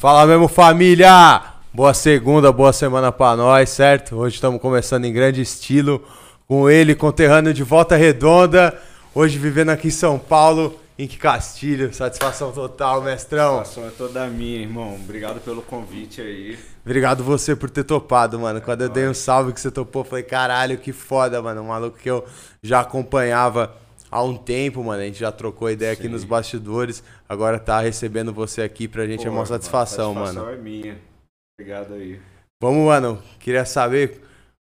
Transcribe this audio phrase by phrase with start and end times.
[0.00, 1.42] Fala mesmo, família!
[1.74, 4.16] Boa segunda, boa semana pra nós, certo?
[4.16, 6.02] Hoje estamos começando em grande estilo
[6.48, 8.80] com ele, conterrâneo de Volta Redonda.
[9.14, 11.92] Hoje vivendo aqui em São Paulo, em que Castilho.
[11.92, 13.58] Satisfação total, mestrão.
[13.58, 14.94] Satisfação é toda minha, irmão.
[14.94, 16.58] Obrigado pelo convite aí.
[16.82, 18.58] Obrigado você por ter topado, mano.
[18.62, 21.60] Quando eu dei um salve que você topou, falei, caralho, que foda, mano.
[21.60, 22.24] Um maluco que eu
[22.62, 23.70] já acompanhava
[24.10, 25.02] há um tempo, mano.
[25.02, 26.00] A gente já trocou ideia Sim.
[26.00, 27.02] aqui nos bastidores.
[27.28, 30.24] Agora tá recebendo você aqui pra gente Pô, é uma satisfação, mano.
[30.24, 30.58] A satisfação mano.
[30.58, 30.98] é minha.
[31.58, 32.20] Obrigado aí.
[32.62, 33.22] Vamos, mano.
[33.38, 34.20] Queria saber,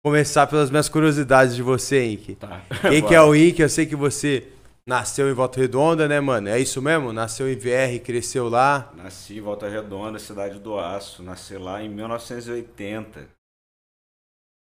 [0.03, 2.35] começar pelas minhas curiosidades de você, Ink.
[2.35, 2.61] Tá.
[2.89, 3.61] Quem que é o Ink?
[3.61, 4.47] Eu sei que você
[4.87, 6.49] nasceu em Volta Redonda, né, mano?
[6.49, 7.13] É isso mesmo?
[7.13, 8.91] Nasceu em VR, cresceu lá?
[8.95, 11.23] Nasci em Volta Redonda, cidade do Aço.
[11.23, 13.40] Nasci lá em 1980.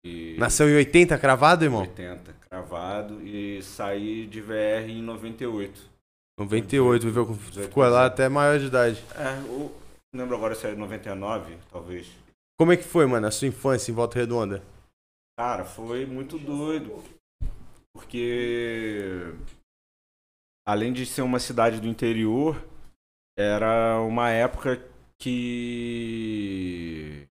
[0.03, 0.35] E...
[0.37, 1.81] Nasceu em 80, cravado, irmão?
[1.81, 3.21] 80, cravado.
[3.21, 5.97] E saí de VR em 98.
[6.39, 9.03] 98, viveu, ficou lá até maior de idade.
[9.15, 9.71] É, não
[10.13, 12.07] lembro agora se é 99, talvez.
[12.59, 14.63] Como é que foi, mano, a sua infância em Volta Redonda?
[15.37, 17.03] Cara, foi muito doido.
[17.93, 19.33] Porque
[20.67, 22.63] além de ser uma cidade do interior,
[23.37, 24.83] era uma época
[25.19, 27.26] que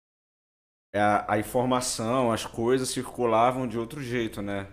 [0.98, 4.66] a, a informação, as coisas circulavam de outro jeito, né?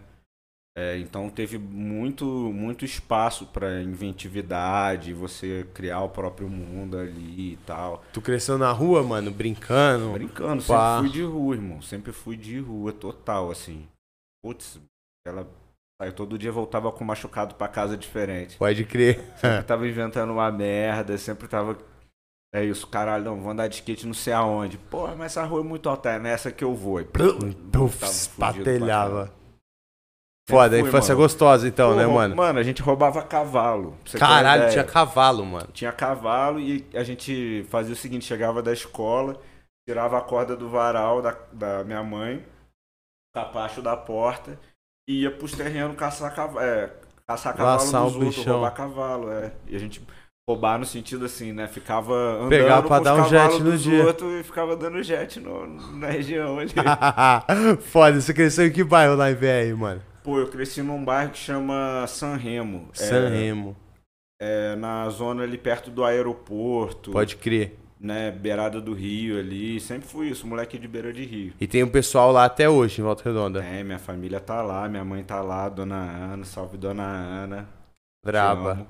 [0.78, 7.60] É, então teve muito, muito espaço para inventividade, você criar o próprio mundo ali e
[7.66, 8.04] tal.
[8.14, 10.14] Tu cresceu na rua, mano, brincando?
[10.14, 10.96] Brincando, pá.
[10.96, 11.82] sempre fui de rua, irmão.
[11.82, 13.86] Sempre fui de rua, total, assim.
[14.42, 14.80] Putz,
[15.28, 15.46] ela
[16.02, 18.58] Aí todo dia voltava com machucado para casa diferente.
[18.58, 19.24] Pode crer.
[19.36, 21.78] Sempre tava inventando uma merda, sempre tava.
[22.54, 24.78] É isso, caralho, não, vou andar de skate não sei aonde.
[24.78, 27.00] Porra, mas essa rua é muito alta, é nessa que eu vou.
[27.00, 29.34] E, Puf, patelhava.
[30.50, 31.24] Foda, a infância mano.
[31.24, 32.36] gostosa então, Pô, né, mano?
[32.36, 33.96] Mano, a gente roubava cavalo.
[34.20, 35.70] Caralho, tinha cavalo, mano.
[35.72, 39.40] Tinha cavalo e a gente fazia o seguinte, chegava da escola,
[39.88, 42.46] tirava a corda do varal da, da minha mãe,
[43.34, 44.60] capacho da porta
[45.08, 46.92] e ia pros terrenos caçar, cavalo, é,
[47.26, 48.54] caçar cavalo Laçar dos outros, bichão.
[48.56, 49.54] roubar cavalo, é.
[49.68, 50.06] E a gente
[50.50, 51.68] roubar no sentido assim, né?
[51.68, 54.06] Ficava andando Pegar pra dar um jet no dia.
[54.06, 56.72] Outros e ficava dando jet no, na região ali.
[57.82, 60.02] Foda, você cresceu em que bairro lá em VR, mano?
[60.24, 62.90] Pô, eu cresci num bairro que chama San Remo.
[62.94, 63.76] San é, Remo.
[64.40, 67.12] É, na zona ali perto do aeroporto.
[67.12, 69.80] Pode crer né, beirada do rio ali.
[69.80, 71.54] Sempre fui isso, moleque de beira de rio.
[71.62, 73.64] E tem um pessoal lá até hoje, em Volta Redonda.
[73.64, 77.70] É, minha família tá lá, minha mãe tá lá, dona Ana, salve dona Ana.
[78.26, 78.88] Braba.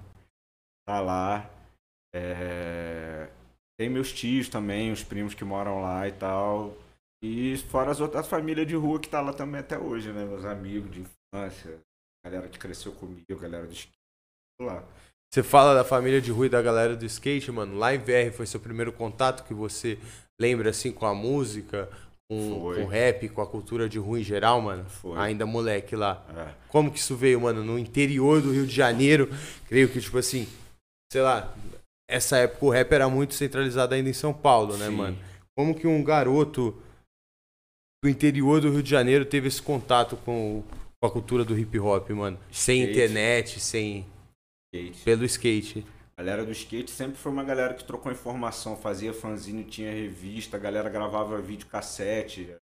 [0.85, 1.49] Tá lá.
[2.13, 3.29] É...
[3.79, 6.77] Tem meus tios também, os primos que moram lá e tal.
[7.23, 10.25] E fora as outras famílias de rua que tá lá também até hoje, né?
[10.25, 11.79] Meus amigos de infância,
[12.25, 13.75] galera que cresceu comigo, galera do
[14.61, 14.83] lá.
[15.33, 17.77] Você fala da família de rua e da galera do skate, mano.
[17.77, 19.97] Lá em VR foi seu primeiro contato que você
[20.39, 21.89] lembra assim com a música,
[22.29, 24.83] com, com rap, com a cultura de rua em geral, mano?
[24.85, 25.17] Foi.
[25.17, 26.25] Ainda moleque lá.
[26.35, 26.53] É.
[26.67, 27.63] Como que isso veio, mano?
[27.63, 29.29] No interior do Rio de Janeiro,
[29.67, 30.47] creio que, tipo assim,
[31.11, 31.53] sei lá,
[32.09, 34.95] essa época o rap era muito centralizado ainda em São Paulo, né, Sim.
[34.95, 35.17] mano?
[35.57, 36.81] Como que um garoto
[38.01, 40.63] do interior do Rio de Janeiro teve esse contato com,
[40.99, 42.39] com a cultura do hip hop, mano?
[42.49, 44.05] Sem internet, sem
[44.73, 45.03] skate.
[45.03, 45.85] Pelo skate.
[46.15, 50.55] A galera do skate sempre foi uma galera que trocou informação, fazia fanzine, tinha revista,
[50.55, 52.55] a galera gravava vídeo cassete.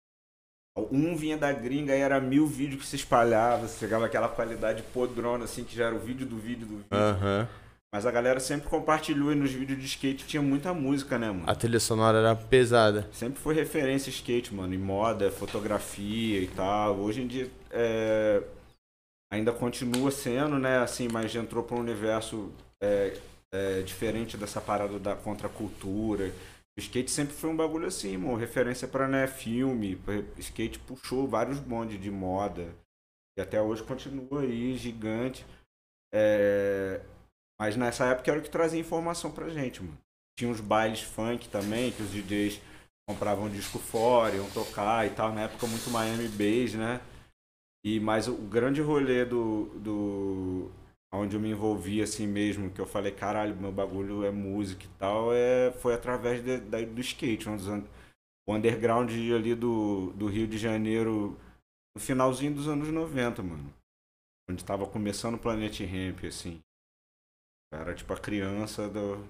[0.90, 5.44] Um vinha da gringa e era mil vídeos que se espalhava, chegava aquela qualidade podrona,
[5.44, 6.88] assim, que já era o vídeo do vídeo do vídeo.
[6.90, 7.69] Uhum.
[7.92, 11.44] Mas a galera sempre compartilhou e nos vídeos de skate tinha muita música, né, mano?
[11.46, 13.08] A trilha sonora era pesada.
[13.12, 16.98] Sempre foi referência skate, mano, em moda, fotografia e tal.
[16.98, 18.42] Hoje em dia, é
[19.32, 22.52] ainda continua sendo, né, assim, mas entrou para um universo
[22.82, 23.16] é,
[23.54, 26.32] é, diferente dessa parada da contracultura.
[26.76, 30.00] O skate sempre foi um bagulho assim, mano, referência para né, filme.
[30.38, 32.74] Skate puxou vários bondes de moda.
[33.38, 35.46] E até hoje continua aí, gigante.
[36.12, 37.00] É...
[37.60, 39.98] Mas nessa época era o que trazia informação pra gente, mano.
[40.38, 42.58] Tinha uns bailes funk também, que os DJs
[43.06, 45.30] compravam disco fora, iam tocar e tal.
[45.34, 47.02] Na época muito Miami Bass, né?
[47.84, 50.70] E mas o grande rolê do, do
[51.12, 54.98] onde eu me envolvi assim mesmo, que eu falei, caralho, meu bagulho é música e
[54.98, 57.66] tal, é, foi através de, do skate, um dos,
[58.48, 61.38] o underground ali do, do Rio de Janeiro,
[61.94, 63.74] no finalzinho dos anos 90, mano.
[64.48, 66.60] Onde tava começando o Planet Ramp, assim.
[67.72, 69.24] Era tipo a criança do.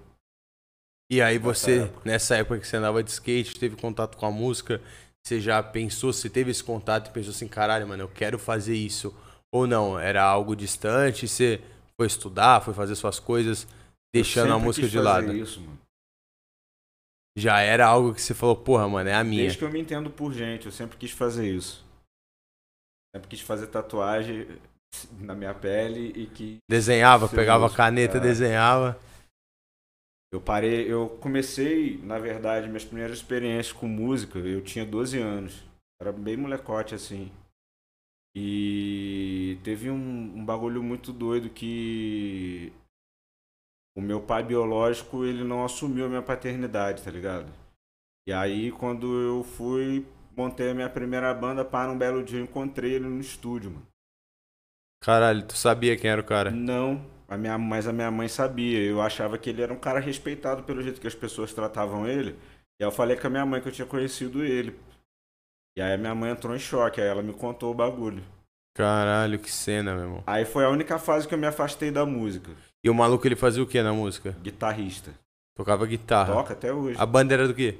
[1.10, 2.08] E aí você, época.
[2.08, 4.80] nessa época que você andava de skate, teve contato com a música,
[5.22, 8.74] você já pensou, você teve esse contato e pensou assim, caralho, mano, eu quero fazer
[8.74, 9.14] isso?
[9.52, 9.98] Ou não?
[9.98, 11.28] Era algo distante?
[11.28, 11.60] Você
[11.96, 13.66] foi estudar, foi fazer suas coisas,
[14.14, 15.32] deixando a música de lado?
[15.34, 15.78] Isso, mano.
[17.36, 19.42] Já era algo que você falou, porra, mano, é a minha.
[19.42, 21.84] Desde que eu me entendo por gente, eu sempre quis fazer isso.
[23.14, 24.46] Sempre quis fazer tatuagem
[25.18, 26.58] na minha pele e que.
[26.68, 28.20] Desenhava, pegava a caneta, É.
[28.20, 28.98] desenhava.
[30.32, 35.64] Eu parei, eu comecei, na verdade, minhas primeiras experiências com música, eu tinha 12 anos.
[36.00, 37.30] Era bem molecote assim.
[38.34, 42.72] E teve um, um bagulho muito doido que
[43.96, 47.52] o meu pai biológico, ele não assumiu a minha paternidade, tá ligado?
[48.28, 52.44] E aí quando eu fui, montei a minha primeira banda, para um belo dia eu
[52.44, 53.86] encontrei ele no estúdio, mano.
[55.02, 56.50] Caralho, tu sabia quem era o cara?
[56.50, 58.78] Não, a minha, mas a minha mãe sabia.
[58.80, 62.30] Eu achava que ele era um cara respeitado pelo jeito que as pessoas tratavam ele.
[62.78, 64.78] E aí eu falei com a minha mãe que eu tinha conhecido ele.
[65.76, 68.22] E aí a minha mãe entrou em choque, aí ela me contou o bagulho.
[68.76, 70.24] Caralho, que cena, meu irmão.
[70.26, 72.50] Aí foi a única fase que eu me afastei da música.
[72.84, 74.36] E o maluco, ele fazia o que na música?
[74.42, 75.12] Guitarrista.
[75.56, 76.34] Tocava guitarra.
[76.34, 76.98] Toca até hoje.
[76.98, 77.78] A banda era do quê?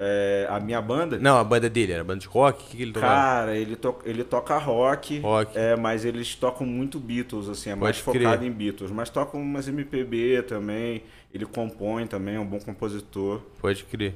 [0.00, 1.18] É, a minha banda?
[1.18, 2.62] Não, a banda dele era banda de rock?
[2.62, 3.14] O que, que ele tocava?
[3.14, 5.18] Cara, ele, to ele toca rock.
[5.18, 5.58] Rock.
[5.58, 8.28] É, mas eles tocam muito Beatles, assim, é mais Pode crer.
[8.28, 8.90] focado em Beatles.
[8.92, 11.02] Mas tocam umas MPB também.
[11.32, 13.40] Ele compõe também, é um bom compositor.
[13.60, 14.14] Pode crer.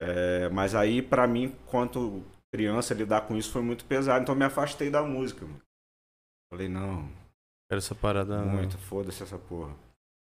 [0.00, 4.22] É, mas aí, pra mim, quanto criança, lidar com isso foi muito pesado.
[4.22, 5.44] Então eu me afastei da música.
[5.44, 5.60] Mano.
[6.50, 7.06] Falei, não,
[7.70, 8.38] Era essa parada.
[8.42, 8.48] não.
[8.48, 9.74] muito, foda-se essa porra.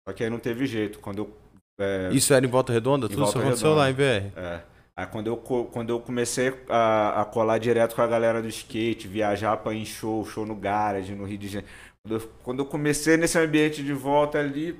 [0.07, 0.99] Só que aí não teve jeito.
[0.99, 1.37] Quando eu.
[1.79, 3.05] É, Isso era em Volta Redonda?
[3.05, 3.81] Em Tudo Volta isso aconteceu Redonda.
[3.85, 4.37] lá em BR.
[4.39, 4.61] É.
[4.95, 9.07] Aí quando eu, quando eu comecei a, a colar direto com a galera do skate,
[9.07, 11.73] viajar pra ir em show, show no garage, no Rio de Janeiro.
[12.05, 14.77] Quando eu, quando eu comecei nesse ambiente de volta ali,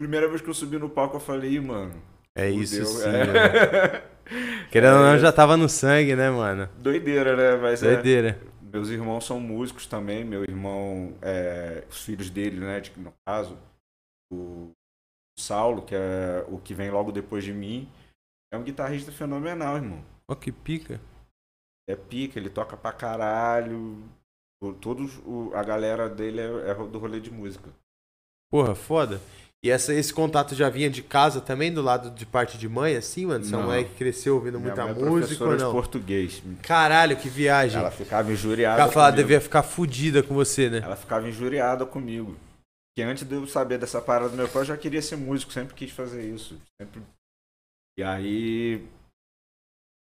[0.00, 1.92] primeira vez que eu subi no palco, eu falei, "Ih, mano.
[2.36, 3.08] É isso fudeu." sim.
[3.08, 4.02] É.
[4.70, 6.68] Querendo ou não, já tava no sangue, né, mano?
[6.78, 7.56] Doideira, né?
[7.60, 8.38] Mas é, Doideira.
[8.62, 10.22] meus irmãos são músicos também.
[10.24, 12.78] Meu irmão, é, os filhos dele, né?
[12.80, 13.56] de- no caso,
[14.30, 14.70] o
[15.40, 17.88] Saulo, que é o que vem logo depois de mim,
[18.52, 20.02] é um guitarrista fenomenal, irmão.
[20.30, 21.00] Ó, que pica.
[21.88, 24.02] É pica, ele toca pra caralho.
[24.80, 27.70] Todos, o- a galera dele é, é do rolê de música.
[28.50, 29.20] Porra, foda.
[29.64, 32.94] E essa, esse contato já vinha de casa também, do lado de parte de mãe,
[32.96, 33.44] assim, mano?
[33.44, 33.66] Seu Não.
[33.66, 35.72] moleque cresceu ouvindo Minha muita mãe é música ou de não?
[35.72, 36.42] português.
[36.62, 37.78] Caralho, que viagem.
[37.80, 38.82] Ela ficava injuriada.
[38.82, 40.78] Ela falava, devia ficar fudida com você, né?
[40.82, 42.36] Ela ficava injuriada comigo.
[42.98, 45.52] Que antes de eu saber dessa parada do meu pai, eu já queria ser músico,
[45.52, 46.60] sempre quis fazer isso.
[46.82, 47.00] Sempre...
[47.96, 48.84] E aí,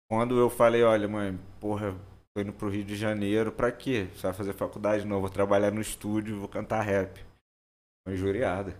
[0.10, 1.96] quando eu falei, olha, mãe, porra,
[2.36, 4.10] tô indo pro Rio de Janeiro, pra quê?
[4.14, 5.08] Você vai fazer faculdade?
[5.08, 7.24] Não, vou trabalhar no estúdio, vou cantar rap.
[8.06, 8.72] Foi injuriada.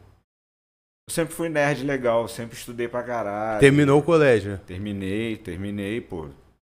[1.08, 3.62] Eu sempre fui nerd legal, sempre estudei pra caralho.
[3.62, 4.58] Terminou o colégio.
[4.68, 6.28] Terminei, terminei, pô.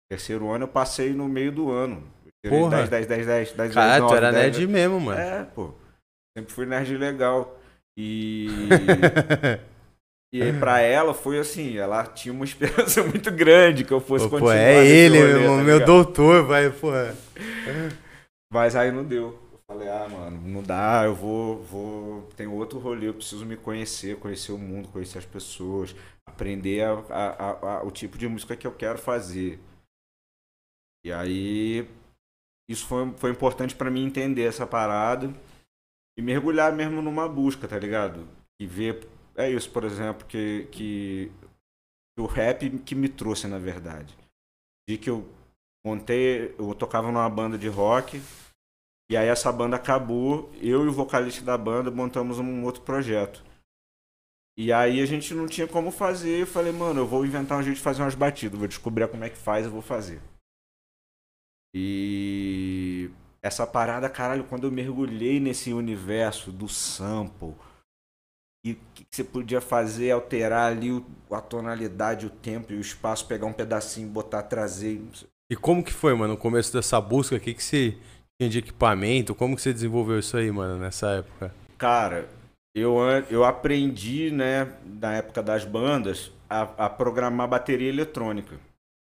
[0.08, 2.08] Terceiro ano eu passei no meio do ano.
[2.48, 2.86] Porra.
[2.86, 5.20] 10, 10, 10, 10, 10, Caralho, tu 9, era 10, nerd mesmo, mano.
[5.20, 5.81] é, pô.
[6.36, 7.58] Sempre fui nerd legal.
[7.96, 8.48] E.
[10.32, 14.24] e aí, pra ela foi assim, ela tinha uma esperança muito grande que eu fosse
[14.24, 14.56] Pô, pô, continuar.
[14.56, 17.14] é nesse ele, rolê, meu, tá meu doutor, vai, porra.
[18.52, 19.38] Mas aí não deu.
[19.52, 22.22] Eu falei, ah, mano, não dá, eu vou, vou.
[22.36, 25.94] Tem outro rolê, eu preciso me conhecer, conhecer o mundo, conhecer as pessoas,
[26.26, 29.58] aprender a, a- a- o tipo de música que eu quero fazer.
[31.04, 31.86] E aí
[32.70, 35.32] isso foi, foi importante pra mim entender essa parada
[36.16, 38.28] e mergulhar mesmo numa busca, tá ligado?
[38.60, 39.08] E ver.
[39.34, 41.32] É isso, por exemplo, que, que
[42.18, 44.16] o rap que me trouxe, na verdade.
[44.88, 45.26] De que eu
[45.84, 48.20] montei, eu tocava numa banda de rock,
[49.10, 53.42] e aí essa banda acabou, eu e o vocalista da banda montamos um outro projeto.
[54.56, 57.62] E aí a gente não tinha como fazer, eu falei, mano, eu vou inventar um
[57.62, 60.20] jeito de fazer umas batidas, vou descobrir como é que faz, eu vou fazer.
[61.74, 63.10] E
[63.42, 67.54] essa parada, caralho, quando eu mergulhei nesse universo do sample,
[68.64, 72.76] e o que que você podia fazer, alterar ali o- a tonalidade, o tempo e
[72.76, 75.02] o espaço, pegar um pedacinho, botar, trazer.
[75.50, 77.34] E como que foi, mano, no começo dessa busca?
[77.36, 77.98] O que, que você
[78.40, 79.34] tinha de equipamento?
[79.34, 81.52] Como que você desenvolveu isso aí, mano, nessa época?
[81.76, 82.28] Cara,
[82.74, 82.96] eu,
[83.28, 88.58] eu aprendi, né, na época das bandas, a, a programar bateria eletrônica.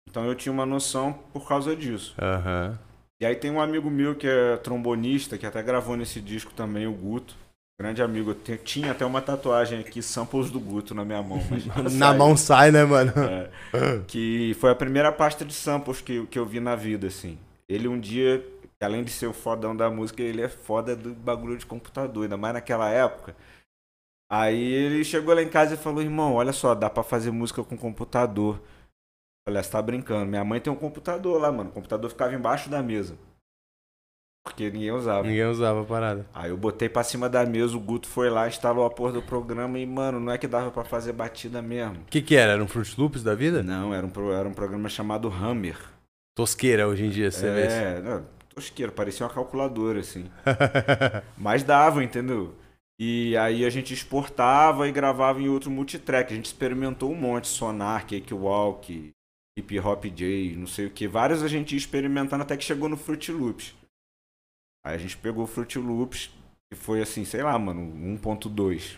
[0.10, 2.16] Então eu tinha uma noção por causa disso.
[2.20, 2.80] Aham.
[3.22, 6.88] E aí tem um amigo meu que é trombonista, que até gravou nesse disco também,
[6.88, 7.36] o Guto.
[7.80, 8.32] Grande amigo.
[8.32, 11.40] Eu tinha até uma tatuagem aqui, samples do Guto na minha mão.
[11.84, 12.18] Na saiu.
[12.18, 13.14] mão sai, né, mano?
[13.16, 13.50] É,
[14.08, 17.38] que foi a primeira pasta de samples que, que eu vi na vida, assim.
[17.70, 18.44] Ele um dia,
[18.82, 22.38] além de ser o fodão da música, ele é foda do bagulho de computador, ainda
[22.38, 23.36] mais naquela época.
[24.32, 27.64] Aí ele chegou lá em casa e falou, irmão, olha só, dá pra fazer música
[27.64, 28.60] com computador.
[29.48, 30.26] Falei, "Ah, você tá brincando.
[30.28, 31.70] Minha mãe tem um computador lá, mano.
[31.70, 33.18] O computador ficava embaixo da mesa.
[34.44, 35.28] Porque ninguém usava.
[35.28, 36.26] Ninguém usava a parada.
[36.34, 39.22] Aí eu botei pra cima da mesa, o Guto foi lá, instalou a porra do
[39.22, 41.98] programa e, mano, não é que dava pra fazer batida mesmo.
[42.02, 42.54] O que que era?
[42.54, 43.62] Era um Fruit Loops da vida?
[43.62, 45.78] Não, era um, pro- era um programa chamado Hammer.
[46.36, 47.62] Tosqueira hoje em dia, você vê.
[47.68, 50.26] é, não, tosqueiro, parecia uma calculadora, assim.
[51.38, 52.56] Mas dava, entendeu?
[53.00, 56.32] E aí a gente exportava e gravava em outro multitrack.
[56.34, 59.12] A gente experimentou um monte, Sonar, Cakewalk,
[59.58, 61.08] Hip Hop J, não sei o que.
[61.08, 63.76] Vários a gente ia experimentando até que chegou no Fruit Loops.
[64.86, 66.32] Aí a gente pegou o Fruit Loops
[66.74, 67.82] e foi assim, sei lá, mano,
[68.18, 68.98] 1.2.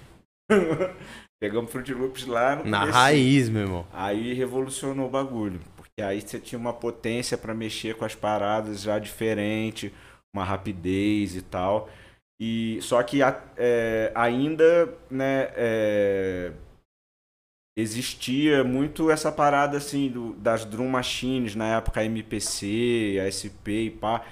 [1.42, 2.98] Pegamos Fruit Loops lá no Na começo.
[2.98, 3.88] raiz, meu irmão.
[3.92, 5.60] Aí revolucionou o bagulho.
[5.76, 9.94] Porque aí você tinha uma potência pra mexer com as paradas já diferente,
[10.34, 11.90] uma rapidez e tal.
[12.40, 13.20] E só que
[13.58, 16.52] é, ainda, né, é,
[17.76, 23.92] existia muito essa parada assim do- das drum machines na época MPC, a SP e
[23.92, 24.26] pá.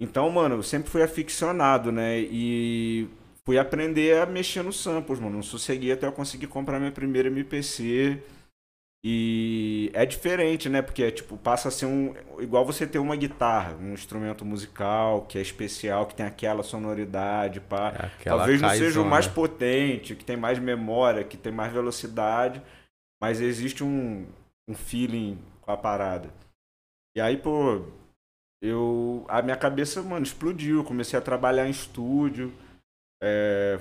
[0.00, 2.20] Então, mano, eu sempre fui aficionado, né?
[2.20, 3.08] E
[3.44, 5.36] fui aprender a mexer nos samples, mano.
[5.36, 8.22] Não sosseguei até eu conseguir comprar minha primeira MPC.
[9.04, 10.80] E é diferente, né?
[10.80, 12.14] Porque tipo, passa a ser um.
[12.38, 17.60] Igual você ter uma guitarra, um instrumento musical que é especial, que tem aquela sonoridade,
[17.60, 17.88] pá.
[17.88, 22.62] Aquela Talvez não seja o mais potente, que tem mais memória, que tem mais velocidade,
[23.20, 24.24] mas existe um,
[24.68, 26.30] um feeling com a parada.
[27.16, 27.84] E aí, pô,
[28.62, 29.26] eu.
[29.28, 30.84] A minha cabeça, mano, explodiu.
[30.84, 32.52] Comecei a trabalhar em estúdio.
[33.20, 33.80] é,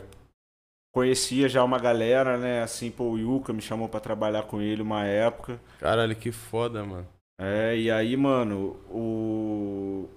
[0.91, 2.61] conhecia já uma galera, né?
[2.61, 5.59] Assim, pô, o Yuka me chamou pra trabalhar com ele uma época.
[5.79, 7.07] Caralho, que foda, mano.
[7.39, 10.07] É, e aí, mano, o.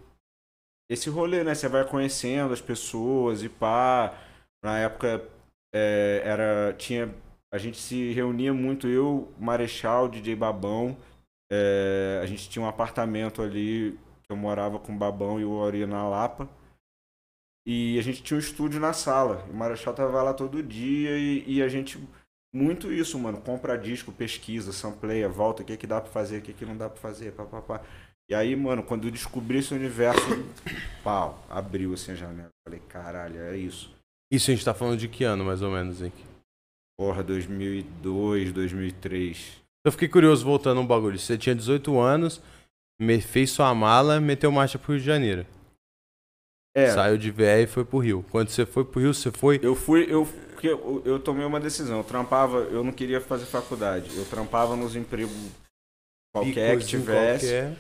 [0.91, 1.55] Esse rolê, né?
[1.55, 4.15] Você vai conhecendo as pessoas e pá.
[4.63, 5.27] Na época
[5.75, 6.75] é, era.
[6.75, 7.15] Tinha.
[7.53, 10.97] A gente se reunia muito, eu, Marechal, DJ Babão.
[11.51, 15.53] É, a gente tinha um apartamento ali que eu morava com o Babão e o
[15.53, 16.49] Ori na Lapa.
[17.67, 19.45] E a gente tinha um estúdio na sala.
[19.51, 21.99] O Marechal tava lá todo dia e, e a gente.
[22.53, 23.41] Muito isso, mano.
[23.41, 26.77] Compra disco, pesquisa, sampleia, volta, o que, que dá pra fazer, o que, que não
[26.77, 27.81] dá pra fazer, papapá.
[28.31, 30.21] E aí, mano, quando eu descobri esse universo,
[31.03, 32.51] pau, abriu assim a janela.
[32.67, 33.93] Falei, caralho, é isso.
[34.33, 36.13] Isso a gente tá falando de que ano, mais ou menos, hein?
[36.99, 39.61] Porra, 2002, 2003.
[39.85, 41.19] Eu fiquei curioso voltando um bagulho.
[41.19, 42.41] Você tinha 18 anos,
[43.01, 45.47] me- fez sua mala, meteu marcha pro Rio de Janeiro.
[46.77, 48.25] É, Saiu de VR e foi pro Rio.
[48.31, 49.61] Quando você foi pro Rio, você foi.
[49.63, 50.29] eu fui, eu,
[50.61, 51.99] eu, eu tomei uma decisão.
[51.99, 54.17] Eu trampava, eu não queria fazer faculdade.
[54.17, 55.33] Eu trampava nos empregos
[56.35, 57.47] qualquer que tivesse.
[57.47, 57.77] qualquer.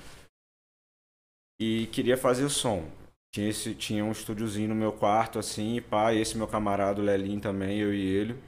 [1.60, 2.88] e queria fazer som.
[3.34, 7.04] Tinha, esse, tinha um estúdiozinho no meu quarto, assim, e pá, esse meu camarada, o
[7.04, 8.38] Lelinho também, eu e ele.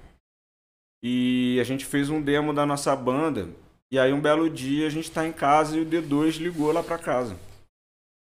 [1.03, 3.49] E a gente fez um demo da nossa banda,
[3.91, 6.85] e aí um belo dia a gente tá em casa e o D2 ligou lá
[6.85, 7.37] pra casa.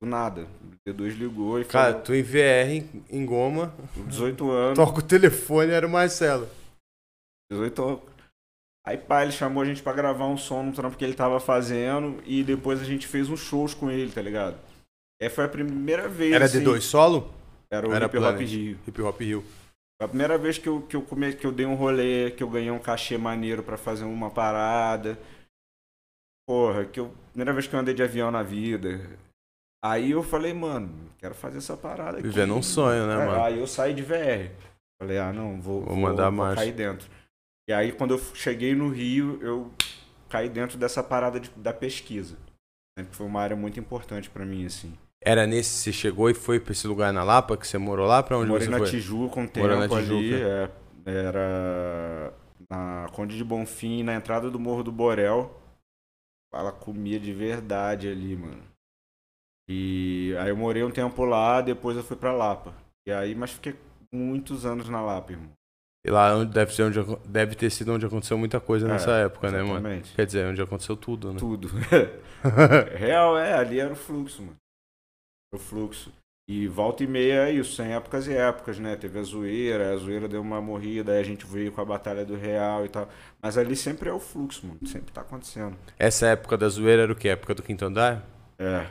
[0.01, 0.47] Do nada.
[0.63, 3.73] O D2 ligou e Cara, falou, tu em VR, em, em Goma,
[4.07, 6.47] 18 anos, toca o telefone, era o Marcelo.
[7.51, 8.01] 18 anos.
[8.85, 11.39] Aí pá, ele chamou a gente pra gravar um som no trampo que ele tava
[11.39, 14.57] fazendo, e depois a gente fez uns shows com ele, tá ligado?
[15.19, 16.33] É, foi a primeira vez.
[16.33, 17.33] Era assim, D2 solo?
[17.69, 18.37] Era o Era Hip Hop.
[18.37, 18.79] Rio.
[18.87, 19.43] Hip Hop Rio.
[19.99, 22.43] Foi a primeira vez que eu, que eu, come, que eu dei um rolê, que
[22.43, 25.17] eu ganhei um cachê maneiro pra fazer uma parada.
[26.47, 27.11] Porra, que eu.
[27.31, 29.01] Primeira vez que eu andei de avião na vida.
[29.91, 32.27] Aí eu falei, mano, quero fazer essa parada aqui.
[32.27, 33.43] Vivendo um sonho, né, É, mano?
[33.43, 34.51] Aí eu saí de VR.
[35.01, 36.55] Falei, ah, não, vou, Vou mandar marcha.
[36.55, 37.07] cair dentro.
[37.69, 39.71] E aí quando eu cheguei no Rio, eu
[40.29, 42.35] caí dentro dessa parada de- da pesquisa.
[42.97, 44.91] né, que Foi uma área muito importante pra mim, assim.
[45.23, 48.23] Era nesse, você chegou e foi pra esse lugar na Lapa, que você morou lá?
[48.23, 48.89] Pra onde Morei você na foi?
[48.89, 49.87] Tijuca um tempo na ali.
[49.87, 50.71] Tijuca.
[51.05, 52.33] é, era
[52.69, 55.55] na Conde de Bonfim, na entrada do Morro do Borel.
[56.53, 58.63] Ela comia de verdade ali, mano.
[59.69, 62.73] E aí eu morei um tempo lá, depois eu fui pra Lapa.
[63.05, 63.75] E aí, mas fiquei
[64.13, 65.51] muitos anos na Lapa, irmão.
[66.05, 69.11] E lá onde deve, ser onde, deve ter sido onde aconteceu muita coisa É, nessa
[69.11, 69.73] época, né, mano?
[69.73, 70.15] Exatamente.
[70.15, 71.39] Quer dizer, onde aconteceu tudo, né?
[71.39, 71.69] Tudo.
[72.95, 74.55] Real, é, ali era o fluxo, mano.
[75.53, 76.13] Era o fluxo.
[76.49, 78.95] E volta e meia é isso, sem épocas e épocas, né?
[78.95, 82.23] Teve a zoeira, a zoeira deu uma morrida, aí a gente veio com a Batalha
[82.23, 83.09] do Real e tal.
[83.41, 84.79] Mas ali sempre é o fluxo, mano.
[84.87, 85.75] Sempre tá acontecendo.
[85.99, 87.29] Essa época da zoeira era o quê?
[87.29, 88.25] Época do quinto andar?
[88.57, 88.87] É.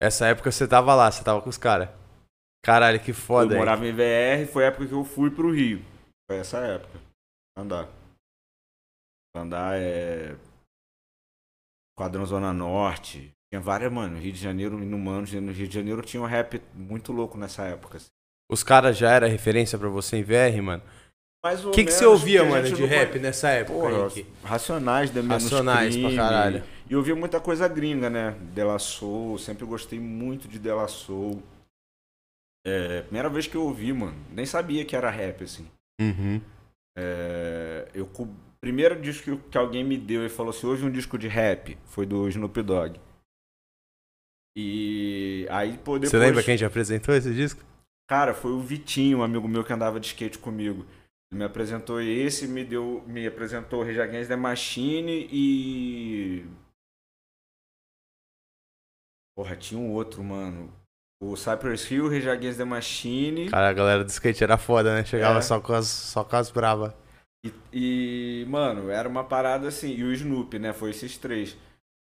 [0.00, 1.88] Essa época você tava lá, você tava com os caras.
[2.64, 5.82] Caralho, que foda, eu morava em VR, foi a época que eu fui pro Rio.
[6.30, 7.00] Foi essa época.
[7.56, 7.88] Andar.
[9.34, 10.36] Andar é.
[11.98, 13.32] Quadrão Zona Norte.
[13.50, 14.18] Tinha várias, mano.
[14.18, 15.32] Rio de Janeiro, inumanos.
[15.32, 17.96] No Rio de Janeiro tinha um rap muito louco nessa época.
[17.96, 18.08] assim.
[18.50, 20.82] Os caras já era referência pra você em VR, mano?
[21.64, 23.78] O que, que você ouvia, mano, de rap nessa época?
[23.78, 24.26] Porra, Henrique?
[24.42, 26.16] Racionais da Menos Racionais pra Crime.
[26.16, 26.64] caralho.
[26.88, 28.30] E eu ouvia muita coisa gringa, né?
[28.54, 31.42] Dela Soul, sempre gostei muito de Dela Soul.
[32.66, 35.66] É, primeira vez que eu ouvi, mano, nem sabia que era rap, assim.
[36.00, 36.40] Uhum.
[36.96, 38.28] É, eu, o
[38.60, 42.06] primeiro disco que alguém me deu e falou assim, hoje um disco de rap, foi
[42.06, 42.98] do Snoop Dogg.
[44.56, 46.10] E aí, pô, depois...
[46.10, 47.62] Você lembra quem te apresentou esse disco?
[48.08, 50.86] Cara, foi o Vitinho, um amigo meu que andava de skate comigo.
[51.30, 56.46] Ele me apresentou esse, me deu, me apresentou Rage Against the Machine e
[59.38, 60.68] Porra, tinha um outro, mano.
[61.22, 63.48] O Cypress Hill, Rage Against the Machine.
[63.48, 65.04] Cara, a galera do skate era foda, né?
[65.04, 65.42] Chegava é.
[65.42, 66.92] só, com as, só com as bravas.
[67.46, 69.94] E, e, mano, era uma parada assim.
[69.94, 70.72] E o Snoop, né?
[70.72, 71.56] Foi esses três.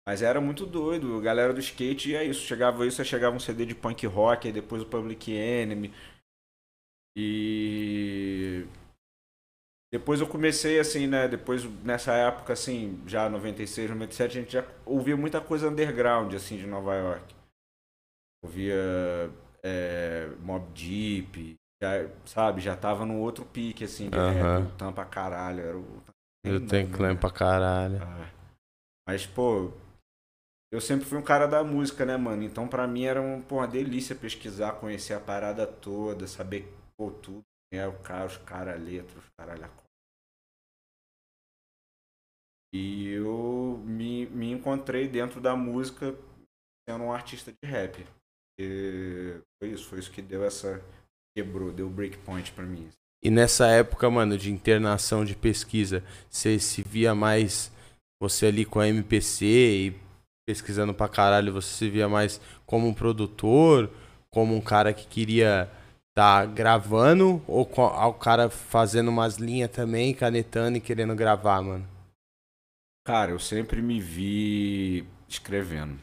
[0.08, 1.16] Mas era muito doido.
[1.16, 2.42] A galera do skate e é isso.
[2.42, 5.94] Chegava isso, aí chegava um CD de punk rock, aí depois o Public Enemy.
[7.16, 8.66] E.
[9.92, 11.28] Depois eu comecei assim, né?
[11.28, 16.58] Depois, nessa época, assim, já 96, 97, a gente já ouvia muita coisa underground, assim,
[16.58, 17.36] de Nova York.
[18.44, 18.76] Ouvia
[19.64, 22.62] é, Mob Deep, já, sabe?
[22.62, 24.78] Já tava num outro pique, assim, de uh -huh.
[24.78, 25.62] Tampa caralho.
[25.62, 26.04] Era o...
[26.46, 27.96] Eu tenho clã pra caralho.
[27.96, 28.32] É.
[29.08, 29.72] Mas, pô,
[30.72, 32.44] eu sempre fui um cara da música, né, mano?
[32.44, 37.12] Então pra mim era um, pô, uma delícia pesquisar, conhecer a parada toda, saber pô,
[37.12, 37.47] tudo.
[37.72, 39.70] É o cara, os caras, a letra, os caras, a
[42.74, 46.16] E eu me, me encontrei dentro da música
[46.88, 48.06] sendo um artista de rap.
[48.60, 50.84] E foi isso, foi isso que deu essa.
[51.36, 52.90] quebrou, deu breakpoint pra mim.
[53.24, 57.72] E nessa época, mano, de internação de pesquisa, você se via mais
[58.22, 60.00] você ali com a MPC e
[60.48, 63.92] pesquisando pra caralho, você se via mais como um produtor,
[64.30, 65.70] como um cara que queria
[66.18, 71.88] tá gravando ou o cara fazendo umas linhas também, canetando e querendo gravar, mano?
[73.06, 75.96] Cara, eu sempre me vi escrevendo.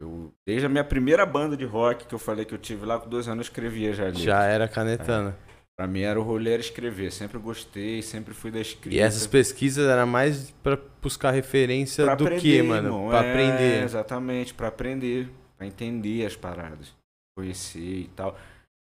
[0.00, 3.00] Eu, desde a minha primeira banda de rock que eu falei que eu tive lá
[3.00, 4.12] com dois anos, eu escrevia já.
[4.12, 5.30] Já era canetando.
[5.30, 5.52] É.
[5.76, 7.10] Pra mim era o rolê era escrever.
[7.10, 8.94] Sempre gostei, sempre fui da escrita.
[8.94, 12.86] E essas pesquisas eram mais pra buscar referência pra do aprender, que, mano?
[12.86, 13.08] Irmão.
[13.08, 13.82] Pra é, aprender.
[13.82, 15.28] Exatamente, pra aprender.
[15.58, 17.01] Pra entender as paradas.
[17.36, 18.36] Conhecer e tal.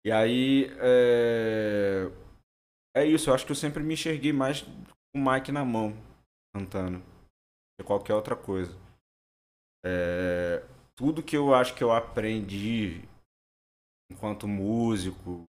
[0.04, 0.70] E aí.
[0.78, 2.10] É,
[2.96, 5.96] é isso, eu acho que eu sempre me enxerguei mais com o mic na mão,
[6.54, 7.02] cantando.
[7.78, 8.76] Que qualquer outra coisa.
[9.84, 10.62] É,
[10.96, 13.02] tudo que eu acho que eu aprendi
[14.10, 15.44] enquanto músico,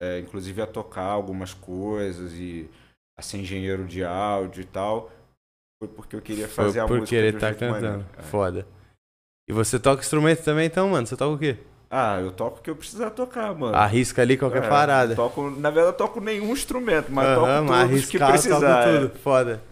[0.00, 2.70] é, inclusive a tocar algumas coisas e
[3.18, 5.10] a ser engenheiro de áudio e tal,
[5.82, 7.00] foi porque eu queria fazer foi a música.
[7.00, 8.06] Porque ele tá cantando.
[8.16, 8.22] É.
[8.22, 8.66] Foda.
[9.48, 11.06] E você toca instrumento também, então, mano?
[11.06, 11.58] Você toca o quê?
[11.90, 13.74] Ah, eu toco o que eu precisar tocar, mano.
[13.74, 15.14] Arrisca ali qualquer é, parada.
[15.14, 18.84] Toco, na verdade, eu toco nenhum instrumento, mas toco todos arriscar, que precisar.
[18.84, 19.16] Toco tudo.
[19.16, 19.18] É.
[19.18, 19.62] Foda.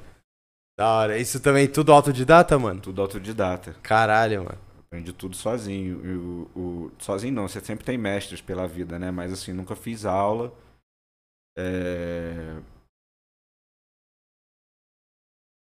[0.79, 1.18] Da hora.
[1.18, 2.81] Isso também tudo autodidata, mano?
[2.81, 3.76] Tudo autodidata.
[3.83, 4.59] Caralho, mano.
[4.87, 6.48] Aprendi tudo sozinho.
[6.55, 9.11] O, o, sozinho não, você sempre tem mestres pela vida, né?
[9.11, 10.52] Mas assim, nunca fiz aula.
[11.59, 12.57] É...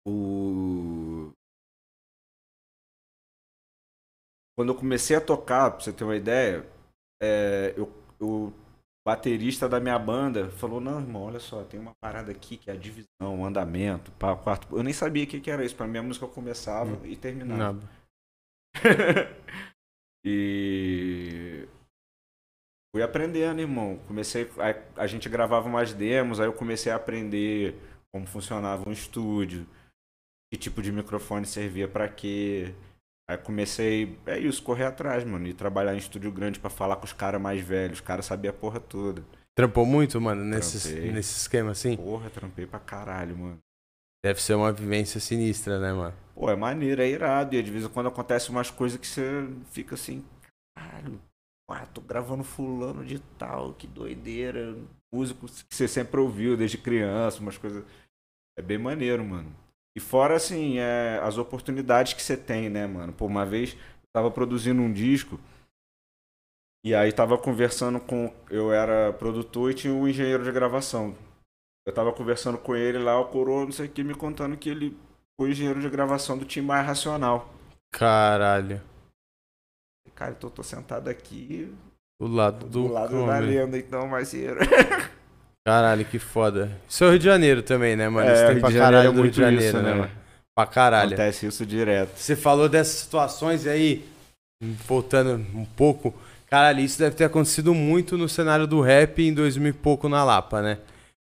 [0.06, 1.03] O...
[4.56, 6.64] Quando eu comecei a tocar, pra você ter uma ideia,
[7.22, 8.52] é, eu, o
[9.06, 12.72] baterista da minha banda falou, não, irmão, olha só, tem uma parada aqui que é
[12.72, 14.74] a divisão, o andamento, pá, quarto.
[14.76, 15.76] Eu nem sabia o que, que era isso.
[15.76, 17.04] Pra mim a música começava hum.
[17.04, 17.58] e terminava.
[17.74, 17.88] Nada.
[20.24, 21.68] e
[22.94, 23.98] fui aprendendo, irmão.
[24.06, 27.74] Comecei, a, a gente gravava umas demos, aí eu comecei a aprender
[28.12, 29.66] como funcionava um estúdio,
[30.50, 32.72] que tipo de microfone servia para quê.
[33.28, 37.04] Aí comecei, é isso, correr atrás, mano, e trabalhar em estúdio grande para falar com
[37.04, 39.24] os caras mais velhos, os caras sabiam a porra toda.
[39.56, 41.96] Trampou muito, mano, nesse, nesse esquema assim?
[41.96, 43.58] Porra, trampei pra caralho, mano.
[44.24, 46.14] Deve ser uma vivência sinistra, né, mano?
[46.34, 47.54] Pô, é maneiro, é irado.
[47.54, 50.24] E de vez em quando acontece umas coisas que você fica assim,
[50.76, 51.20] caralho,
[51.70, 54.76] ah, tô gravando fulano de tal, que doideira.
[55.12, 57.84] Músicos que você sempre ouviu desde criança, umas coisas.
[58.58, 59.54] É bem maneiro, mano.
[59.96, 63.12] E fora, assim, é, as oportunidades que você tem, né, mano?
[63.12, 65.38] Por uma vez, eu tava produzindo um disco.
[66.84, 68.32] E aí tava conversando com.
[68.50, 71.16] Eu era produtor e tinha um engenheiro de gravação.
[71.86, 74.68] Eu tava conversando com ele lá, o coroa, não sei o que, me contando que
[74.68, 74.96] ele
[75.38, 77.52] foi engenheiro de gravação do time mais racional.
[77.92, 78.82] Caralho.
[80.14, 81.72] Cara, então eu tô sentado aqui.
[82.20, 82.86] Do lado do.
[82.86, 84.60] Do lado da lenda, então, parceiro.
[85.66, 86.70] Caralho, que foda.
[86.88, 88.28] Isso é o Rio de Janeiro também, né, mano?
[88.28, 90.10] É, Isso tem pra caralho é do Rio de Janeiro, isso, né, né, mano?
[90.54, 91.08] Pra caralho.
[91.08, 92.10] Acontece isso direto.
[92.16, 94.04] Você falou dessas situações aí,
[94.86, 96.14] voltando um pouco.
[96.50, 100.22] Caralho, isso deve ter acontecido muito no cenário do rap em 2000 e pouco na
[100.22, 100.78] Lapa, né?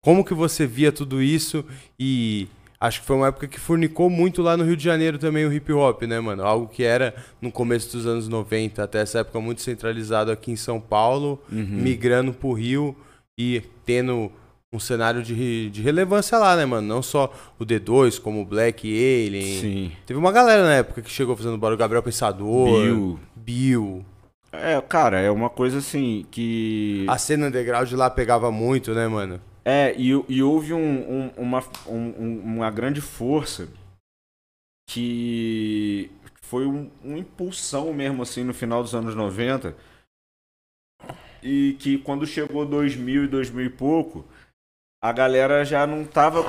[0.03, 1.65] Como que você via tudo isso
[1.99, 2.47] e
[2.79, 5.51] acho que foi uma época que fornicou muito lá no Rio de Janeiro também o
[5.51, 6.43] hip hop, né, mano?
[6.43, 10.55] Algo que era no começo dos anos 90, até essa época muito centralizado aqui em
[10.55, 11.65] São Paulo, Uhum.
[11.65, 12.95] migrando pro Rio
[13.37, 14.31] e tendo
[14.73, 16.85] um cenário de, de relevância lá, né, mano?
[16.87, 19.61] Não só o D2, como o Black Alien.
[19.61, 19.91] Sim.
[20.05, 23.19] Teve uma galera na época que chegou fazendo barulho, Gabriel Pensador, Bill.
[23.35, 24.05] Bill.
[24.51, 27.05] É, cara, é uma coisa assim que.
[27.07, 29.39] A cena underground lá pegava muito, né, mano?
[29.63, 33.67] É, e, e houve um- um- uma, um- um- uma grande força
[34.89, 36.09] que
[36.41, 39.75] foi um, uma impulsão mesmo, assim, no final dos anos 90.
[41.47, 44.25] E que quando chegou 2000 e 2000 e pouco,
[45.01, 46.43] a galera já não tava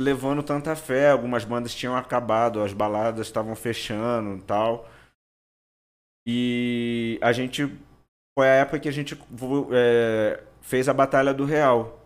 [0.00, 1.10] levando tanta fé.
[1.10, 4.88] Algumas bandas tinham acabado, as baladas estavam fechando e tal.
[6.26, 7.66] E a gente.
[8.34, 9.14] Foi a época que a gente
[9.72, 12.00] é, fez a Batalha do Real.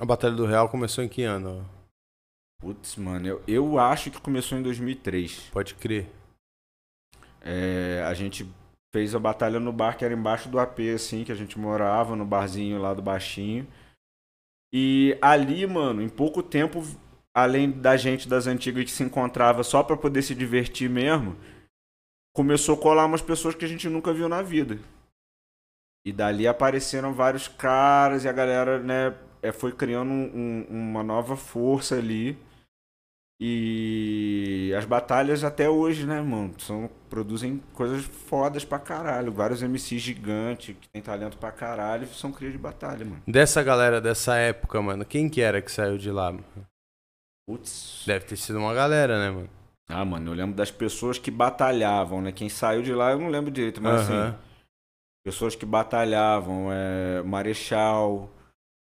[0.00, 1.68] A Batalha do Real começou em que ano?
[2.62, 5.50] Putz, mano, eu, eu acho que começou em 2003.
[5.52, 6.08] Pode crer.
[7.42, 8.48] É, a gente
[8.92, 12.16] fez a batalha no bar que era embaixo do AP, assim, que a gente morava,
[12.16, 13.66] no barzinho lá do Baixinho.
[14.72, 16.82] E ali, mano, em pouco tempo,
[17.34, 21.36] além da gente das antigas que se encontrava só pra poder se divertir mesmo,
[22.34, 24.78] começou a colar umas pessoas que a gente nunca viu na vida.
[26.06, 31.36] E dali apareceram vários caras e a galera, né, é, foi criando um- uma nova
[31.36, 32.38] força ali.
[33.40, 39.30] E as batalhas até hoje, né, mano, são, produzem coisas fodas pra caralho.
[39.30, 43.22] Vários MCs gigantes que tem talento pra caralho são cria de batalha, mano.
[43.28, 46.32] Dessa galera dessa época, mano, quem que era que saiu de lá?
[46.32, 46.44] mano?
[47.48, 48.02] Putz.
[48.06, 49.50] Deve ter sido uma galera, né, mano?
[49.88, 52.30] Ah, mano, eu lembro das pessoas que batalhavam, né?
[52.30, 54.36] Quem saiu de lá eu não lembro direito, mas assim,
[55.24, 58.28] pessoas que batalhavam, é, Marechal,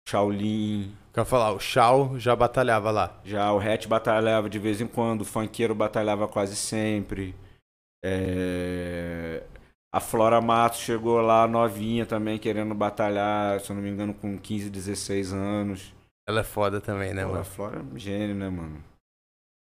[0.08, 3.18] Shaolin, Quero falar, o Shao já batalhava lá.
[3.24, 7.34] já o Hatch batalhava de vez em quando, o Funkeiro batalhava quase sempre.
[8.04, 9.42] É,
[9.90, 14.38] A Flora Matos chegou lá novinha também, querendo batalhar, se eu não me engano, com
[14.38, 15.94] 15, 16 anos.
[16.28, 17.44] Ela é foda também, né, Pô, a mano?
[17.46, 18.84] Flora é um gênio, né, mano?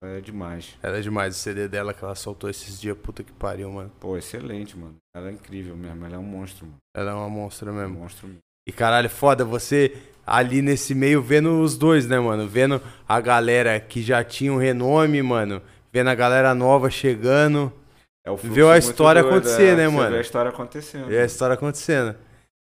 [0.04, 0.78] É demais.
[0.84, 1.36] Ela é demais.
[1.36, 3.90] O CD dela que ela soltou esses dias, puta que pariu, mano.
[4.00, 4.98] Pô, excelente, mano.
[5.16, 6.78] Ela é incrível mesmo, ela é um monstro, mano.
[6.94, 8.00] Ela é uma monstra Um mesmo.
[8.00, 8.42] monstro mesmo.
[8.68, 12.48] E caralho, foda você ali nesse meio vendo os dois, né, mano?
[12.48, 15.62] Vendo a galera que já tinha um renome, mano.
[15.94, 17.72] Vendo a galera nova chegando.
[18.26, 20.12] É o Viu a história doido, acontecer, é, né, mano?
[20.12, 21.12] vê a história acontecendo.
[21.12, 22.16] E a história acontecendo.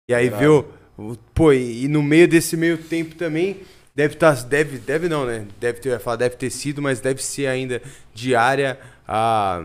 [0.09, 0.41] E aí Irado.
[0.41, 1.17] viu.
[1.35, 3.63] Pô, e, e no meio desse meio tempo também.
[3.95, 4.35] Deve estar.
[4.45, 5.47] deve, deve não, né?
[5.59, 7.81] Deve ter, falar, deve ter sido, mas deve ser ainda
[8.13, 9.65] diária a.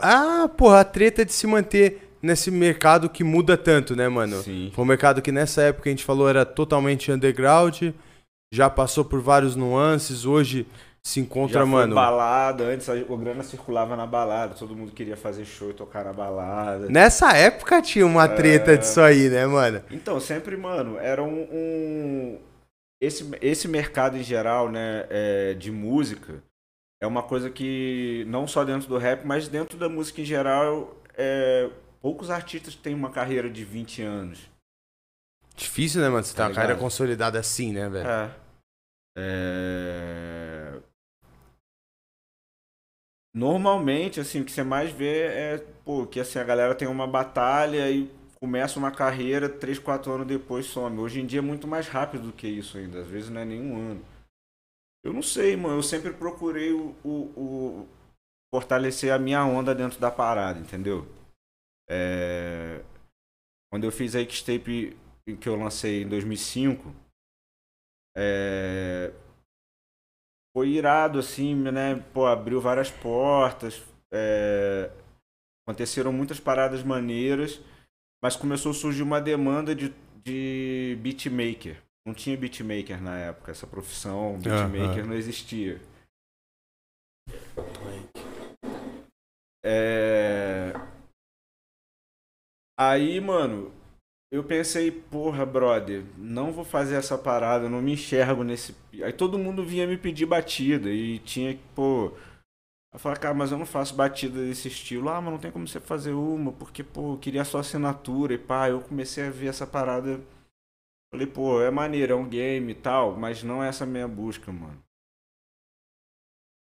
[0.00, 4.42] Ah, porra, a treta de se manter nesse mercado que muda tanto, né, mano?
[4.42, 4.70] Sim.
[4.74, 7.82] Foi um mercado que nessa época a gente falou era totalmente underground,
[8.52, 10.66] já passou por vários nuances, hoje
[11.02, 11.94] se encontra, Já foi mano.
[11.94, 16.04] balada, antes a- o grana circulava na balada, todo mundo queria fazer show e tocar
[16.04, 16.88] na balada.
[16.88, 18.76] Nessa época tinha uma treta É.
[18.76, 19.80] disso aí, né, mano?
[19.90, 21.46] Então, sempre, mano, era um.
[21.52, 22.38] um-
[23.00, 26.42] Esse, esse mercado em geral, né, é, de música,
[27.00, 30.96] é uma coisa que, não só dentro do rap, mas dentro da música em geral,
[31.16, 31.70] é,
[32.00, 34.48] poucos artistas têm uma carreira de 20 anos.
[35.56, 36.24] Difícil, né, mano?
[36.24, 38.08] Você Tá uma carreira consolidada assim, né, velho?
[38.08, 38.34] É.
[39.18, 40.80] É...
[43.34, 47.06] Normalmente, assim, o que você mais vê é, pô, que assim, a galera tem uma
[47.06, 50.98] batalha e começa uma carreira, 3, 4 anos depois some.
[50.98, 53.44] Hoje em dia é muito mais rápido do que isso ainda, às vezes não é
[53.44, 54.04] nenhum ano.
[55.04, 57.88] Eu não sei, mano, eu sempre procurei o, o- o-
[58.52, 61.06] fortalecer a minha onda dentro da parada, entendeu?
[61.88, 62.82] É...
[63.70, 64.96] Quando eu fiz a X-Tape
[65.40, 66.94] que eu lancei em 2005,
[68.16, 69.12] é,
[70.56, 71.96] foi irado, assim, né?
[72.12, 73.82] Pô, abriu várias portas.
[74.12, 74.90] é,
[75.66, 77.60] Aconteceram muitas paradas maneiras,
[78.22, 81.82] mas começou a surgir uma demanda de, de beatmaker.
[82.06, 85.78] Não tinha beatmaker na época, essa profissão, beatmaker não existia.
[89.62, 90.17] É...
[92.80, 93.72] Aí, mano,
[94.30, 98.74] eu pensei, porra, brother, não vou fazer essa parada, não me enxergo nesse.
[99.02, 102.12] Aí todo mundo vinha me pedir batida e tinha que, pô.
[102.92, 105.08] Eu falei, cara, mas eu não faço batida desse estilo.
[105.08, 108.38] Ah, mas não tem como você fazer uma, porque, pô, eu queria sua assinatura e
[108.38, 108.68] pá.
[108.68, 110.20] Eu comecei a ver essa parada.
[111.12, 114.52] Falei, pô, é maneiro, é um game e tal, mas não é essa minha busca,
[114.52, 114.82] mano.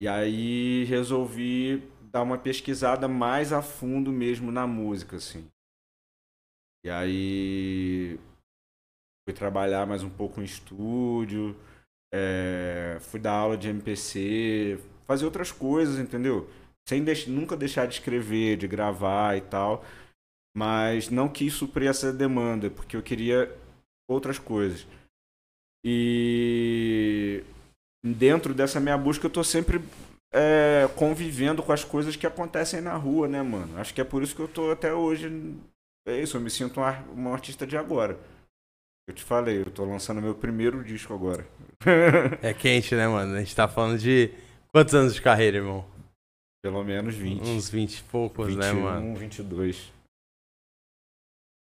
[0.02, 5.46] E aí resolvi dar uma pesquisada mais a fundo mesmo na música, assim.
[6.84, 8.18] E aí
[9.24, 11.56] fui trabalhar mais um pouco em estúdio.
[12.12, 16.48] é, fui dar aula de MPC, fazer outras coisas, entendeu?
[16.88, 19.84] Sem deix nunca deixar de escrever, de gravar e tal.
[20.56, 23.54] Mas não quis suprir essa demanda, porque eu queria
[24.08, 24.86] outras coisas.
[25.84, 27.44] E
[28.04, 29.80] dentro dessa minha busca eu tô sempre
[30.32, 33.78] é, convivendo com as coisas que acontecem na rua, né, mano?
[33.78, 35.28] Acho que é por isso que eu tô até hoje.
[36.10, 38.18] É isso, eu me sinto um, artista de agora.
[39.08, 41.46] Eu te falei, eu tô lançando meu primeiro disco agora.
[42.42, 43.36] é quente, né, mano?
[43.36, 44.32] A gente tá falando de
[44.72, 45.84] quantos anos de carreira, irmão?
[46.62, 47.48] Pelo menos 20.
[47.48, 49.14] Uns 20 e poucos, 21, né, mano?
[49.14, 49.92] 22.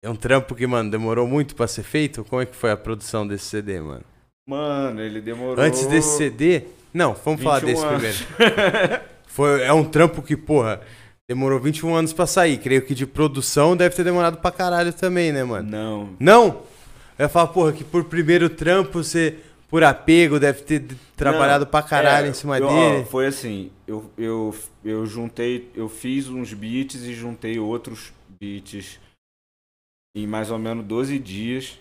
[0.04, 2.24] É um trampo que, mano, demorou muito para ser feito?
[2.24, 4.04] Como é que foi a produção desse CD, mano?
[4.48, 5.62] Mano, ele demorou.
[5.62, 6.62] Antes desse CD?
[6.94, 8.22] Não, vamos falar desse anos.
[8.22, 9.04] primeiro.
[9.26, 10.80] foi, é um trampo que, porra,
[11.28, 12.58] demorou 21 anos para sair.
[12.58, 15.68] Creio que de produção deve ter demorado pra caralho também, né, mano?
[15.68, 16.16] Não.
[16.18, 16.46] Não?
[17.18, 20.86] Eu ia falar, porra, que por primeiro trampo você, por apego, deve ter
[21.16, 23.02] trabalhado Não, pra caralho é, em cima eu, dele.
[23.02, 29.00] Ó, foi assim, eu, eu, eu juntei, eu fiz uns beats e juntei outros beats
[30.14, 31.78] em mais ou menos 12 dias.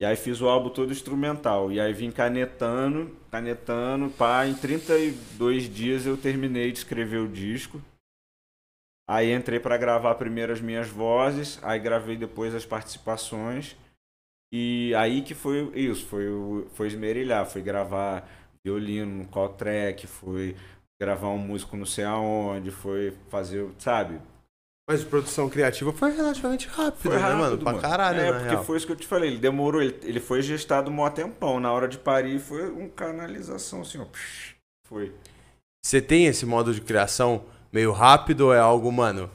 [0.00, 1.72] E aí fiz o álbum todo instrumental.
[1.72, 7.80] E aí vim canetando, canetando, pá, em 32 dias eu terminei de escrever o disco.
[9.08, 13.76] Aí entrei para gravar primeiro as minhas vozes, aí gravei depois as participações.
[14.52, 16.26] E aí que foi isso, foi,
[16.72, 18.28] foi esmerilhar, foi gravar
[18.64, 20.56] violino no call track, foi
[21.00, 24.20] gravar um músico não sei aonde, foi fazer, sabe?
[24.88, 27.58] Mas a produção criativa foi relativamente rápida, foi rápido, né, mano?
[27.58, 27.82] Pra mano.
[27.82, 28.64] caralho, É, porque real.
[28.64, 31.72] foi isso que eu te falei, ele demorou, ele, ele foi gestado um tempão, na
[31.72, 34.06] hora de parir foi uma canalização, assim, ó,
[34.86, 35.12] foi.
[35.84, 37.44] Você tem esse modo de criação
[37.76, 39.30] meio rápido ou é algo, mano,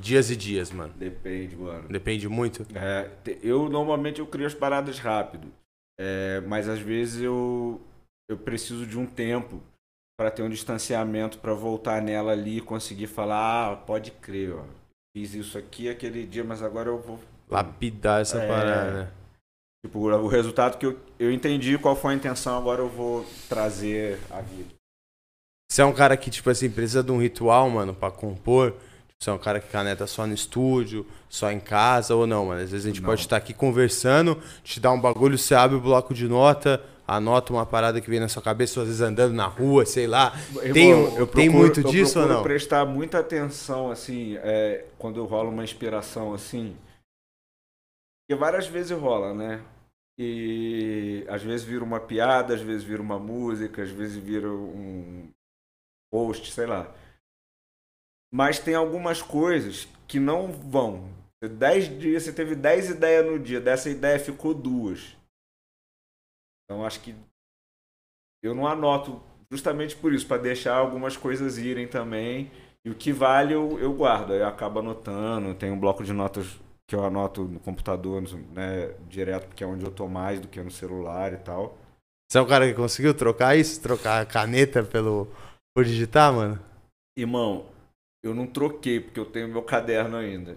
[0.00, 0.94] Dias e dias, mano.
[0.96, 1.86] Depende, mano.
[1.86, 2.66] Depende muito.
[2.74, 3.10] É,
[3.42, 5.48] eu normalmente eu crio as paradas rápido.
[6.00, 7.78] É, mas às vezes eu,
[8.30, 9.62] eu preciso de um tempo
[10.18, 14.64] para ter um distanciamento para voltar nela ali e conseguir falar, ah, pode crer, ó.
[15.14, 17.18] Fiz isso aqui aquele dia, mas agora eu vou.
[17.50, 19.12] Lapidar essa é, parada.
[19.84, 24.18] Tipo, o resultado que eu, eu entendi qual foi a intenção, agora eu vou trazer
[24.30, 24.79] a vida.
[25.70, 28.74] Você é um cara que, tipo assim, precisa de um ritual, mano, para compor
[29.22, 32.62] você é um cara que caneta só no estúdio, só em casa ou não, mano?
[32.62, 33.10] Às vezes a gente não.
[33.10, 37.52] pode estar aqui conversando, te dá um bagulho, você abre o bloco de nota, anota
[37.52, 40.32] uma parada que vem na sua cabeça, às vezes andando na rua, sei lá.
[40.62, 42.42] Irmão, tem, eu procuro, tem muito disso ou não?
[42.42, 46.74] prestar muita atenção, assim, é, quando rola uma inspiração assim.
[48.26, 49.60] Porque várias vezes rola, né?
[50.18, 55.28] E às vezes vira uma piada, às vezes vira uma música, às vezes vira um
[56.10, 56.92] post, sei lá.
[58.32, 61.08] Mas tem algumas coisas que não vão.
[61.42, 65.16] Dez dias, você teve dez ideias no dia, dessa ideia ficou duas.
[66.64, 67.14] Então acho que
[68.42, 72.50] eu não anoto justamente por isso, para deixar algumas coisas irem também.
[72.84, 76.58] E o que vale eu, eu guardo, eu acabo anotando, tem um bloco de notas
[76.88, 80.60] que eu anoto no computador, né, direto, porque é onde eu tô mais do que
[80.60, 81.76] no celular e tal.
[82.28, 83.80] Você é um cara que conseguiu trocar isso?
[83.80, 85.28] Trocar a caneta pelo,
[85.80, 86.60] por digitar, mano?
[87.16, 87.64] Irmão,
[88.22, 90.54] eu não troquei, porque eu tenho meu caderno ainda.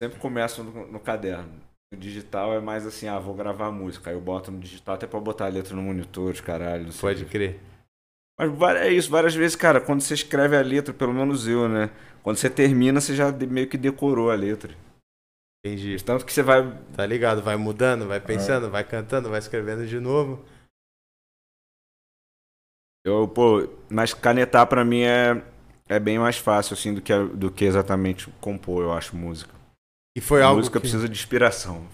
[0.00, 1.52] Sempre começo no, no caderno.
[1.92, 4.10] No digital é mais assim, ah, vou gravar música.
[4.10, 6.92] Aí eu boto no digital até pra botar a letra no monitor, caralho.
[6.92, 7.58] Pode crer.
[8.38, 11.90] Mas é isso, várias vezes, cara, quando você escreve a letra, pelo menos eu, né?
[12.22, 14.72] Quando você termina, você já meio que decorou a letra.
[15.64, 15.96] Entendi.
[16.04, 16.72] Tanto que você vai.
[16.94, 17.42] Tá ligado?
[17.42, 18.70] Vai mudando, vai pensando, é.
[18.70, 20.44] vai cantando, vai escrevendo de novo.
[23.04, 25.42] Eu, pô, mas canetar pra mim é,
[25.88, 29.52] é bem mais fácil, assim, do que, do que exatamente compor, eu acho, música.
[30.16, 30.82] E foi a algo música que...
[30.82, 31.86] precisa de inspiração.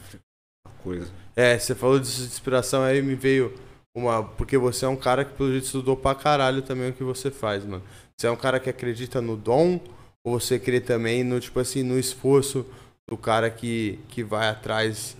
[0.82, 1.10] Coisa.
[1.34, 3.54] É, você falou de inspiração, aí me veio
[3.94, 4.22] uma...
[4.22, 7.30] Porque você é um cara que, pelo jeito, estudou pra caralho também o que você
[7.30, 7.82] faz, mano.
[8.16, 9.80] Você é um cara que acredita no dom
[10.24, 12.66] ou você crê também no, tipo assim, no esforço
[13.08, 15.16] do cara que, que vai atrás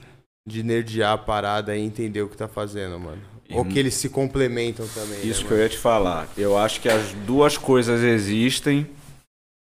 [0.47, 3.23] de nerdear a parada e entender o que tá fazendo, mano?
[3.51, 5.27] Ou que eles se complementam também.
[5.27, 6.29] Isso né, que eu ia te falar.
[6.37, 8.87] Eu acho que as duas coisas existem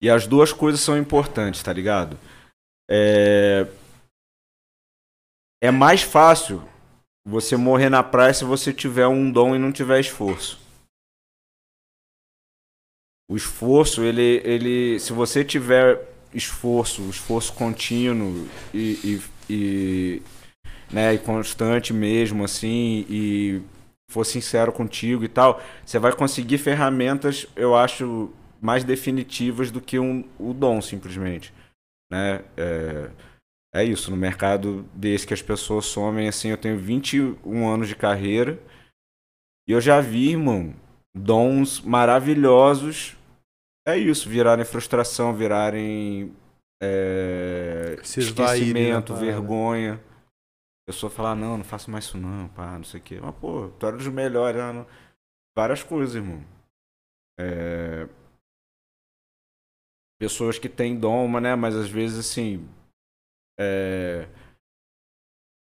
[0.00, 2.18] e as duas coisas são importantes, tá ligado?
[2.88, 3.66] É,
[5.62, 6.62] é mais fácil
[7.26, 10.60] você morrer na praia se você tiver um dom e não tiver esforço.
[13.28, 20.22] O esforço, ele, ele, se você tiver esforço, esforço contínuo e, e, e
[20.92, 23.62] né, e constante mesmo, assim, e
[24.12, 29.98] for sincero contigo e tal, você vai conseguir ferramentas, eu acho, mais definitivas do que
[29.98, 31.52] um, o dom, simplesmente.
[32.10, 32.44] Né?
[32.56, 33.10] É,
[33.74, 37.96] é isso, no mercado desse que as pessoas somem, assim, eu tenho 21 anos de
[37.96, 38.58] carreira
[39.66, 40.74] E eu já vi, irmão,
[41.16, 43.16] dons maravilhosos.
[43.88, 46.32] É isso, virarem frustração, virarem
[46.80, 50.00] é, esquecimento, vergonha.
[50.86, 53.20] Pessoa falar, não, não faço mais isso não, pá, não sei o quê.
[53.20, 54.86] Mas, pô, tu era dos melhores, ah, não.
[55.56, 56.44] várias coisas, irmão.
[57.38, 58.08] É,
[60.22, 62.64] Pessoas que têm dom, né, mas às vezes, assim,
[63.58, 64.28] é,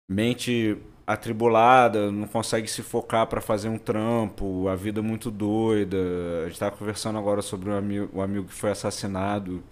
[0.10, 5.97] mente atribulada, não consegue se focar pra fazer um trampo, a vida é muito doida.
[6.45, 9.63] A gente tava conversando agora sobre o amigo, o amigo que foi assassinado.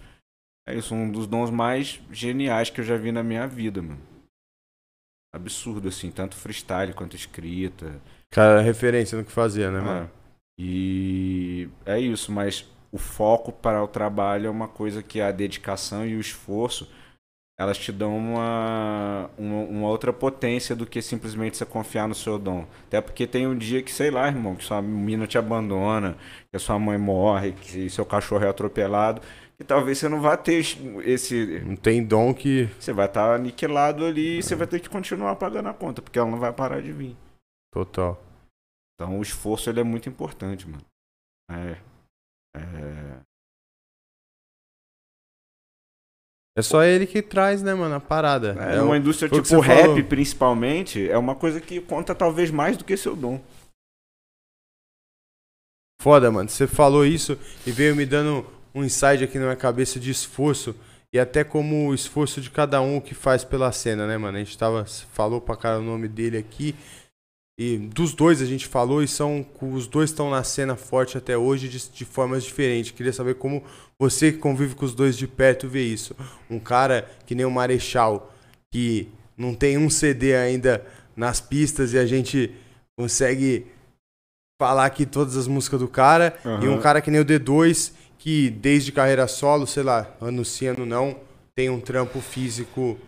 [0.66, 4.09] É isso, um dos dons mais geniais que eu já vi na minha vida, mano.
[5.32, 8.00] Absurdo, assim, tanto freestyle quanto escrita.
[8.30, 10.10] Cara, referência no que fazia, né, mano?
[10.16, 10.20] É.
[10.58, 16.04] E é isso, mas o foco para o trabalho é uma coisa que a dedicação
[16.06, 16.88] e o esforço
[17.60, 22.38] elas te dão uma, uma, uma outra potência do que simplesmente você confiar no seu
[22.38, 22.64] dom.
[22.86, 26.16] Até porque tem um dia que, sei lá, irmão, que sua mina te abandona,
[26.50, 29.20] que a sua mãe morre, que seu cachorro é atropelado,
[29.60, 30.64] que talvez você não vá ter
[31.04, 31.60] esse.
[31.60, 32.64] Não tem dom que.
[32.80, 36.18] Você vai estar aniquilado ali e você vai ter que continuar pagando a conta, porque
[36.18, 37.14] ela não vai parar de vir.
[37.70, 38.18] Total.
[38.94, 40.82] Então o esforço ele é muito importante, mano.
[41.50, 41.76] É.
[42.56, 43.20] É.
[46.56, 48.56] É só ele que traz, né, mano, a parada.
[48.58, 50.04] É, É uma indústria o tipo rap, falou.
[50.04, 53.38] principalmente, é uma coisa que conta talvez mais do que seu dom.
[56.00, 56.48] Foda, mano.
[56.48, 57.34] Você falou isso
[57.66, 60.74] e veio me dando um insight aqui na minha cabeça de esforço.
[61.12, 64.36] E até como o esforço de cada um que faz pela cena, né, mano?
[64.36, 64.84] A gente tava.
[65.12, 66.74] Falou pra cara o nome dele aqui.
[67.58, 69.44] E dos dois a gente falou e são.
[69.60, 72.92] Os dois estão na cena forte até hoje de, de formas diferentes.
[72.92, 73.62] Queria saber como
[73.98, 76.14] você que convive com os dois de perto vê isso.
[76.48, 78.32] Um cara que nem o Marechal,
[78.72, 82.54] que não tem um CD ainda nas pistas e a gente
[82.96, 83.66] consegue
[84.60, 86.38] falar aqui todas as músicas do cara.
[86.62, 90.42] E um cara que nem o D2, que desde carreira solo, sei lá, ano
[90.86, 91.16] não,
[91.56, 92.98] tem um trampo físico,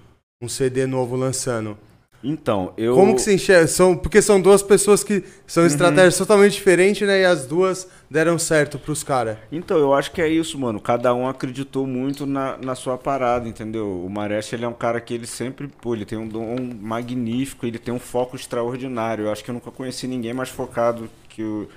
[0.41, 1.77] um CD novo lançando.
[2.25, 2.95] Então, eu.
[2.95, 3.67] Como que você enxerga?
[3.67, 5.23] São, porque são duas pessoas que Uhum.
[5.47, 7.21] são estratégias totalmente diferentes, né?
[7.23, 9.37] E as duas deram certo pros caras.
[9.51, 10.81] Então, eu acho que é isso, mano.
[10.81, 14.05] Cada um acreditou muito na, na sua parada, entendeu?
[14.05, 17.67] O Mareste, ele é um cara que ele sempre, pô, ele tem um dom magnífico,
[17.67, 19.27] ele tem um foco extraordinário.
[19.27, 21.69] Eu acho que eu nunca conheci ninguém mais focado que o.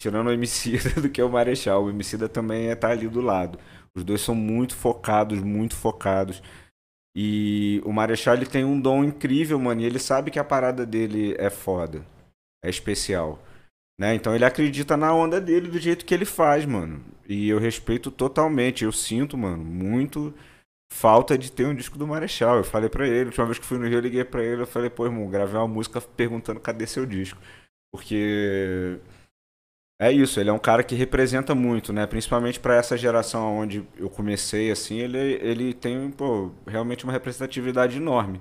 [0.00, 1.84] Tirando o Emicida do que o Marechal.
[1.84, 3.58] O Emicida também é tá ali do lado.
[3.94, 6.42] Os dois são muito focados, muito focados.
[7.16, 9.80] E o Marechal, ele tem um dom incrível, mano.
[9.80, 12.04] E ele sabe que a parada dele é foda.
[12.62, 13.42] É especial.
[13.98, 14.14] Né?
[14.14, 17.02] Então ele acredita na onda dele do jeito que ele faz, mano.
[17.26, 18.84] E eu respeito totalmente.
[18.84, 20.34] Eu sinto, mano, muito
[20.92, 22.58] falta de ter um disco do Marechal.
[22.58, 24.62] Eu falei pra ele, a última vez que fui no Rio, eu liguei pra ele,
[24.62, 27.40] eu falei, pô, irmão, gravei uma música perguntando cadê seu disco.
[27.92, 28.98] Porque
[29.98, 32.06] é isso, ele é um cara que representa muito, né?
[32.06, 37.96] Principalmente pra essa geração onde eu comecei, assim, ele, ele tem, pô, realmente uma representatividade
[37.96, 38.40] enorme.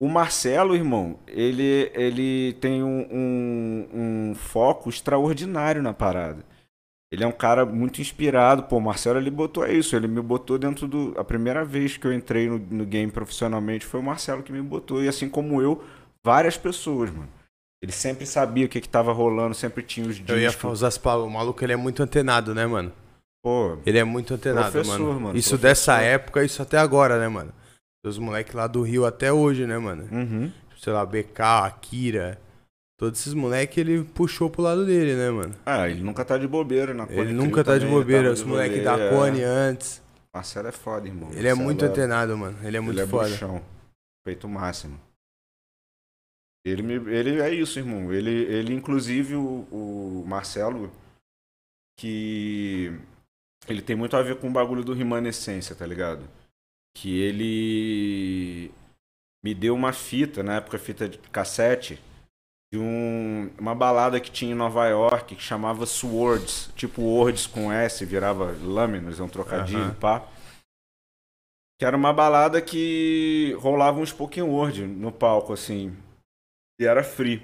[0.00, 3.88] O Marcelo, irmão, ele, ele tem um, um,
[4.30, 6.44] um foco extraordinário na parada.
[7.10, 8.64] Ele é um cara muito inspirado.
[8.64, 9.96] Pô, o Marcelo, ele botou é isso.
[9.96, 11.14] Ele me botou dentro do.
[11.18, 14.60] A primeira vez que eu entrei no, no game profissionalmente foi o Marcelo que me
[14.60, 15.02] botou.
[15.02, 15.82] E assim como eu,
[16.24, 17.28] várias pessoas, mano.
[17.82, 20.72] Ele sempre sabia o que, que tava rolando, sempre tinha os Eu ia discos.
[20.72, 21.28] usar as palavras.
[21.28, 22.90] O maluco, ele é muito antenado, né, mano?
[23.42, 25.20] Pô, Ele é muito antenado, mano.
[25.20, 25.58] mano, Isso professor.
[25.58, 27.52] dessa época, isso até agora, né, mano?
[28.04, 30.08] Os moleques lá do Rio até hoje, né, mano?
[30.10, 30.50] uhum.
[30.78, 32.38] Sei lá, BK, Akira.
[32.98, 35.54] Todos esses moleques ele puxou pro lado dele, né, mano?
[35.66, 38.02] Ah, ele nunca tá de bobeira na Ele Cone nunca Crew tá de também, ele
[38.04, 38.32] bobeira.
[38.32, 39.10] Os de moleques da é.
[39.10, 40.02] Cone antes.
[40.34, 41.28] Marcelo é foda, irmão.
[41.30, 42.56] Ele é Marcelo muito antenado, mano.
[42.62, 43.28] Ele é muito ele é foda.
[43.28, 43.62] bruxão.
[44.26, 44.98] Feito máximo.
[46.66, 48.12] Ele, me, ele é isso, irmão.
[48.12, 50.92] Ele, ele inclusive, o, o Marcelo,
[51.96, 52.92] que
[53.68, 56.28] ele tem muito a ver com o bagulho do Rimanescência, tá ligado?
[56.96, 58.72] Que ele
[59.44, 62.02] me deu uma fita, na época fita de cassete,
[62.72, 67.72] de um, uma balada que tinha em Nova York que chamava Swords, tipo Words com
[67.72, 69.94] S, virava lâminas, é um trocadilho, Aham.
[69.94, 70.28] pá.
[71.78, 75.96] Que era uma balada que rolava um spoken word no palco, assim.
[76.78, 77.42] E era free.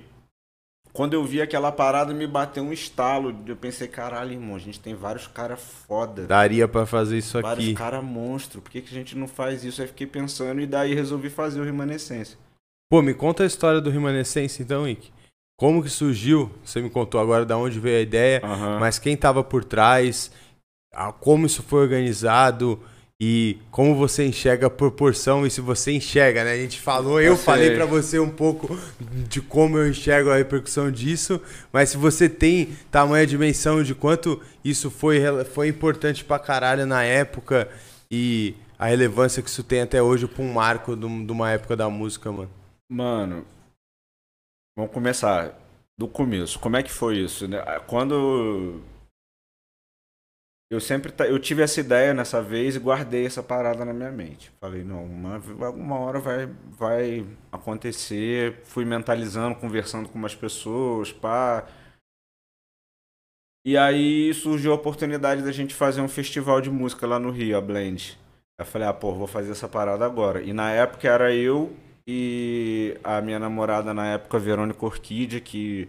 [0.92, 3.34] Quando eu vi aquela parada, me bateu um estalo.
[3.46, 6.26] Eu pensei, caralho, irmão, a gente tem vários caras foda.
[6.26, 7.74] Daria pra fazer isso Vários aqui.
[7.74, 8.60] caras monstro.
[8.60, 9.80] Por que, que a gente não faz isso?
[9.80, 12.36] Aí fiquei pensando e daí resolvi fazer o Remanescência.
[12.90, 15.10] Pô, me conta a história do Remanescência, então, Ike.
[15.58, 16.50] Como que surgiu?
[16.62, 18.78] Você me contou agora da onde veio a ideia, Aham.
[18.78, 20.30] mas quem tava por trás,
[20.92, 22.78] a- como isso foi organizado
[23.24, 26.54] e como você enxerga a proporção e se você enxerga, né?
[26.54, 28.76] A gente falou, eu, falei para você um pouco
[29.28, 31.40] de como eu enxergo a repercussão disso,
[31.72, 37.04] mas se você tem tamanha dimensão de quanto isso foi, foi importante pra caralho na
[37.04, 37.68] época
[38.10, 41.88] e a relevância que isso tem até hoje pra um marco de uma época da
[41.88, 42.50] música, mano.
[42.90, 43.46] Mano,
[44.76, 45.56] vamos começar
[45.96, 46.58] do começo.
[46.58, 47.46] Como é que foi isso?
[47.46, 47.62] Né?
[47.86, 48.82] Quando
[50.72, 54.50] eu sempre eu tive essa ideia nessa vez e guardei essa parada na minha mente.
[54.58, 55.34] Falei, não, uma,
[55.66, 58.62] alguma hora vai, vai acontecer.
[58.64, 61.68] Fui mentalizando, conversando com umas pessoas, pá.
[63.66, 67.58] E aí surgiu a oportunidade da gente fazer um festival de música lá no Rio,
[67.58, 68.18] a Blend.
[68.58, 70.40] Eu falei, ah, pô, vou fazer essa parada agora.
[70.40, 75.86] E na época era eu e a minha namorada na época, Verônica Orquídea, que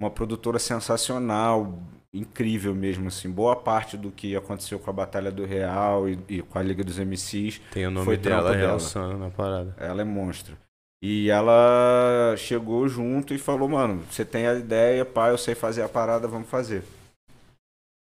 [0.00, 1.78] uma produtora sensacional,
[2.12, 3.30] incrível mesmo, assim.
[3.30, 6.84] Boa parte do que aconteceu com a Batalha do Real e, e com a Liga
[6.84, 8.78] dos MCs Tem o nome foi dela, dela.
[9.18, 9.74] na parada.
[9.78, 10.56] Ela é monstro.
[11.02, 15.82] E ela chegou junto e falou, mano, você tem a ideia, pai, eu sei fazer
[15.82, 16.82] a parada, vamos fazer.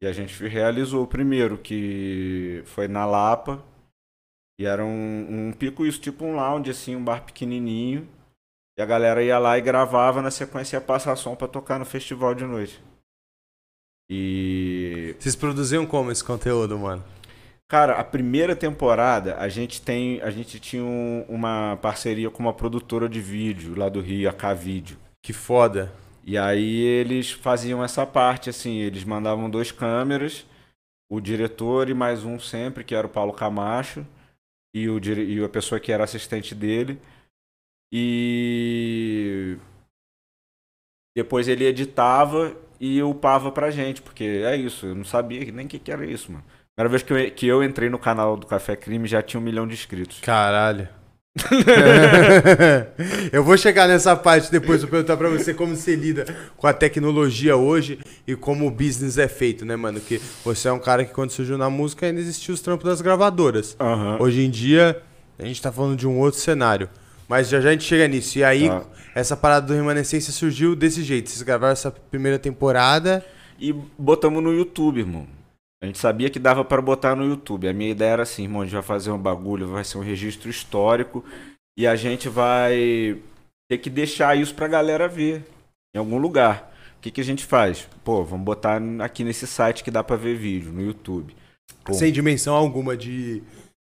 [0.01, 3.63] E a gente realizou o primeiro, que foi na Lapa.
[4.59, 8.07] E era um, um pico isso, tipo um lounge, assim, um bar pequenininho.
[8.77, 11.85] E a galera ia lá e gravava, na sequência ia passar som pra tocar no
[11.85, 12.79] festival de noite.
[14.09, 15.15] E.
[15.19, 17.03] Vocês produziam como esse conteúdo, mano?
[17.67, 20.21] Cara, a primeira temporada a gente tem.
[20.21, 24.33] A gente tinha um, uma parceria com uma produtora de vídeo lá do Rio, a
[24.33, 24.97] K-Vídeo.
[25.23, 25.91] Que foda.
[26.23, 30.45] E aí eles faziam essa parte, assim, eles mandavam dois câmeras,
[31.09, 34.05] o diretor e mais um sempre, que era o Paulo Camacho,
[34.73, 36.99] e, o, e a pessoa que era assistente dele.
[37.91, 39.57] E
[41.15, 45.69] depois ele editava e upava pra gente, porque é isso, eu não sabia nem o
[45.69, 46.43] que, que era isso, mano.
[46.75, 49.43] Primeira vez que eu, que eu entrei no canal do Café Crime já tinha um
[49.43, 50.19] milhão de inscritos.
[50.21, 50.87] Caralho.
[53.31, 56.25] eu vou chegar nessa parte depois, vou perguntar pra você como você lida
[56.55, 59.99] com a tecnologia hoje e como o business é feito, né, mano?
[59.99, 63.01] Que você é um cara que quando surgiu na música ainda existia os trampos das
[63.01, 63.75] gravadoras.
[63.79, 64.21] Uhum.
[64.21, 65.01] Hoje em dia,
[65.39, 66.89] a gente tá falando de um outro cenário.
[67.27, 68.37] Mas já já a gente chega nisso.
[68.37, 68.83] E aí, tá.
[69.13, 71.29] essa parada do Remanescência surgiu desse jeito.
[71.29, 73.25] Vocês gravaram essa primeira temporada.
[73.59, 75.27] E botamos no YouTube, irmão.
[75.81, 77.67] A gente sabia que dava para botar no YouTube.
[77.67, 80.01] A minha ideia era assim, irmão, a gente vai fazer um bagulho, vai ser um
[80.01, 81.23] registro histórico
[81.77, 83.19] e a gente vai
[83.69, 85.45] ter que deixar isso pra galera ver
[85.95, 86.73] em algum lugar.
[86.97, 87.87] O que, que a gente faz?
[88.03, 91.35] Pô, vamos botar aqui nesse site que dá para ver vídeo, no YouTube.
[91.83, 91.93] Pô.
[91.93, 93.43] Sem dimensão alguma de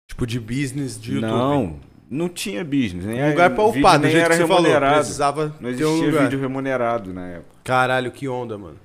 [0.09, 1.31] tipo de business de YouTube.
[1.31, 1.79] Não,
[2.09, 3.05] não tinha business.
[3.05, 4.95] Nem um lugar pra upar, nem era remunerado.
[4.95, 7.55] Precisava não existia um vídeo remunerado na época.
[7.63, 8.79] Caralho, que onda, mano.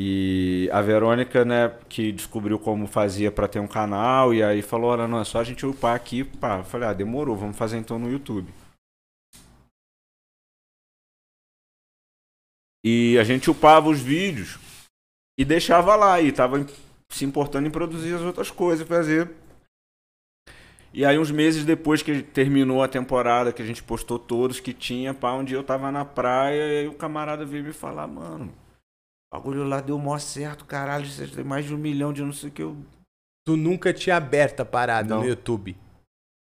[0.00, 4.90] E a Verônica, né, que descobriu como fazia para ter um canal, e aí falou:
[4.90, 6.22] Olha, não, é só a gente upar aqui.
[6.22, 6.58] Pá.
[6.58, 8.48] Eu falei: Ah, demorou, vamos fazer então no YouTube.
[12.84, 14.56] E a gente upava os vídeos
[15.36, 16.64] e deixava lá, e tava
[17.08, 19.28] se importando em produzir as outras coisas, fazer.
[20.98, 24.74] E aí, uns meses depois que terminou a temporada, que a gente postou todos que
[24.74, 28.08] tinha, pá, um dia eu tava na praia e aí o camarada veio me falar:
[28.08, 28.52] Mano
[29.30, 31.06] o bagulho lá deu mó certo, caralho.
[31.06, 32.76] Você tem mais de um milhão de não sei o que eu.
[33.46, 35.20] Tu nunca tinha aberto a parada não.
[35.20, 35.76] no YouTube?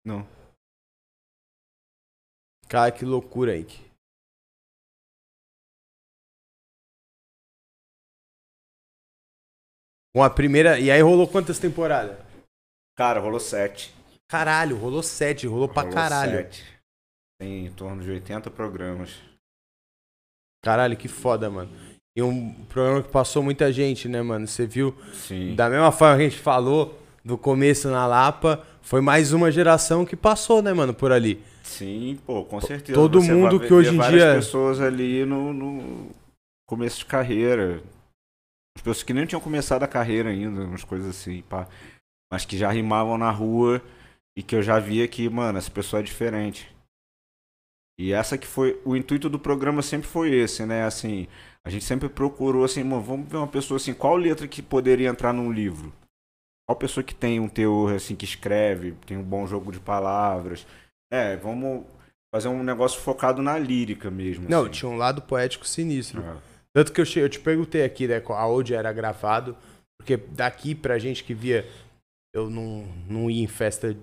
[0.03, 0.27] Não.
[2.67, 3.65] Cara, que loucura aí.
[10.13, 10.77] Com a primeira.
[10.77, 12.19] E aí rolou quantas temporadas?
[12.97, 14.00] Cara, rolou sete.
[14.31, 16.37] Caralho, rolou sete, rolou, rolou pra caralho.
[16.37, 16.63] Sete.
[17.37, 19.19] Tem em torno de 80 programas.
[20.63, 21.69] Caralho, que foda, mano.
[22.15, 24.47] E um programa que passou muita gente, né, mano?
[24.47, 24.95] Você viu?
[25.13, 25.53] Sim.
[25.53, 30.05] Da mesma forma que a gente falou do começo na Lapa, foi mais uma geração
[30.05, 31.43] que passou, né, mano, por ali.
[31.61, 32.97] Sim, pô, com certeza.
[32.97, 34.35] Todo Você mundo que hoje em dia.
[34.35, 36.09] pessoas ali no, no,
[36.65, 37.83] começo de carreira.
[38.77, 41.67] As pessoas que nem tinham começado a carreira ainda, umas coisas assim, pá.
[42.31, 43.81] Mas que já rimavam na rua
[44.37, 46.73] e que eu já via que, mano, essa pessoa é diferente.
[47.99, 48.81] E essa que foi.
[48.83, 50.85] O intuito do programa sempre foi esse, né?
[50.85, 51.27] Assim,
[51.65, 55.09] a gente sempre procurou assim, mano, vamos ver uma pessoa assim, qual letra que poderia
[55.09, 55.93] entrar num livro?
[56.67, 60.65] Qual pessoa que tem um teor assim, que escreve, tem um bom jogo de palavras?
[61.11, 61.85] É, vamos
[62.33, 64.49] fazer um negócio focado na lírica mesmo.
[64.49, 64.71] Não, assim.
[64.71, 66.23] tinha um lado poético sinistro.
[66.23, 66.37] É.
[66.73, 69.55] Tanto que eu, eu te perguntei aqui, né, aonde era gravado,
[69.99, 71.69] porque daqui pra gente que via,
[72.33, 73.95] eu não, não ia em festa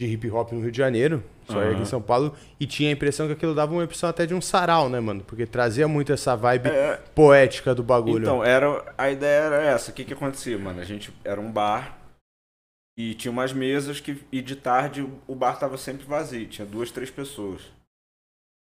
[0.00, 1.72] de hip hop no Rio de Janeiro, só uhum.
[1.72, 4.32] aqui em São Paulo, e tinha a impressão que aquilo dava uma impressão até de
[4.32, 5.22] um sarau, né, mano?
[5.22, 6.96] Porque trazia muito essa vibe é...
[7.14, 8.22] poética do bagulho.
[8.22, 9.90] Então, era, a ideia era essa.
[9.90, 10.80] O que que acontecia, mano?
[10.80, 11.98] A gente era um bar
[12.96, 14.24] E tinha umas mesas que.
[14.32, 17.60] E de tarde o bar tava sempre vazio, tinha duas, três pessoas.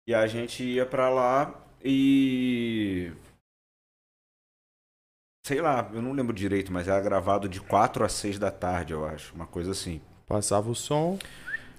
[0.07, 1.53] E a gente ia pra lá
[1.85, 3.11] e.
[5.45, 8.93] Sei lá, eu não lembro direito, mas era gravado de 4 a 6 da tarde,
[8.93, 9.35] eu acho.
[9.35, 10.01] Uma coisa assim.
[10.27, 11.17] Passava o som,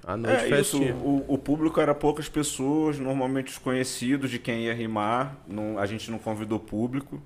[0.04, 4.64] a noite É isso, o, o público era poucas pessoas, normalmente os conhecidos de quem
[4.64, 5.36] ia rimar.
[5.46, 7.20] Não, a gente não convidou público.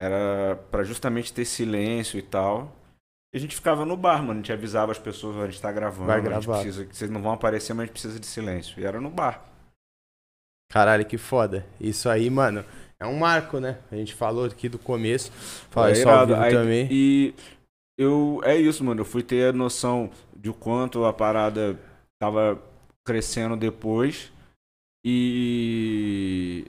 [0.00, 2.74] Era pra justamente ter silêncio e tal.
[3.32, 4.32] E a gente ficava no bar, mano.
[4.32, 6.86] A gente avisava as pessoas, "Ó, a gente tá gravando, Vai a gente gravar." precisa,
[6.90, 8.80] vocês não vão aparecer, mas a gente precisa de silêncio.
[8.80, 9.44] E era no bar.
[10.70, 11.66] Caralho, que foda.
[11.80, 12.64] Isso aí, mano,
[12.98, 13.78] é um marco, né?
[13.90, 15.30] A gente falou aqui do começo.
[15.70, 16.88] Fala É isso ao vivo Aí- também.
[16.90, 17.34] E
[17.96, 18.40] eu.
[18.44, 19.00] É isso, mano.
[19.00, 21.78] Eu fui ter a noção de quanto a parada
[22.18, 22.60] tava
[23.04, 24.32] crescendo depois.
[25.04, 26.64] E.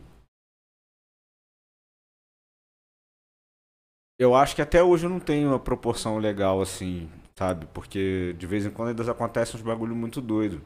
[4.18, 7.66] Eu acho que até hoje eu não tenho uma proporção legal assim, sabe?
[7.68, 10.62] Porque de vez em quando ainda acontecem uns bagulho muito doido.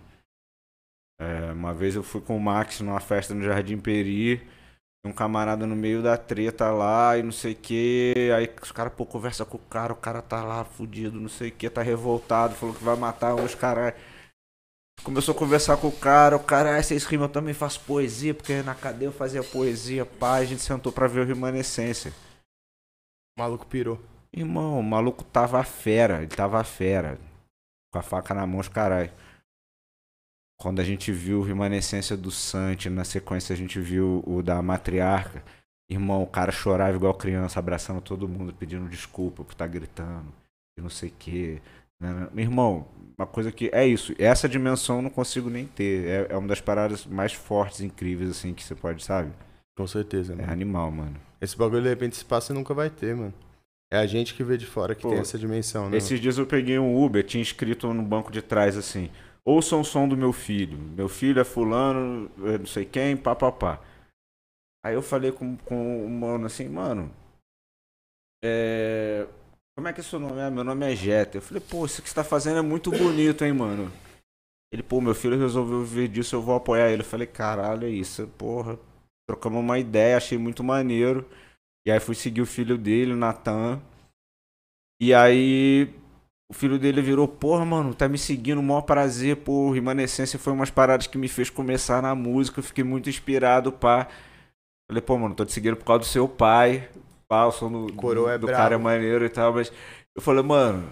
[1.20, 4.48] É, uma vez eu fui com o Max numa festa no Jardim Peri.
[5.06, 8.32] Um camarada no meio da treta lá e não sei o que.
[8.36, 11.50] Aí os caras, pô, conversa com o cara, o cara tá lá fudido, não sei
[11.50, 13.94] o que, tá revoltado, falou que vai matar os caras.
[15.04, 18.34] Começou a conversar com o cara, o cara, ah, vocês rimam, eu também faço poesia,
[18.34, 22.12] porque na cadeia eu fazia poesia, pá, a gente sentou pra ver o Remanescência.
[23.38, 23.98] O maluco pirou.
[24.34, 27.18] Irmão, o maluco tava fera, ele tava fera.
[27.92, 29.12] Com a faca na mão, os caralho.
[30.60, 34.62] Quando a gente viu o Remanescência do Sante, na sequência a gente viu o da
[34.62, 35.42] Matriarca.
[35.90, 40.28] Irmão, o cara chorava igual criança, abraçando todo mundo, pedindo desculpa por estar gritando.
[40.78, 41.62] E não sei o quê.
[42.00, 42.86] Meu irmão,
[43.18, 43.70] uma coisa que.
[43.74, 44.14] É isso.
[44.20, 46.08] Essa dimensão eu não consigo nem ter.
[46.08, 49.32] É, é uma das paradas mais fortes, incríveis, assim, que você pode, sabe?
[49.78, 50.52] Com certeza, É mano.
[50.52, 51.16] animal, mano.
[51.42, 53.34] Esse bagulho, de repente, esse passo você nunca vai ter, mano.
[53.92, 55.98] É a gente que vê de fora que Pô, tem essa dimensão, né?
[55.98, 59.10] Esses dias eu peguei um Uber, tinha escrito no banco de trás assim:
[59.50, 60.78] ouçam o som do meu filho.
[60.78, 63.82] Meu filho é fulano, é não sei quem, pá, pá, pá.
[64.86, 67.12] Aí eu falei com, com o mano assim, mano,
[68.44, 69.28] é...
[69.76, 70.40] como é que é seu nome?
[70.40, 71.38] Ah, meu nome é Jetta.
[71.38, 73.92] Eu falei, pô, isso que você tá fazendo é muito bonito, hein, mano.
[74.72, 77.02] Ele, pô, meu filho resolveu viver disso, eu vou apoiar ele.
[77.02, 78.80] Eu falei, caralho, é isso, porra.
[79.28, 81.28] Trocamos uma ideia, achei muito maneiro.
[81.88, 83.82] E aí fui seguir o filho dele, o Natan.
[85.02, 85.94] E aí
[86.50, 90.72] o filho dele virou, porra, mano, tá me seguindo, maior prazer, pô, Remanescência foi umas
[90.72, 94.08] paradas que me fez começar na música, eu fiquei muito inspirado, pá.
[94.90, 96.90] Falei, pô, mano, tô te seguindo por causa do seu pai,
[97.28, 99.72] pá, o som do, Coroa é do cara é maneiro e tal, mas
[100.16, 100.92] eu falei, mano,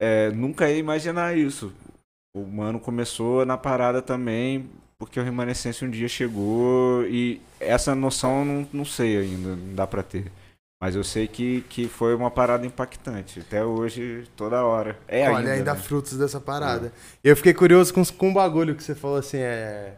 [0.00, 1.72] é, nunca ia imaginar isso.
[2.36, 8.40] O mano começou na parada também, porque o Remanescência um dia chegou e essa noção
[8.40, 10.30] eu não, não sei ainda, não dá pra ter.
[10.80, 13.40] Mas eu sei que, que foi uma parada impactante.
[13.40, 14.98] Até hoje, toda hora.
[15.08, 15.52] É Olha, ainda.
[15.52, 15.80] ainda né?
[15.80, 16.92] frutos dessa parada.
[17.24, 19.94] Eu fiquei curioso com, com o bagulho que você falou assim, é...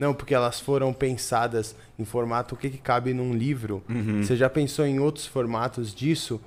[0.00, 3.82] Não, porque elas foram pensadas em formato, o que, que cabe num livro.
[3.88, 4.22] Uhum.
[4.22, 6.40] Você já pensou em outros formatos disso,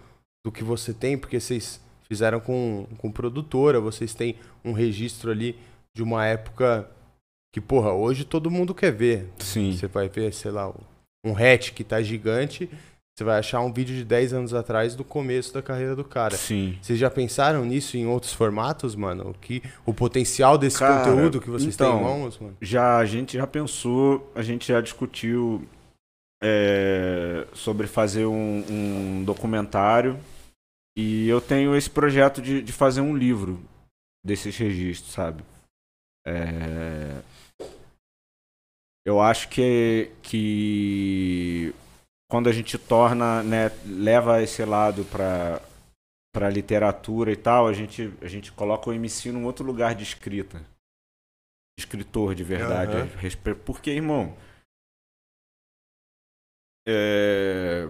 [0.45, 1.17] do que você tem?
[1.17, 5.57] Porque vocês fizeram com, com produtora, vocês têm um registro ali
[5.93, 6.89] de uma época
[7.53, 9.30] que, porra, hoje todo mundo quer ver.
[9.39, 9.74] Sim.
[9.74, 10.74] Você vai ver, sei lá,
[11.26, 12.69] um hatch que tá gigante,
[13.22, 16.36] você vai achar um vídeo de 10 anos atrás do começo da carreira do cara.
[16.36, 16.78] Sim.
[16.82, 19.30] Vocês já pensaram nisso em outros formatos, mano?
[19.30, 22.57] O, que, o potencial desse Cara, conteúdo que vocês têm então, em mãos, mano?
[22.59, 25.67] Já, a gente já pensou, a gente já discutiu
[26.41, 30.17] é, sobre fazer um, um documentário.
[30.97, 33.59] E eu tenho esse projeto de, de fazer um livro
[34.26, 35.43] desses registros, sabe?
[36.26, 37.22] É,
[39.05, 41.74] eu acho que, que
[42.32, 45.61] quando a gente torna, né, leva esse lado para
[46.34, 50.03] para literatura e tal, a gente a gente coloca o MC num outro lugar de
[50.03, 50.65] escrita.
[51.77, 54.36] Escritor de verdade, respe- porque irmão,
[56.88, 57.89] é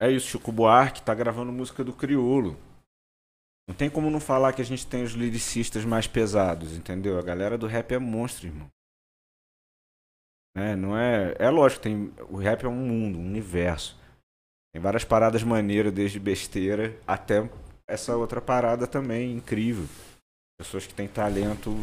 [0.00, 2.56] é isso, Chico Buarque tá gravando música do Criolo.
[3.68, 7.18] Não tem como não falar que a gente tem os lyricistas mais pesados, entendeu?
[7.18, 8.70] A galera do rap é monstro, irmão.
[10.56, 10.74] Né?
[10.74, 13.94] Não é, é lógico, tem o rap é um mundo, um universo.
[14.72, 17.46] Tem várias paradas maneiras, desde besteira até
[17.86, 19.86] essa outra parada também incrível.
[20.58, 21.76] Pessoas que têm talento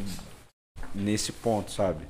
[0.94, 2.04] nesse ponto, sabe?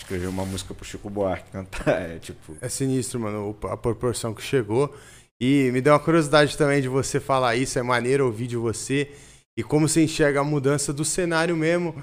[0.00, 4.42] Escrever uma música pro Chico Buarque cantar, é tipo, É sinistro, mano, a proporção que
[4.42, 4.92] chegou.
[5.40, 9.12] E me deu uma curiosidade também de você falar isso, é maneiro ouvir de você.
[9.56, 11.94] E como você enxerga a mudança do cenário mesmo,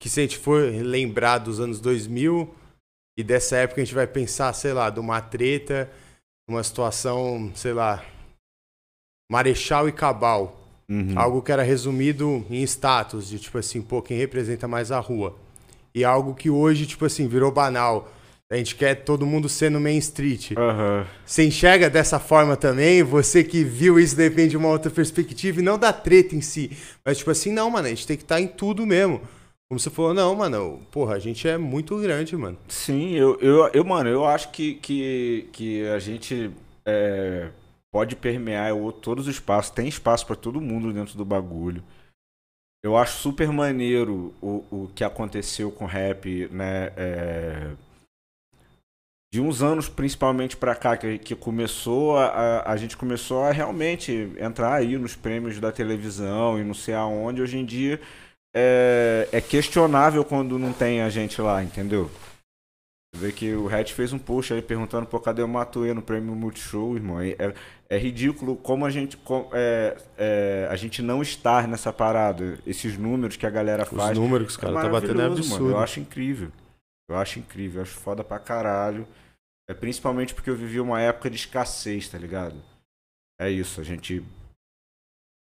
[0.00, 2.52] que se a gente for lembrar dos anos 2000,
[3.16, 5.90] e dessa época a gente vai pensar, sei lá, de uma treta,
[6.48, 8.04] uma situação, sei lá,
[9.30, 10.62] Marechal e Cabal.
[10.88, 11.14] Uhum.
[11.16, 15.34] Algo que era resumido em status, de tipo assim, pô, quem representa mais a rua.
[15.94, 18.12] E algo que hoje, tipo assim, virou banal.
[18.48, 20.52] A gente quer todo mundo sendo Main Street.
[20.52, 21.04] Uhum.
[21.24, 23.02] Você enxerga dessa forma também?
[23.02, 26.70] Você que viu isso depende de uma outra perspectiva e não da treta em si.
[27.04, 29.20] Mas, tipo assim, não, mano, a gente tem que estar tá em tudo mesmo.
[29.68, 32.56] Como você falou, não, mano, porra, a gente é muito grande, mano.
[32.68, 36.52] Sim, eu, eu, eu mano, eu acho que, que, que a gente
[36.84, 37.50] é,
[37.92, 41.82] pode permear todos os espaços, tem espaço para todo mundo dentro do bagulho.
[42.84, 46.92] Eu acho super maneiro o, o que aconteceu com o rap, né?
[46.96, 47.72] É,
[49.34, 54.32] de uns anos principalmente para cá que, que começou a, a gente começou a realmente
[54.38, 58.00] entrar aí nos prêmios da televisão e não sei aonde hoje em dia
[58.56, 62.10] é, é questionável quando não tem a gente lá entendeu
[63.14, 66.00] Você vê que o Red fez um post aí perguntando por cadê o Matuê no
[66.00, 67.36] prêmio Multishow irmão é,
[67.88, 69.18] é, ridículo como a gente
[69.52, 74.18] é, é, a gente não estar nessa parada esses números que a galera faz os
[74.18, 75.76] números que os caras é tá batendo é absurdo mano.
[75.76, 76.50] eu acho incrível
[77.08, 79.06] eu acho incrível, eu acho foda pra caralho.
[79.68, 82.60] É principalmente porque eu vivi uma época de escassez, tá ligado?
[83.40, 84.24] É isso, a gente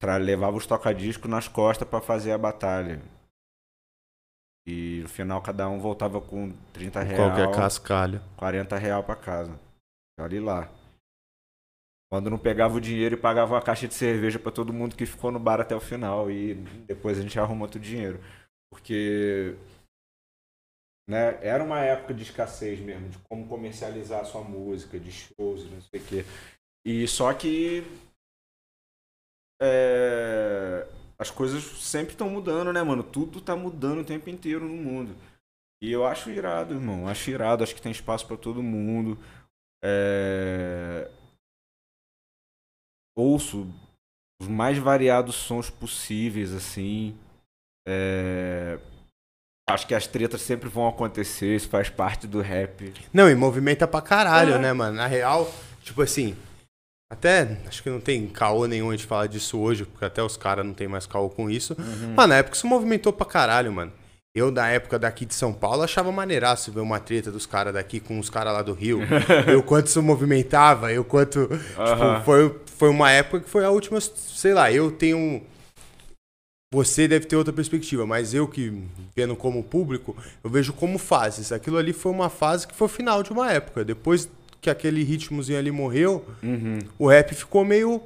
[0.02, 3.00] levava os tocadiscos nas costas para fazer a batalha.
[4.66, 7.18] E no final cada um voltava com 30 reais.
[7.18, 8.22] Qualquer cascalho.
[8.36, 9.58] 40 reais pra casa.
[10.18, 10.72] Olha lá.
[12.10, 15.06] Quando não pegava o dinheiro e pagava uma caixa de cerveja para todo mundo que
[15.06, 16.30] ficou no bar até o final.
[16.30, 16.54] E
[16.86, 18.20] depois a gente arrumou outro dinheiro.
[18.70, 19.56] Porque
[21.10, 21.40] né?
[21.42, 25.80] Era uma época de escassez mesmo, de como comercializar a sua música, de shows, não
[25.82, 26.24] sei o quê.
[26.84, 27.82] E só que
[29.60, 30.86] é,
[31.18, 33.02] as coisas sempre estão mudando, né, mano?
[33.02, 35.14] Tudo tá mudando o tempo inteiro no mundo.
[35.82, 37.06] E eu acho irado, irmão.
[37.06, 39.18] Acho irado, acho que tem espaço para todo mundo.
[39.82, 41.10] É...
[43.16, 43.66] Ouço
[44.40, 47.14] os mais variados sons possíveis, assim.
[47.86, 48.78] É...
[49.68, 52.92] Acho que as tretas sempre vão acontecer, isso faz parte do rap.
[53.12, 54.58] Não, e movimenta pra caralho, é.
[54.58, 54.96] né, mano?
[54.96, 55.52] Na real,
[55.82, 56.36] tipo assim,
[57.10, 60.64] até acho que não tem caô nenhum de falar disso hoje, porque até os caras
[60.64, 61.76] não tem mais caô com isso.
[61.76, 62.14] Uhum.
[62.16, 63.92] Mas na época isso movimentou pra caralho, mano.
[64.32, 67.98] Eu, na época daqui de São Paulo, achava maneiraço ver uma treta dos caras daqui
[67.98, 69.00] com os caras lá do Rio.
[69.48, 71.40] eu quanto isso movimentava, eu quanto.
[71.40, 71.48] Uhum.
[71.48, 74.00] Tipo, foi, foi uma época que foi a última.
[74.00, 75.42] Sei lá, eu tenho
[76.72, 78.84] você deve ter outra perspectiva, mas eu que
[79.16, 81.50] vendo como público, eu vejo como fases.
[81.50, 83.84] Aquilo ali foi uma fase que foi o final de uma época.
[83.84, 84.30] Depois
[84.60, 86.78] que aquele ritmozinho ali morreu, uhum.
[86.98, 88.02] o rap ficou meio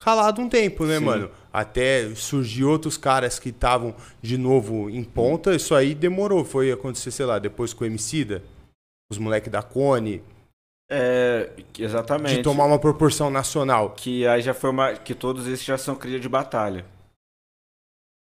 [0.00, 1.04] calado um tempo, né, Sim.
[1.04, 1.30] mano?
[1.52, 6.44] Até surgir outros caras que estavam de novo em ponta, isso aí demorou.
[6.44, 8.42] Foi acontecer, sei lá, depois com o Emicida,
[9.10, 10.22] os moleques da Cone.
[10.90, 12.36] É, exatamente.
[12.36, 13.90] De tomar uma proporção nacional.
[13.90, 14.94] Que aí já foi uma.
[14.94, 16.84] Que todos esses já são cria de batalha.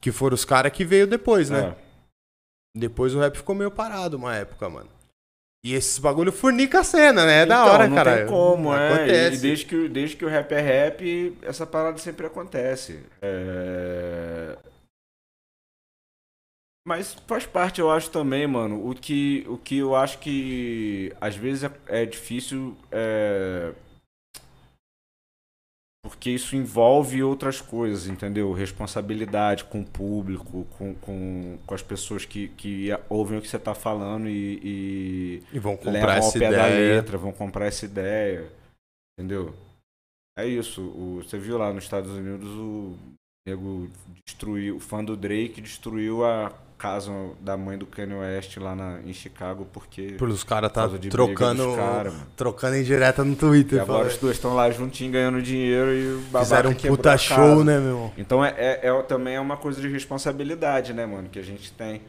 [0.02, 1.76] Que foram os caras que veio depois, né?
[1.76, 1.90] É.
[2.76, 4.88] Depois o rap ficou meio parado uma época, mano.
[5.62, 7.40] E esses bagulho fornica a cena, né?
[7.40, 8.10] É então, da hora, não cara.
[8.10, 8.94] Não tem como, é.
[8.94, 9.36] Acontece.
[9.36, 13.00] E desde que, desde que o rap é rap, essa parada sempre acontece.
[13.20, 14.56] É...
[16.86, 18.88] Mas faz parte, eu acho também, mano.
[18.88, 22.74] O que, o que eu acho que às vezes é, é difícil.
[22.90, 23.72] É
[26.10, 28.52] porque isso envolve outras coisas, entendeu?
[28.52, 33.56] Responsabilidade com o público, com, com, com as pessoas que, que ouvem o que você
[33.56, 36.52] está falando e, e, e, vão comprar essa ideia.
[36.52, 38.50] da letra, vão comprar essa ideia,
[39.16, 39.54] entendeu?
[40.36, 40.82] É isso.
[40.82, 42.96] O, você viu lá nos Estados Unidos o
[43.46, 43.88] nego
[44.26, 49.00] destruiu, o fã do Drake destruiu a casa da mãe do Kanye West lá na,
[49.04, 53.78] em Chicago porque por os caras tá trocando cara, trocando em direta no Twitter.
[53.78, 57.62] E agora os dois estão lá juntinhos ganhando dinheiro e o fizeram um puta show,
[57.62, 58.10] né, meu?
[58.16, 61.70] Então é, é, é, também é uma coisa de responsabilidade, né, mano, que a gente
[61.70, 62.00] tem.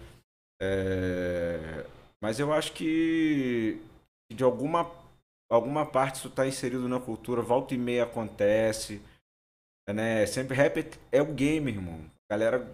[0.62, 1.84] É...
[2.24, 3.78] Mas eu acho que
[4.34, 4.90] de alguma
[5.52, 9.02] alguma parte isso está inserido na cultura, volta e meia acontece,
[9.94, 10.26] né?
[10.28, 12.00] Sempre rap é o game, irmão.
[12.30, 12.66] A galera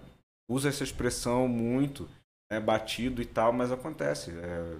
[0.49, 2.07] usa essa expressão muito,
[2.51, 4.31] né, batido e tal, mas acontece.
[4.31, 4.77] É...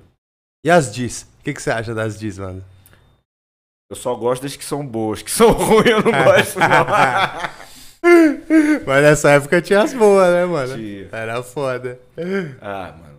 [0.66, 1.24] E as diz?
[1.40, 2.64] O que, que você acha das diz, mano?
[3.90, 6.68] Eu só gosto das que são boas, que são ruins eu não gosto, não.
[8.86, 10.76] Mas nessa época tinha as boas, né, mano?
[10.76, 11.10] Tinha.
[11.12, 12.00] Era foda.
[12.62, 13.17] Ah, mano.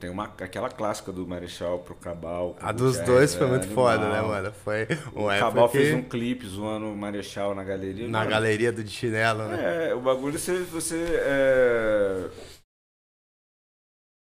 [0.00, 2.56] Tem uma, aquela clássica do Marechal pro Cabal.
[2.60, 4.50] A dos dois foi muito foda, né, mano?
[4.50, 5.76] Foi o Cabal que...
[5.76, 8.08] fez um clipe zoando o Marechal na galeria.
[8.08, 8.30] Na mano.
[8.30, 9.88] galeria do de chinelo, né?
[9.88, 10.60] É, o bagulho você.
[10.62, 12.30] você é...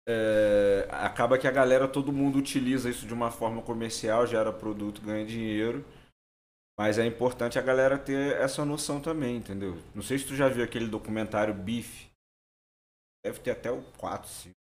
[0.09, 0.88] É...
[0.89, 5.23] acaba que a galera, todo mundo utiliza isso de uma forma comercial, gera produto, ganha
[5.23, 5.85] dinheiro.
[6.79, 9.77] Mas é importante a galera ter essa noção também, entendeu?
[9.93, 12.07] Não sei se tu já viu aquele documentário Beef.
[13.23, 14.57] Deve ter até o 4, 5.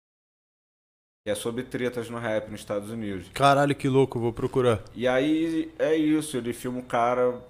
[1.25, 3.29] Que é sobre tretas no rap nos Estados Unidos.
[3.35, 4.83] Caralho, que louco, vou procurar.
[4.95, 7.43] E aí é isso, ele filma o cara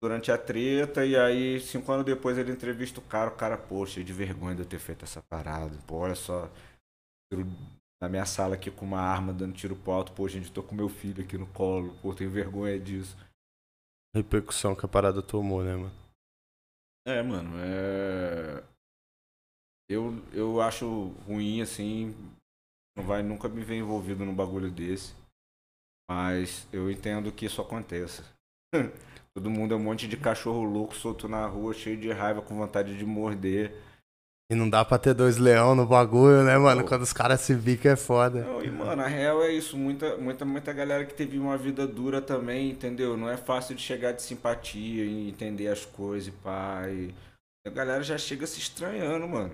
[0.00, 4.02] durante a treta, e aí cinco anos depois ele entrevista o cara, o cara, poxa,
[4.04, 5.76] de vergonha de eu ter feito essa parada.
[5.86, 6.48] Pô, olha só,
[8.00, 10.74] na minha sala aqui com uma arma dando tiro pro alto, pô, gente, tô com
[10.74, 13.16] meu filho aqui no colo, pô, tenho vergonha disso.
[14.14, 15.92] Repercussão que a parada tomou, né, mano?
[17.06, 18.62] É, mano, é.
[19.90, 22.14] Eu, eu acho ruim, assim,
[22.98, 25.14] não vai nunca me ver envolvido num bagulho desse.
[26.10, 28.24] Mas eu entendo que isso aconteça.
[29.32, 32.56] Todo mundo é um monte de cachorro louco solto na rua, cheio de raiva, com
[32.56, 33.72] vontade de morder.
[34.50, 36.80] E não dá pra ter dois leão no bagulho, né, mano?
[36.80, 36.88] Pô.
[36.88, 38.42] Quando os caras se bicam é foda.
[38.42, 39.76] Não, e, mano, a real é isso.
[39.76, 43.16] Muita, muita, muita galera que teve uma vida dura também, entendeu?
[43.16, 46.88] Não é fácil de chegar de simpatia e entender as coisas e pá.
[46.88, 47.14] E...
[47.64, 49.52] A galera já chega se estranhando, mano.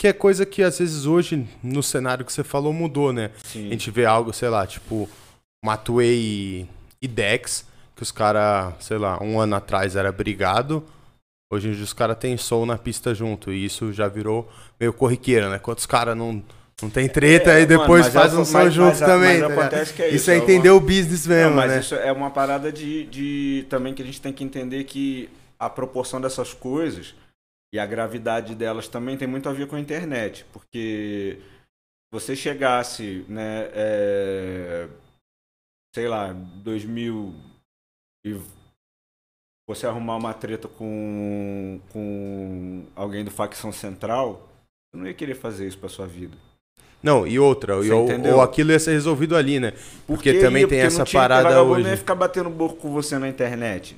[0.00, 3.32] Que é coisa que às vezes hoje, no cenário que você falou, mudou, né?
[3.44, 3.66] Sim.
[3.66, 5.06] A gente vê algo, sei lá, tipo,
[5.62, 6.66] Matuei
[7.02, 10.82] e Dex, que os caras, sei lá, um ano atrás era brigado.
[11.52, 13.52] Hoje em dia os caras têm som na pista junto.
[13.52, 15.58] E isso já virou meio corriqueira, né?
[15.58, 16.42] Quantos caras não,
[16.80, 19.38] não tem treta é, e depois mano, faz um som mas, junto mas, também.
[19.42, 20.16] Mas tá acontece que é isso.
[20.16, 20.78] Isso é, é entender uma...
[20.78, 21.80] o business mesmo, não, mas né?
[21.80, 25.28] isso é uma parada de, de também que a gente tem que entender que
[25.58, 27.14] a proporção dessas coisas
[27.72, 30.44] e a gravidade delas também tem muito a ver com a internet.
[30.52, 31.38] Porque
[32.12, 34.88] você chegasse, né, é,
[35.94, 37.34] sei lá, 2000
[38.26, 38.40] e
[39.68, 44.48] você arrumar uma treta com, com alguém do facção central,
[44.90, 46.36] você não ia querer fazer isso pra sua vida.
[47.02, 49.70] Não, e outra, ou, ou, aquilo ia ser resolvido ali, né?
[49.70, 51.84] Porque, porque também ia, tem porque essa parada hoje.
[51.84, 53.96] não ia ficar batendo boco com você na internet.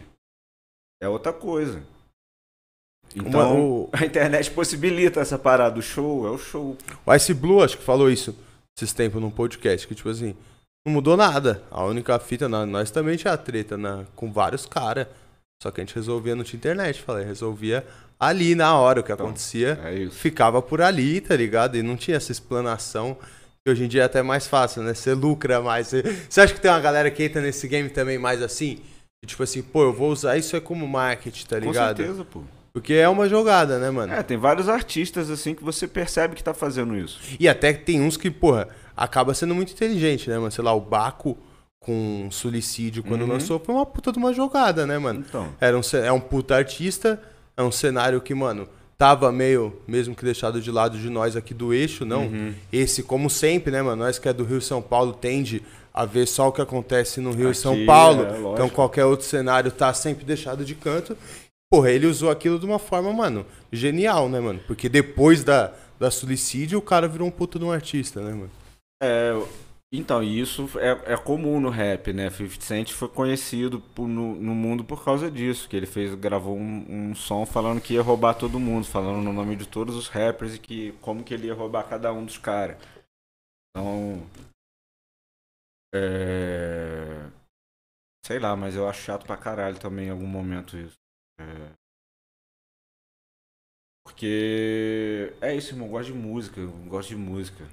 [1.02, 1.82] É outra coisa.
[3.14, 3.90] Então, Uma, o...
[3.92, 5.78] a internet possibilita essa parada.
[5.78, 6.76] O show é o show.
[7.04, 8.34] O Ice Blue, acho que falou isso
[8.76, 10.34] esses tempos num podcast, que tipo assim,
[10.84, 11.62] não mudou nada.
[11.70, 15.06] A única fita, nós também tinha treta na, com vários caras.
[15.62, 17.86] Só que a gente resolvia, não tinha internet, falei, resolvia
[18.18, 19.78] ali na hora o que então, acontecia.
[19.84, 21.76] É ficava por ali, tá ligado?
[21.76, 23.16] E não tinha essa explanação
[23.64, 24.92] que hoje em dia é até mais fácil, né?
[24.92, 25.88] Você lucra mais.
[25.88, 28.80] Você, você acha que tem uma galera que entra nesse game também mais assim?
[29.24, 31.96] Tipo assim, pô, eu vou usar isso é como marketing, tá ligado?
[31.96, 32.42] Com certeza, pô.
[32.72, 34.12] Porque é uma jogada, né, mano?
[34.12, 37.20] É, tem vários artistas assim que você percebe que tá fazendo isso.
[37.38, 40.50] E até tem uns que, porra, acaba sendo muito inteligente, né, mano?
[40.50, 41.36] Sei lá, o Baco
[41.78, 43.28] com Suicídio quando uhum.
[43.28, 45.24] lançou foi uma puta de uma jogada, né, mano?
[45.28, 45.48] Então.
[45.60, 47.20] Era um, é um puta artista,
[47.56, 51.52] é um cenário que, mano, tava meio, mesmo que deixado de lado de nós aqui
[51.52, 52.22] do eixo, não.
[52.22, 52.54] Uhum.
[52.72, 54.04] Esse, como sempre, né, mano?
[54.04, 55.62] Nós que é do Rio São Paulo tende
[55.92, 58.22] a ver só o que acontece no Rio aqui, e São Paulo.
[58.24, 61.16] É, então qualquer outro cenário tá sempre deixado de canto.
[61.72, 64.60] Porra, ele usou aquilo de uma forma, mano, genial, né, mano?
[64.66, 68.50] Porque depois da, da suicídio, o cara virou um puto de um artista, né, mano?
[69.02, 69.32] É,
[69.90, 72.28] então, isso é, é comum no rap, né?
[72.28, 76.58] 50 Cent foi conhecido por, no, no, mundo por causa disso, que ele fez, gravou
[76.58, 80.08] um, um, som falando que ia roubar todo mundo, falando no nome de todos os
[80.08, 82.76] rappers e que como que ele ia roubar cada um dos caras.
[83.70, 84.26] Então,
[85.94, 87.30] é...
[88.26, 91.00] sei lá, mas eu acho chato pra caralho também em algum momento isso.
[91.40, 91.72] É...
[94.04, 97.64] Porque é isso, irmão, eu gosto de música, eu gosto de música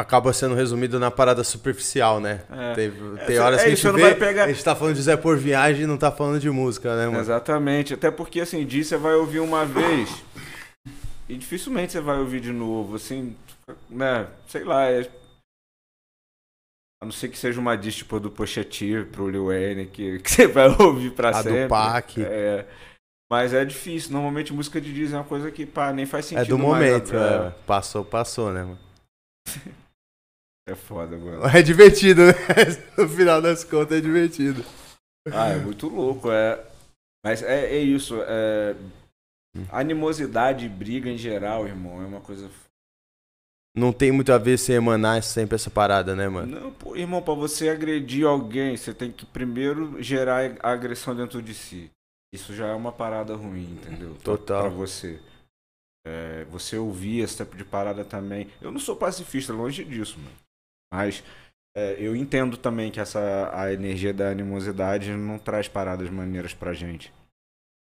[0.00, 2.42] acaba sendo resumido na parada superficial, né?
[2.50, 2.74] É.
[2.74, 2.90] Tem,
[3.26, 4.44] tem é, horas é, que a gente vê, pegar...
[4.44, 7.06] a gente tá falando de Zé por viagem e não tá falando de música, né,
[7.06, 7.20] mano?
[7.20, 10.22] Exatamente, até porque assim, disso você vai ouvir uma vez
[11.28, 13.36] e dificilmente você vai ouvir de novo, assim,
[13.88, 15.08] né, sei lá, é...
[17.02, 20.30] a não ser que seja uma diss tipo do Pochetir pro Lil Wayne, que, que
[20.30, 21.64] você vai ouvir pra a sempre.
[21.64, 22.22] do Pac.
[22.22, 22.66] É...
[23.30, 26.44] Mas é difícil, normalmente música de diz é uma coisa que, pá, nem faz sentido.
[26.44, 27.50] É do momento, é.
[27.64, 28.78] passou, passou, né, mano?
[30.68, 31.46] É foda, mano.
[31.46, 32.32] É divertido, né?
[32.98, 34.64] No final das contas é divertido.
[35.32, 36.60] Ah, é muito louco, é.
[37.24, 38.74] Mas é, é isso, é.
[39.70, 42.50] Animosidade e briga em geral, irmão, é uma coisa.
[43.76, 46.60] Não tem muito a ver se emanar sempre essa parada, né, mano?
[46.60, 51.40] Não, pô, irmão, pra você agredir alguém, você tem que primeiro gerar a agressão dentro
[51.40, 51.90] de si.
[52.32, 54.14] Isso já é uma parada ruim, entendeu?
[54.22, 54.62] Total.
[54.62, 55.20] Pra você.
[56.06, 58.48] É, você ouvir esse tipo de parada também.
[58.60, 60.36] Eu não sou pacifista, longe disso, mano.
[60.92, 61.24] Mas
[61.76, 66.72] é, eu entendo também que essa a energia da animosidade não traz paradas maneiras pra
[66.72, 67.12] gente.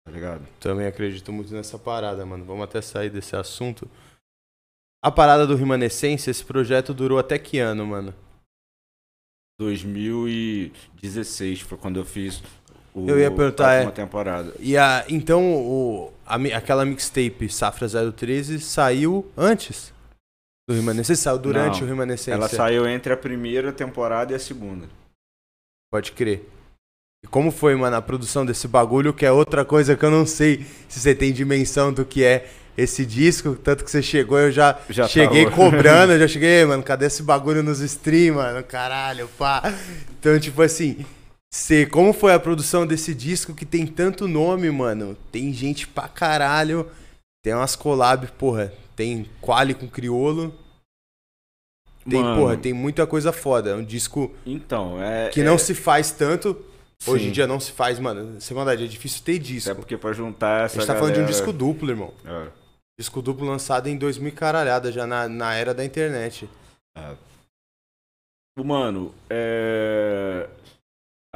[0.05, 0.47] Tá ligado?
[0.61, 2.45] Também acredito muito nessa parada, mano.
[2.45, 3.91] Vamos até sair desse assunto.
[5.03, 8.15] A parada do Rimanescência, esse projeto durou até que ano, mano?
[9.59, 12.43] 2016 foi quando eu fiz
[12.97, 13.77] o, Eu ia perguntar, a é.
[13.85, 14.53] última temporada.
[14.59, 19.93] E a, então, o, a aquela mixtape Safra 013 saiu antes
[20.69, 21.25] do Remanescência?
[21.25, 22.33] Saiu durante Não, o Remanescência?
[22.33, 24.89] Ela saiu entre a primeira temporada e a segunda.
[25.93, 26.49] Pode crer.
[27.23, 30.25] E como foi, mano, a produção desse bagulho, que é outra coisa que eu não
[30.27, 34.51] sei se você tem dimensão do que é esse disco, tanto que você chegou, eu
[34.53, 35.57] já, Já cheguei tava.
[35.57, 38.63] cobrando, eu já cheguei, "Ei, mano, cadê esse bagulho nos stream, mano?
[38.65, 39.63] Caralho, pá.
[40.19, 41.05] Então, tipo assim,
[41.57, 45.17] você, como foi a produção desse disco que tem tanto nome, mano?
[45.33, 46.91] Tem gente pra caralho,
[47.43, 50.55] tem umas collab, porra, tem Quali com Criolo.
[52.09, 52.37] Tem, Mano.
[52.41, 53.71] porra, tem muita coisa foda.
[53.71, 55.29] É um disco Então, é.
[55.31, 56.57] que é- não se faz tanto.
[57.07, 57.33] Hoje em Sim.
[57.33, 58.41] dia não se faz, mano.
[58.41, 59.71] Sem maldade, é difícil ter disco.
[59.71, 60.77] Até porque pra juntar A essa.
[60.79, 62.15] gente tá falando de um galera- disco duplo, irmão.
[62.25, 62.49] É.
[62.99, 66.49] Disco duplo lançado em 2000 e caralhada, já na, na era da internet.
[68.59, 70.49] Mano, é.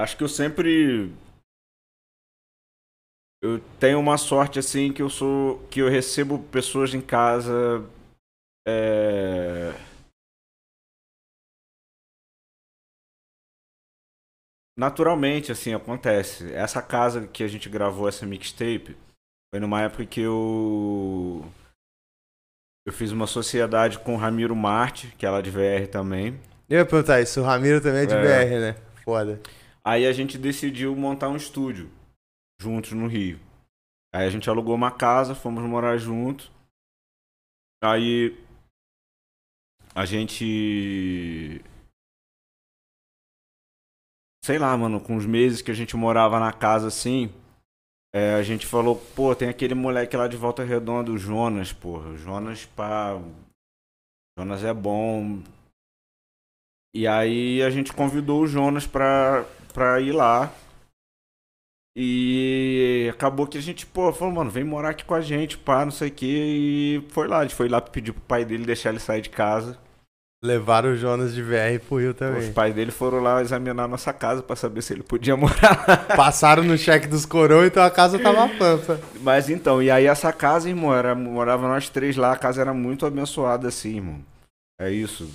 [0.01, 1.13] Acho que eu sempre.
[3.43, 5.59] Eu tenho uma sorte assim que eu sou.
[5.69, 7.87] que eu recebo pessoas em casa.
[8.67, 9.73] É.
[14.79, 16.51] Naturalmente, assim, acontece.
[16.55, 18.97] Essa casa que a gente gravou essa mixtape
[19.53, 21.45] foi numa época que eu.
[22.87, 26.41] Eu fiz uma sociedade com o Ramiro Marte, que ela é de VR também.
[26.71, 28.45] Eu ia perguntar isso, o Ramiro também é de É.
[28.45, 28.77] BR, né?
[29.05, 29.39] Foda.
[29.85, 31.91] Aí a gente decidiu montar um estúdio
[32.61, 33.41] juntos no Rio.
[34.13, 36.51] Aí a gente alugou uma casa, fomos morar juntos.
[37.83, 38.37] Aí
[39.95, 41.63] a gente
[44.45, 47.33] sei lá, mano, com os meses que a gente morava na casa assim,
[48.13, 52.17] é, a gente falou, pô, tem aquele moleque lá de Volta Redonda, o Jonas, porra.
[52.17, 53.21] Jonas, pá.
[54.37, 55.41] Jonas é bom.
[56.93, 60.53] E aí a gente convidou o Jonas pra, pra ir lá.
[61.97, 65.85] E acabou que a gente, pô, falou, mano, vem morar aqui com a gente, pá,
[65.85, 66.27] não sei o que.
[66.27, 69.31] E foi lá, a gente foi lá pedir pro pai dele deixar ele sair de
[69.31, 69.77] casa.
[70.43, 72.53] Levaram o Jonas de VR pro Rio Os também.
[72.55, 75.97] pais dele foram lá examinar a nossa casa pra saber se ele podia morar lá.
[76.17, 78.99] Passaram no cheque dos coroas, então a casa tava pampa.
[79.21, 82.73] Mas então, e aí essa casa, irmão, era, morava nós três lá, a casa era
[82.73, 84.21] muito abençoada assim, irmão.
[84.81, 85.29] É isso.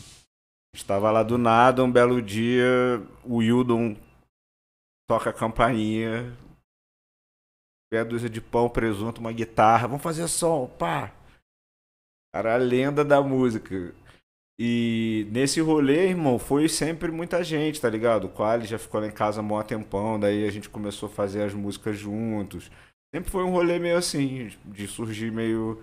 [0.75, 3.95] Estava lá do nada, um belo dia, o Wildon
[5.07, 6.35] toca a campainha,
[7.91, 11.11] meia dúzia de pão, presunto, uma guitarra, vamos fazer som, pá.
[12.33, 13.93] Era a lenda da música.
[14.57, 18.25] E nesse rolê, irmão, foi sempre muita gente, tá ligado?
[18.25, 21.43] O Quali já ficou lá em casa mó tempão, daí a gente começou a fazer
[21.43, 22.71] as músicas juntos.
[23.13, 25.81] Sempre foi um rolê meio assim, de surgir meio.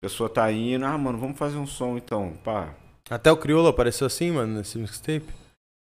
[0.00, 2.74] A pessoa tá indo, ah, mano, vamos fazer um som então, pá.
[3.10, 5.26] Até o Criolo apareceu assim, mano, nesse mixtape.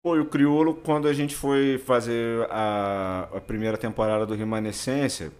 [0.04, 5.32] Pô, e o Criolo, quando a gente foi fazer a, a primeira temporada do Remanescência,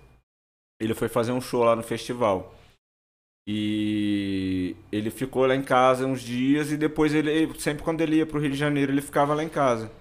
[0.81, 2.55] ele foi fazer um show lá no festival.
[3.47, 8.27] E ele ficou lá em casa uns dias e depois ele, sempre quando ele ia
[8.27, 9.93] pro Rio de Janeiro, ele ficava lá em casa.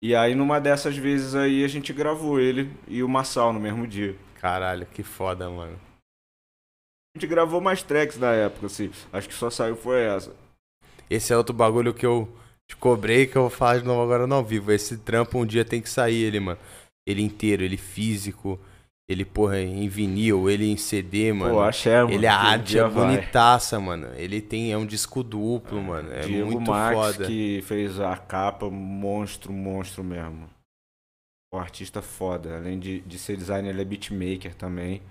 [0.00, 3.88] E aí numa dessas vezes aí a gente gravou ele e o Massal no mesmo
[3.88, 4.16] dia.
[4.36, 5.76] Caralho, que foda, mano.
[7.12, 8.92] A gente gravou mais tracks na época, assim.
[9.12, 10.32] Acho que só saiu foi essa.
[11.10, 12.32] Esse é outro bagulho que eu
[12.70, 14.70] te cobrei que eu vou falar de novo agora no ao vivo.
[14.70, 16.58] Esse trampo um dia tem que sair ele, mano.
[17.04, 18.60] Ele inteiro, ele físico,
[19.08, 21.54] ele, porra, em vinil, ele em CD, mano.
[21.54, 22.14] Pô, axé, mano.
[22.14, 22.92] ele um arte é vai.
[22.92, 24.06] bonitaça, mano.
[24.14, 26.12] Ele tem é um disco duplo, mano.
[26.12, 27.26] É Diego muito Marques, foda.
[27.26, 30.48] que fez a capa, monstro, monstro mesmo.
[31.52, 32.56] Um artista foda.
[32.56, 35.02] Além de, de ser designer, ele é beatmaker também.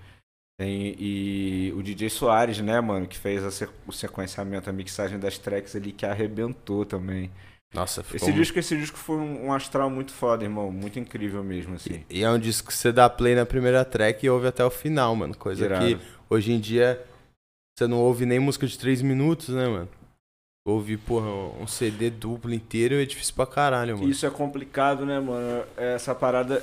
[0.60, 3.42] Tem, e o DJ Soares, né, mano, que fez
[3.86, 7.30] o sequenciamento, a mixagem das tracks ali, que arrebentou também.
[7.72, 10.70] Nossa, ficou Esse disco, esse disco foi um, astral muito foda, irmão.
[10.70, 12.04] Muito incrível mesmo, assim.
[12.10, 14.68] E é um disco que você dá play na primeira track e ouve até o
[14.68, 15.34] final, mano.
[15.34, 15.86] Coisa Irado.
[15.86, 15.98] que
[16.28, 17.02] hoje em dia
[17.74, 19.88] você não ouve nem música de 3 minutos, né, mano?
[20.66, 24.10] Ouvir, porra, um CD duplo inteiro é difícil pra caralho, mano.
[24.10, 25.64] Isso é complicado, né, mano?
[25.78, 26.62] Essa parada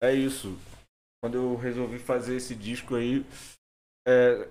[0.00, 0.56] é isso.
[1.22, 3.24] Quando eu resolvi fazer esse disco aí,
[4.06, 4.48] é...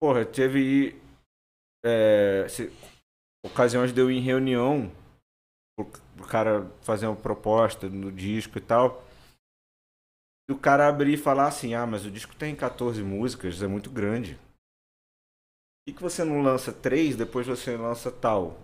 [0.00, 1.00] porra, teve
[1.84, 2.72] é, se-
[3.44, 4.90] ocasiões de eu ir em reunião
[5.78, 5.84] o,
[6.26, 9.04] cara fazer uma proposta no disco e tal.
[10.48, 13.66] E o cara abrir e falar assim: ah, mas o disco tem 14 músicas, é
[13.66, 14.38] muito grande.
[15.86, 18.58] Que, que você não lança três, depois você lança tal?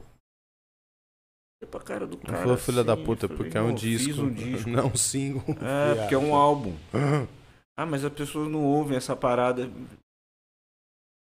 [1.71, 2.39] Pra cara do cara.
[2.39, 4.23] falou filha da assim, puta, eu falei, porque é um "Não, disco.
[4.23, 4.69] Um disco.
[4.69, 5.43] Não um single.
[5.61, 6.75] É, porque é um álbum.
[7.75, 9.63] Ah, mas as pessoas não ouvem essa parada.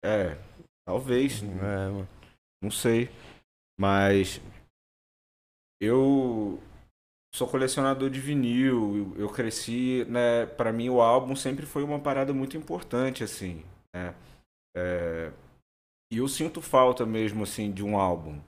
[0.05, 0.37] É,
[0.85, 1.41] talvez.
[1.41, 1.45] É,
[1.89, 2.07] mano.
[2.61, 3.09] Não sei.
[3.79, 4.39] Mas
[5.81, 6.61] eu
[7.33, 10.45] sou colecionador de vinil, eu, eu cresci, né?
[10.45, 13.63] Para mim o álbum sempre foi uma parada muito importante, assim,
[13.93, 14.15] né?
[14.75, 15.31] É,
[16.11, 18.39] e eu sinto falta mesmo, assim, de um álbum,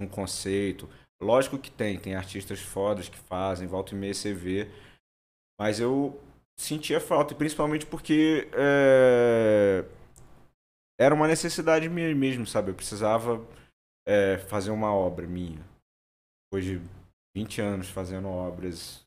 [0.00, 0.88] um conceito.
[1.20, 4.68] Lógico que tem, tem artistas fodas que fazem, volta e meia você vê.
[5.58, 6.20] Mas eu
[6.56, 9.84] sentia falta, principalmente porque é,
[10.98, 12.70] era uma necessidade minha mesmo, sabe?
[12.70, 13.44] Eu precisava
[14.06, 15.64] é, fazer uma obra minha.
[16.46, 16.80] Depois de
[17.36, 19.04] 20 anos fazendo obras,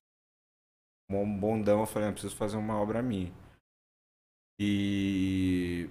[1.09, 3.32] um bondão, eu falei, eu preciso fazer uma obra minha.
[4.59, 5.89] E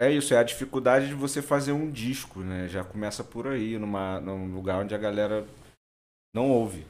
[0.00, 2.68] é isso, é a dificuldade de você fazer um disco, né?
[2.68, 5.46] Já começa por aí, numa, num lugar onde a galera
[6.34, 6.86] não ouve.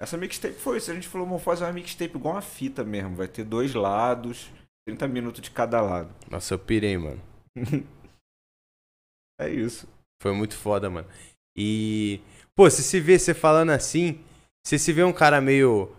[0.00, 0.90] Essa mixtape foi isso.
[0.90, 3.16] A gente falou, vamos fazer uma mixtape igual uma fita mesmo.
[3.16, 4.50] Vai ter dois lados,
[4.86, 6.14] 30 minutos de cada lado.
[6.30, 7.20] Nossa, eu pirei, mano.
[9.40, 9.88] é isso.
[10.20, 11.08] Foi muito foda, mano.
[11.56, 12.20] E,
[12.54, 14.22] pô, se se vê você falando assim,
[14.66, 15.94] se se vê um cara meio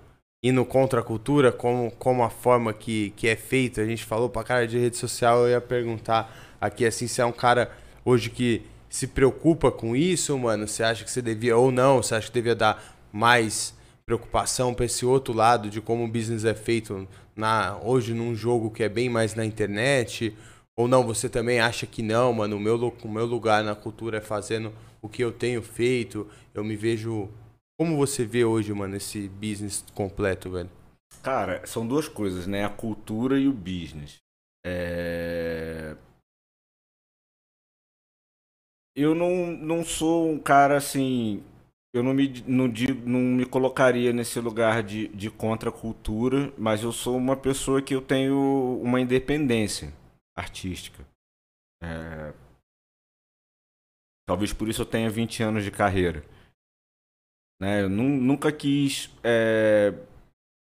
[0.48, 4.30] indo contra a cultura, como, como a forma que, que é feito, a gente falou
[4.30, 7.72] pra cara de rede social, eu ia perguntar aqui assim, se é um cara
[8.06, 12.14] hoje que se preocupa com isso, mano, você acha que você devia, ou não, você
[12.14, 13.74] acha que devia dar mais
[14.06, 18.70] preocupação para esse outro lado de como o business é feito na, hoje num jogo
[18.70, 20.32] que é bem mais na internet,
[20.76, 24.20] ou não, você também acha que não, mano, o meu, o meu lugar na cultura
[24.20, 24.72] é fazendo
[25.02, 27.30] o que eu tenho feito, eu me vejo
[27.78, 30.70] como você vê hoje, mano, esse business completo, velho?
[31.22, 32.64] Cara, são duas coisas, né?
[32.64, 34.18] A cultura e o business.
[34.66, 35.98] É...
[38.96, 41.44] Eu não, não sou um cara assim.
[41.94, 42.68] Eu não me, não,
[43.06, 48.02] não me colocaria nesse lugar de, de contracultura, mas eu sou uma pessoa que eu
[48.02, 49.94] tenho uma independência
[50.38, 51.06] artística.
[51.82, 52.34] É...
[54.28, 56.24] Talvez por isso eu tenha 20 anos de carreira.
[57.60, 57.84] Né?
[57.84, 59.94] Eu nunca quis é,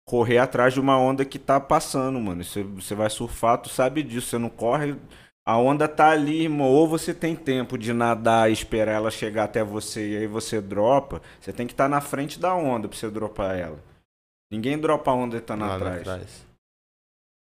[0.07, 2.45] correr atrás de uma onda que tá passando, mano.
[2.45, 4.29] Você, você vai surfar, tu sabe disso.
[4.29, 4.97] Você não corre.
[5.47, 6.67] A onda tá ali, irmão.
[6.67, 10.61] Ou você tem tempo de nadar e esperar ela chegar até você e aí você
[10.61, 11.21] dropa.
[11.41, 13.79] Você tem que estar tá na frente da onda pra você dropar ela.
[14.51, 16.01] Ninguém dropa a onda e tá na trás.
[16.01, 16.47] atrás.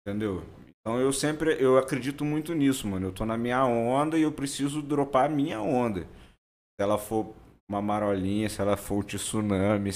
[0.06, 0.42] Entendeu?
[0.80, 3.08] Então eu sempre eu acredito muito nisso, mano.
[3.08, 6.00] Eu tô na minha onda e eu preciso dropar a minha onda.
[6.02, 7.34] Se ela for
[7.72, 9.90] uma marolinha, se ela for um tsunami,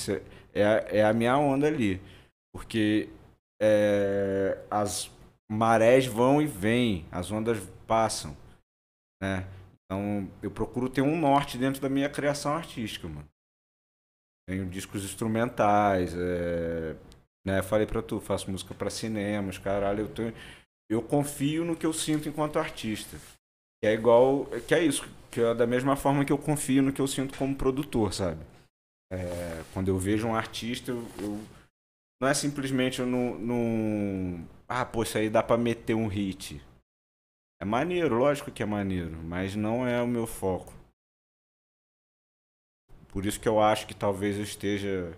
[0.55, 2.01] é, é a minha onda ali.
[2.55, 3.09] Porque
[3.61, 5.11] é, as
[5.51, 8.37] marés vão e vêm, as ondas passam,
[9.23, 9.47] né?
[9.85, 13.29] Então eu procuro ter um norte dentro da minha criação artística, mano.
[14.49, 16.97] Tenho discos instrumentais, é,
[17.45, 17.63] né?
[17.63, 20.35] Falei pra tu, faço música para cinemas, caralho, eu tenho,
[20.91, 23.19] eu confio no que eu sinto enquanto artista.
[23.81, 26.93] Que é igual, que é isso, que é da mesma forma que eu confio no
[26.93, 28.45] que eu sinto como produtor, sabe?
[29.13, 31.41] É, quando eu vejo um artista, eu, eu
[32.21, 36.61] não é simplesmente eu não, ah, pô, isso aí dá para meter um hit.
[37.61, 40.73] É maneiro, lógico que é maneiro, mas não é o meu foco.
[43.09, 45.17] Por isso que eu acho que talvez eu esteja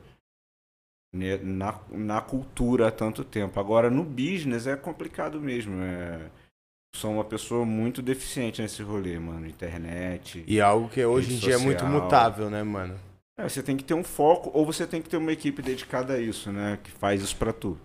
[1.13, 3.59] na, na cultura há tanto tempo.
[3.59, 5.81] Agora, no business é complicado mesmo.
[5.83, 6.31] É,
[6.95, 9.47] sou uma pessoa muito deficiente nesse rolê, mano.
[9.47, 10.45] Internet.
[10.47, 12.99] E algo que hoje em dia é muito mutável, né, mano?
[13.39, 16.15] É, você tem que ter um foco ou você tem que ter uma equipe dedicada
[16.15, 16.79] a isso, né?
[16.83, 17.79] Que faz isso pra tu.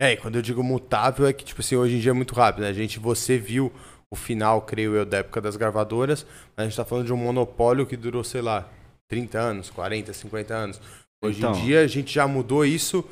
[0.00, 2.34] É, e quando eu digo mutável é que, tipo assim, hoje em dia é muito
[2.34, 2.68] rápido, né?
[2.68, 3.72] A gente, você viu
[4.10, 6.24] o final, creio eu, da época das gravadoras,
[6.56, 8.68] mas a gente tá falando de um monopólio que durou, sei lá,
[9.08, 10.80] 30 anos, 40, 50 anos.
[11.24, 13.04] Hoje então, em dia a gente já mudou isso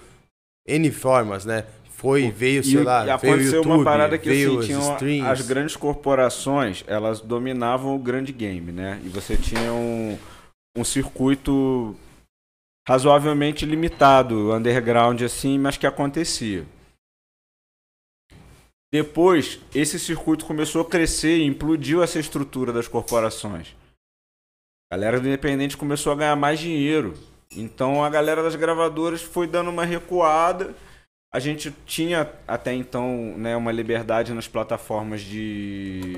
[0.66, 1.66] N formas, né?
[1.96, 5.40] Foi, veio, sei e, lá, e aconteceu veio YouTube, uma parada que assim, tinham as
[5.40, 9.00] grandes corporações, elas dominavam o grande game, né?
[9.04, 10.18] E você tinha um,
[10.76, 11.96] um circuito
[12.86, 16.66] razoavelmente limitado, underground assim, mas que acontecia.
[18.92, 23.74] Depois, esse circuito começou a crescer e implodiu essa estrutura das corporações.
[24.92, 27.14] A galera do independente começou a ganhar mais dinheiro.
[27.56, 30.74] Então a galera das gravadoras foi dando uma recuada
[31.34, 36.12] a gente tinha até então né, uma liberdade nas plataformas de,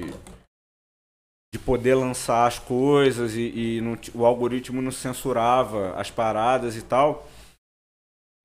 [1.50, 6.82] de poder lançar as coisas e, e não, o algoritmo não censurava as paradas e
[6.82, 7.26] tal.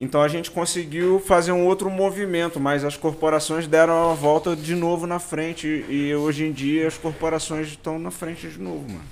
[0.02, 4.74] Então a gente conseguiu fazer um outro movimento, mas as corporações deram a volta de
[4.74, 9.10] novo na frente e hoje em dia as corporações estão na frente de novo, mano.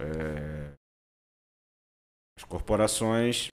[0.00, 0.72] É...
[2.36, 3.52] As corporações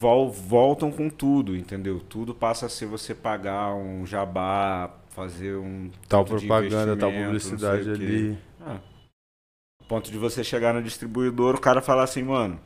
[0.00, 2.00] vol voltam com tudo, entendeu?
[2.00, 8.38] Tudo passa a ser você pagar um jabá, fazer um tal propaganda, tal publicidade ali.
[8.60, 8.80] Ah,
[9.86, 12.58] ponto de você chegar no distribuidor, o cara falar assim, mano,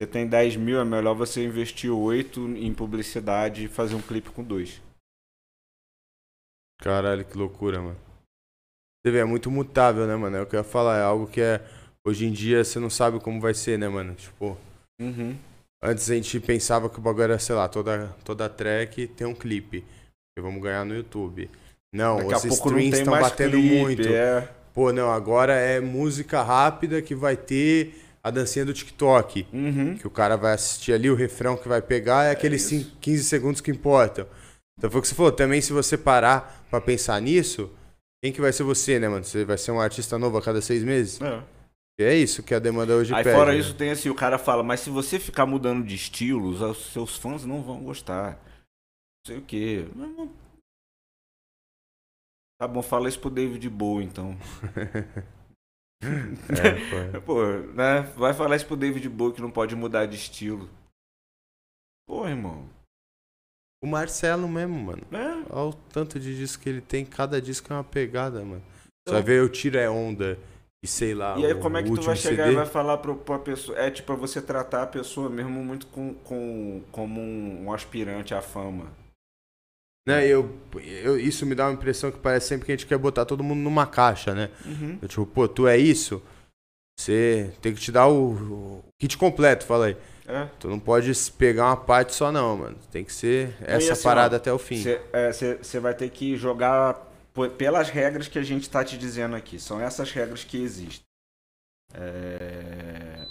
[0.00, 4.30] você tem 10 mil, é melhor você investir 8 em publicidade e fazer um clipe
[4.30, 4.80] com dois.
[6.80, 7.98] Caralho, que loucura, mano.
[9.02, 10.36] Você vê, é muito mutável, né, mano?
[10.36, 11.60] É o que eu ia falar, é algo que é.
[12.06, 14.14] Hoje em dia você não sabe como vai ser, né, mano?
[14.14, 14.56] Tipo.
[14.98, 15.36] Uhum.
[15.82, 19.34] Antes a gente pensava que o bagulho era, sei lá, toda, toda track tem um
[19.34, 19.84] clipe.
[20.36, 21.50] Que vamos ganhar no YouTube.
[21.92, 24.08] Não, Daqui os streams estão batendo clipe, muito.
[24.08, 24.48] É.
[24.72, 29.46] Pô, não, agora é música rápida que vai ter a dancinha do TikTok.
[29.52, 29.96] Uhum.
[29.96, 32.84] Que o cara vai assistir ali, o refrão que vai pegar é aqueles isso.
[32.84, 34.26] 5, 15 segundos que importam.
[34.78, 35.32] Então foi o que você falou.
[35.32, 37.70] Também, se você parar pra pensar nisso,
[38.22, 39.24] quem que vai ser você, né, mano?
[39.24, 41.20] Você vai ser um artista novo a cada seis meses?
[41.20, 41.42] É.
[42.02, 43.36] É isso que a demanda hoje Aí pede.
[43.36, 43.58] fora né?
[43.58, 47.16] isso tem assim, o cara fala, mas se você ficar mudando de estilos, os seus
[47.16, 48.34] fãs não vão gostar.
[48.36, 49.84] Não sei o quê.
[52.58, 54.36] Tá bom, fala isso pro David Bowie, então.
[56.02, 57.44] É, pô.
[57.74, 58.00] Né?
[58.16, 60.66] Vai falar isso pro David Bowie que não pode mudar de estilo.
[62.08, 62.66] Pô, irmão.
[63.84, 65.06] O Marcelo mesmo, mano.
[65.10, 65.44] Né?
[65.50, 67.04] Olha o tanto de disco que ele tem.
[67.04, 68.62] Cada disco é uma pegada, mano.
[68.62, 70.38] Você Então- vai ver eu tiro é onda
[70.82, 71.38] e sei lá.
[71.38, 72.52] E aí, como é que tu vai chegar CD.
[72.52, 73.78] e vai falar pro, pra pessoa?
[73.78, 78.40] É tipo, pra você tratar a pessoa mesmo muito com, com, como um, aspirante à
[78.40, 78.86] fama.
[80.08, 80.50] Né, eu,
[80.82, 83.44] eu, isso me dá uma impressão que parece sempre que a gente quer botar todo
[83.44, 84.50] mundo numa caixa, né?
[84.64, 84.98] Uhum.
[85.02, 86.22] Eu, tipo, pô, tu é isso?
[86.98, 89.96] Você tem que te dar o, o kit completo, fala aí.
[90.26, 90.48] É.
[90.58, 92.78] Tu não pode pegar uma parte só não, mano.
[92.90, 94.82] Tem que ser essa assim, parada ó, até o fim.
[95.60, 97.09] Você vai ter que jogar
[97.48, 99.58] pelas regras que a gente tá te dizendo aqui.
[99.58, 101.04] São essas regras que existem.
[101.94, 103.26] É...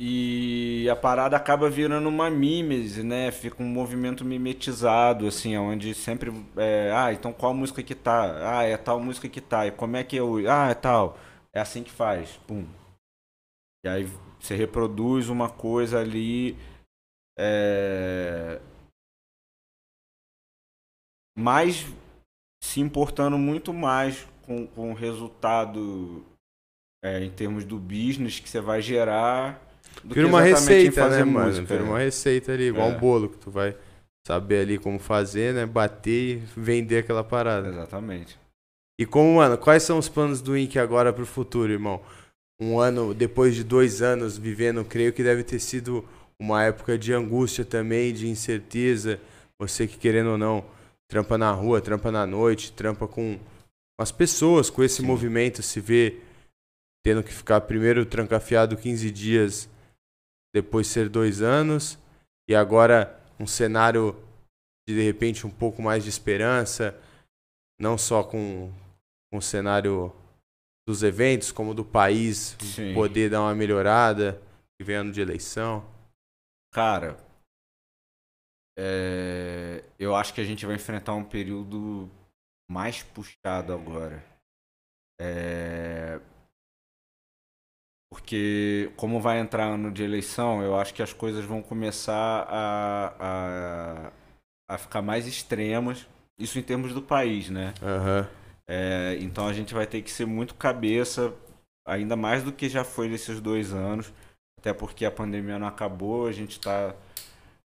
[0.00, 3.32] E a parada acaba virando uma mímese, né?
[3.32, 6.32] Fica um movimento mimetizado, assim, onde sempre.
[6.56, 8.58] É, ah, então qual música que tá?
[8.58, 9.66] Ah, é tal música que tá.
[9.66, 10.48] E como é que eu.
[10.48, 11.18] Ah, é tal.
[11.52, 12.38] É assim que faz.
[12.46, 12.64] Pum.
[13.84, 14.08] E aí
[14.38, 16.56] você reproduz uma coisa ali.
[17.36, 18.60] É...
[21.38, 21.86] Mais
[22.62, 26.24] se importando muito mais com, com o resultado
[27.04, 29.62] é, em termos do business que você vai gerar.
[30.02, 31.46] Do Vira uma receita, né, mano?
[31.46, 31.66] música.
[31.66, 32.94] Vira uma receita ali, igual É.
[32.94, 33.76] um bolo que tu vai
[34.26, 35.64] saber ali como fazer, né?
[35.64, 37.68] Bater e vender aquela parada.
[37.68, 38.38] Exatamente.
[39.00, 42.00] E como, mano, quais são os planos do Ink agora pro futuro, irmão?
[42.60, 46.04] Um ano, depois de dois anos vivendo, creio que deve ter sido
[46.40, 49.20] uma época de angústia também, de incerteza.
[49.60, 50.64] Você que, querendo ou não,
[51.08, 53.38] trampa na rua, trampa na noite, trampa com
[53.98, 55.06] as pessoas, com esse Sim.
[55.06, 56.20] movimento, se vê
[57.04, 59.68] tendo que ficar primeiro trancafiado 15 dias,
[60.54, 61.98] depois ser dois anos,
[62.48, 64.16] e agora um cenário
[64.86, 66.98] de, de repente, um pouco mais de esperança,
[67.80, 68.72] não só com,
[69.30, 70.12] com o cenário
[70.86, 72.94] dos eventos, como do país Sim.
[72.94, 74.40] poder dar uma melhorada,
[74.76, 75.84] que vem ano de eleição.
[76.72, 77.16] Cara,
[78.78, 82.08] é, eu acho que a gente vai enfrentar um período
[82.70, 84.24] mais puxado agora.
[85.20, 86.20] É,
[88.10, 93.14] Porque, como vai entrar ano de eleição, eu acho que as coisas vão começar a,
[93.20, 94.12] a,
[94.74, 96.06] a ficar mais extremas.
[96.38, 97.74] Isso em termos do país, né?
[97.82, 98.28] Aham.
[98.66, 101.34] É, então a gente vai ter que ser muito cabeça,
[101.86, 104.12] ainda mais do que já foi nesses dois anos,
[104.58, 106.94] até porque a pandemia não acabou, a gente está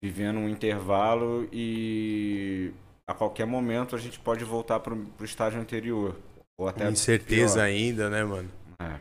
[0.04, 2.72] vivendo um intervalo e
[3.08, 6.16] a qualquer momento a gente pode voltar para o estágio anterior.
[6.60, 7.66] Ou até Incerteza pior.
[7.66, 8.49] ainda, né, mano?
[8.82, 8.99] É.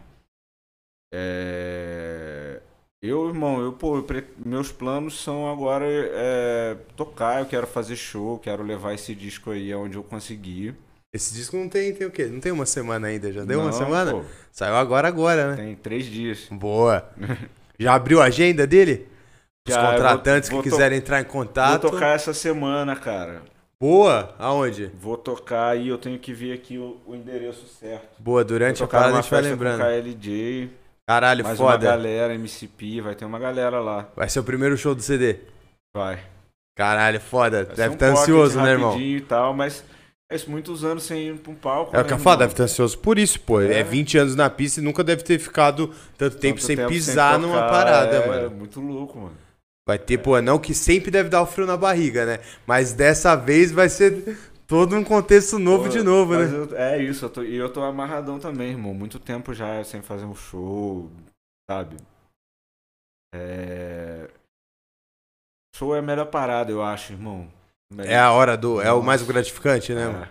[1.12, 2.60] É,
[3.02, 7.96] Eu, irmão, eu, pô, eu pre- meus planos são agora é, tocar, eu quero fazer
[7.96, 10.74] show, quero levar esse disco aí aonde eu conseguir.
[11.12, 12.26] Esse disco não tem, tem o quê?
[12.26, 14.12] Não tem uma semana ainda, já deu uma Não, semana?
[14.12, 14.22] pô,
[14.52, 15.56] Saiu agora, agora, né?
[15.56, 16.46] tem três dias.
[16.50, 17.10] Boa.
[17.78, 19.08] Já abriu a agenda dele?
[19.68, 21.90] Os Já, eu vou- contratantes vou que quiserem entrar em Vou contato.
[21.90, 23.42] tocar essa semana, cara.
[23.80, 24.34] Boa.
[24.38, 24.90] Aonde?
[25.00, 28.08] Vou tocar aí, eu tenho que ver aqui o, o endereço certo.
[28.18, 29.78] Boa, Vou durante a parada a numa gente vai lembrando.
[29.78, 30.70] com KLJ,
[31.08, 31.84] Caralho, mais uma foda.
[31.86, 34.08] galera, MCP, vai ter uma galera lá.
[34.14, 35.36] Vai ser o primeiro show do CD.
[35.94, 36.20] Vai.
[36.76, 37.64] Caralho, foda.
[37.64, 39.00] Vai Deve um estar pocket ansioso, né, irmão?
[39.00, 39.82] e tal, mas
[40.30, 41.96] é isso, muitos anos sem ir pra um palco.
[41.96, 43.60] É o né, que eu falo, deve estar ansioso por isso, pô.
[43.60, 43.80] É.
[43.80, 43.82] É.
[43.82, 45.88] 20 anos na pista e nunca deve ter ficado
[46.18, 48.50] tanto tempo Tanto sem tempo pisar sem numa tocar, parada, é, mano.
[48.50, 49.36] muito louco, mano.
[49.90, 52.38] Vai ter, pô, não que sempre deve dar o frio na barriga, né?
[52.64, 56.44] Mas dessa vez vai ser todo um contexto novo Pô, de novo, né?
[56.44, 58.94] eu- é isso, eu tô, e eu tô amarradão também, irmão.
[58.94, 61.10] Muito tempo já sem fazer um show,
[61.68, 61.96] sabe?
[63.34, 64.30] É...
[65.74, 67.52] Show é a melhor parada, eu acho, irmão.
[67.98, 68.80] É a hora do.
[68.80, 70.06] É o mais gratificante, né, É.
[70.06, 70.28] mano?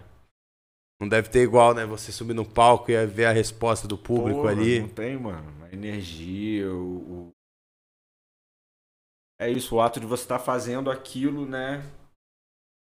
[1.02, 1.86] Não deve ter igual, né?
[1.86, 4.80] Você subir no palco e ver a resposta do público Porra, ali.
[4.80, 5.54] Não tem, mano.
[5.66, 7.34] A energia, o-
[9.40, 11.84] É isso, o ato de você estar fazendo aquilo, né?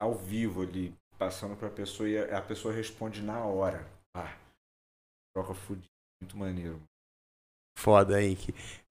[0.01, 3.87] Ao vivo ali, passando pra pessoa e a a pessoa responde na hora.
[4.15, 4.35] Ah,
[5.35, 5.87] troca fudida.
[6.21, 6.81] Muito maneiro.
[7.79, 8.37] Foda, hein?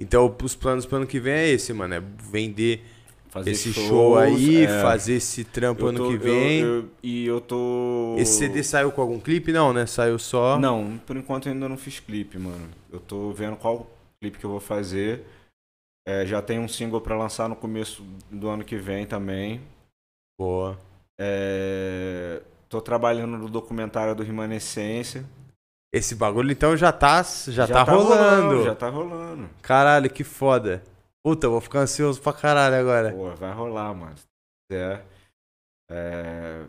[0.00, 1.94] Então, os planos pro ano que vem é esse, mano.
[1.94, 2.82] É vender
[3.28, 4.82] Fazer esse shows, show aí, é.
[4.82, 6.60] fazer esse trampo Eu ano tô- que eu- vem.
[6.60, 8.16] eu- e eu tô.
[8.18, 9.52] Esse CD saiu com algum clipe?
[9.52, 9.86] Não, né?
[9.86, 10.58] Saiu só.
[10.58, 12.68] Não, por enquanto eu ainda não fiz clipe, mano.
[12.90, 13.88] Eu tô vendo qual
[14.20, 15.24] clipe que eu vou fazer.
[16.06, 19.60] É, já tem um single pra lançar no começo do ano que vem também.
[20.38, 20.78] Boa.
[21.18, 25.24] É, tô trabalhando no documentário do Remanescência.
[25.92, 28.64] Esse bagulho então já tá, já tá, rolando.
[28.64, 29.48] Já tá rolando.
[29.60, 30.82] Caralho, que foda.
[31.22, 33.12] Puta, eu vou ficar ansioso pra caralho agora.
[33.12, 34.16] Pô, vai rolar, mano.
[34.16, 34.24] Se
[34.68, 35.04] quiser.
[35.90, 36.64] É,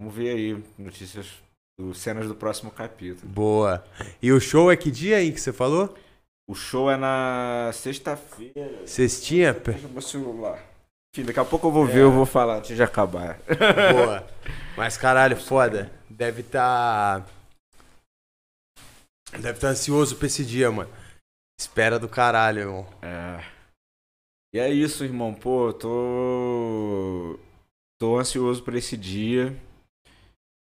[0.00, 1.42] Vamos ver aí notícias
[1.78, 3.30] do cenas do próximo capítulo.
[3.30, 3.84] Boa.
[4.22, 5.94] E o show é que dia aí que você falou?
[6.50, 8.84] O show é na sexta-feira.
[8.84, 9.54] Cestinha?
[9.54, 10.58] Pe- Deixa meu celular.
[11.14, 13.38] Enfim, daqui a pouco eu vou ver, eu vou falar antes de acabar.
[13.94, 14.26] Boa.
[14.76, 15.92] Mas caralho, foda.
[16.08, 17.24] Deve tá.
[19.32, 20.90] Deve estar ansioso pra esse dia, mano.
[21.60, 22.86] Espera do caralho, irmão.
[23.00, 23.44] É.
[24.52, 25.32] E é isso, irmão.
[25.32, 27.38] Pô, tô.
[28.00, 29.56] Tô ansioso pra esse dia.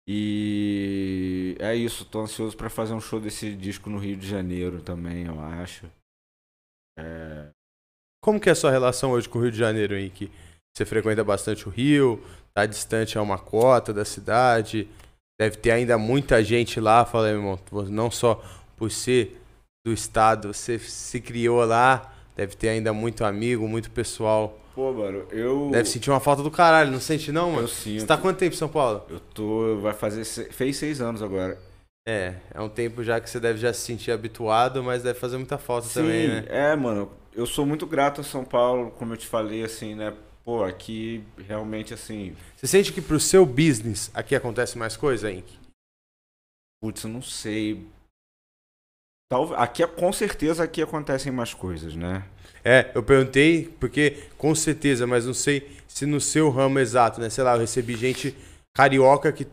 [0.08, 4.82] E é isso, tô ansioso pra fazer um show desse disco no Rio de Janeiro
[4.82, 5.90] também, eu acho.
[6.98, 7.50] É.
[8.22, 10.32] Como que é a sua relação hoje com o Rio de Janeiro, Henrique?
[10.76, 12.22] Você frequenta bastante o Rio,
[12.54, 14.88] tá distante a uma cota da cidade,
[15.40, 17.60] deve ter ainda muita gente lá, fala irmão,
[17.90, 18.44] não só
[18.76, 19.40] por ser
[19.86, 24.60] do estado, você se criou lá, deve ter ainda muito amigo, muito pessoal.
[24.74, 25.70] Pô, mano, eu.
[25.72, 27.64] Deve sentir uma falta do caralho, não sente não, mano?
[27.64, 28.02] Eu sinto.
[28.02, 29.06] Você tá quanto tempo em São Paulo?
[29.10, 29.78] Eu tô.
[29.80, 30.26] Vai fazer.
[30.26, 31.58] se- Fez seis anos agora.
[32.08, 35.38] É, é um tempo já que você deve já se sentir habituado, mas deve fazer
[35.38, 36.44] muita falta também, né?
[36.50, 37.10] é, mano.
[37.34, 40.14] Eu sou muito grato a São Paulo, como eu te falei, assim, né?
[40.44, 42.36] Pô, aqui realmente assim.
[42.58, 45.58] Você sente que pro seu business aqui acontece mais coisa, Henrique?
[46.82, 47.88] Putz, eu não sei.
[49.34, 52.24] Talvez, aqui, com certeza aqui acontecem mais coisas, né?
[52.64, 57.30] É, eu perguntei porque com certeza, mas não sei se no seu ramo exato, né?
[57.30, 58.36] Sei lá, eu recebi gente
[58.76, 59.48] carioca que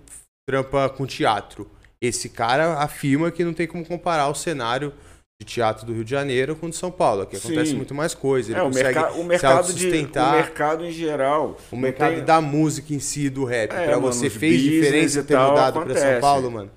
[0.49, 1.69] trampa com teatro.
[2.03, 4.93] Esse cara afirma que não tem como comparar o cenário
[5.41, 7.23] de teatro do Rio de Janeiro com o de São Paulo.
[7.23, 7.77] Aqui acontece Sim.
[7.77, 8.53] muito mais coisa.
[8.53, 9.89] Ele É, o, merca o mercado de.
[9.89, 11.57] O mercado em geral.
[11.71, 15.23] O mercado tem- da música em si, do rap, É, pra mano, você fez diferença
[15.23, 16.21] ter mudado pra São acontece.
[16.21, 16.71] Paulo, mano?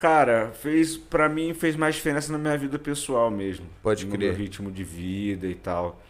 [0.00, 0.96] Cara, fez.
[0.96, 3.68] Pra mim fez mais diferença na minha vida pessoal mesmo.
[3.82, 4.30] Pode no crer.
[4.30, 6.00] meu ritmo de vida e tal.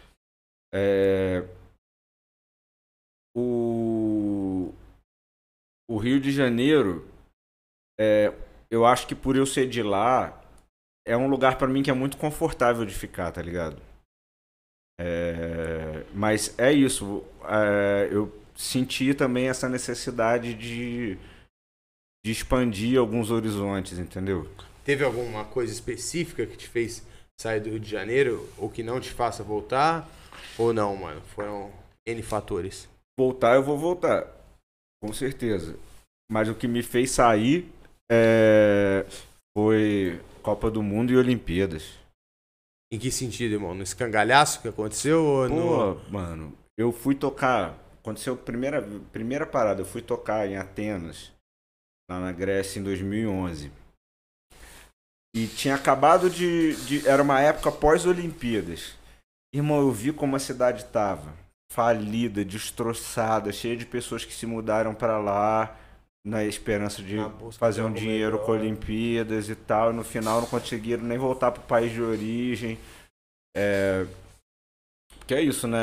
[0.73, 1.43] É,
[3.35, 4.73] O...
[5.89, 7.07] o Rio de Janeiro,
[7.99, 8.33] é,
[8.69, 10.41] eu acho que por eu ser de lá,
[11.05, 13.81] é um lugar pra mim que é muito confortável de ficar, tá ligado?
[14.99, 21.17] É, Mas é isso, é, eu senti também essa necessidade de,
[22.23, 24.49] de expandir alguns horizontes, entendeu?
[24.83, 27.05] Teve alguma coisa específica que te fez
[27.39, 30.07] sair do Rio de Janeiro ou que não te faça voltar?
[30.57, 31.21] Ou não, mano?
[31.35, 31.71] Foram
[32.05, 32.87] N fatores.
[33.17, 34.27] Voltar, eu vou voltar.
[35.01, 35.75] Com certeza.
[36.31, 37.71] Mas o que me fez sair
[38.11, 39.05] é,
[39.55, 41.99] foi Copa do Mundo e Olimpíadas.
[42.91, 43.73] Em que sentido, irmão?
[43.73, 45.95] No escangalhaço que aconteceu ou no...
[45.95, 47.77] Pô, mano, eu fui tocar.
[48.01, 48.81] Aconteceu a primeira,
[49.11, 51.31] primeira parada, eu fui tocar em Atenas,
[52.11, 53.71] lá na Grécia, em 2011.
[55.35, 56.75] E tinha acabado de.
[56.85, 58.93] de- era uma época pós-Olimpíadas.
[59.53, 61.33] Irmão, eu vi como a cidade tava.
[61.71, 65.77] Falida, destroçada, cheia de pessoas que se mudaram pra lá
[66.25, 68.61] na esperança de Na fazer um dinheiro com melhor.
[68.61, 69.91] Olimpíadas e tal.
[69.91, 72.77] E no final não conseguiram nem voltar pro país de origem.
[73.55, 74.05] É,
[75.25, 75.79] que é isso, né?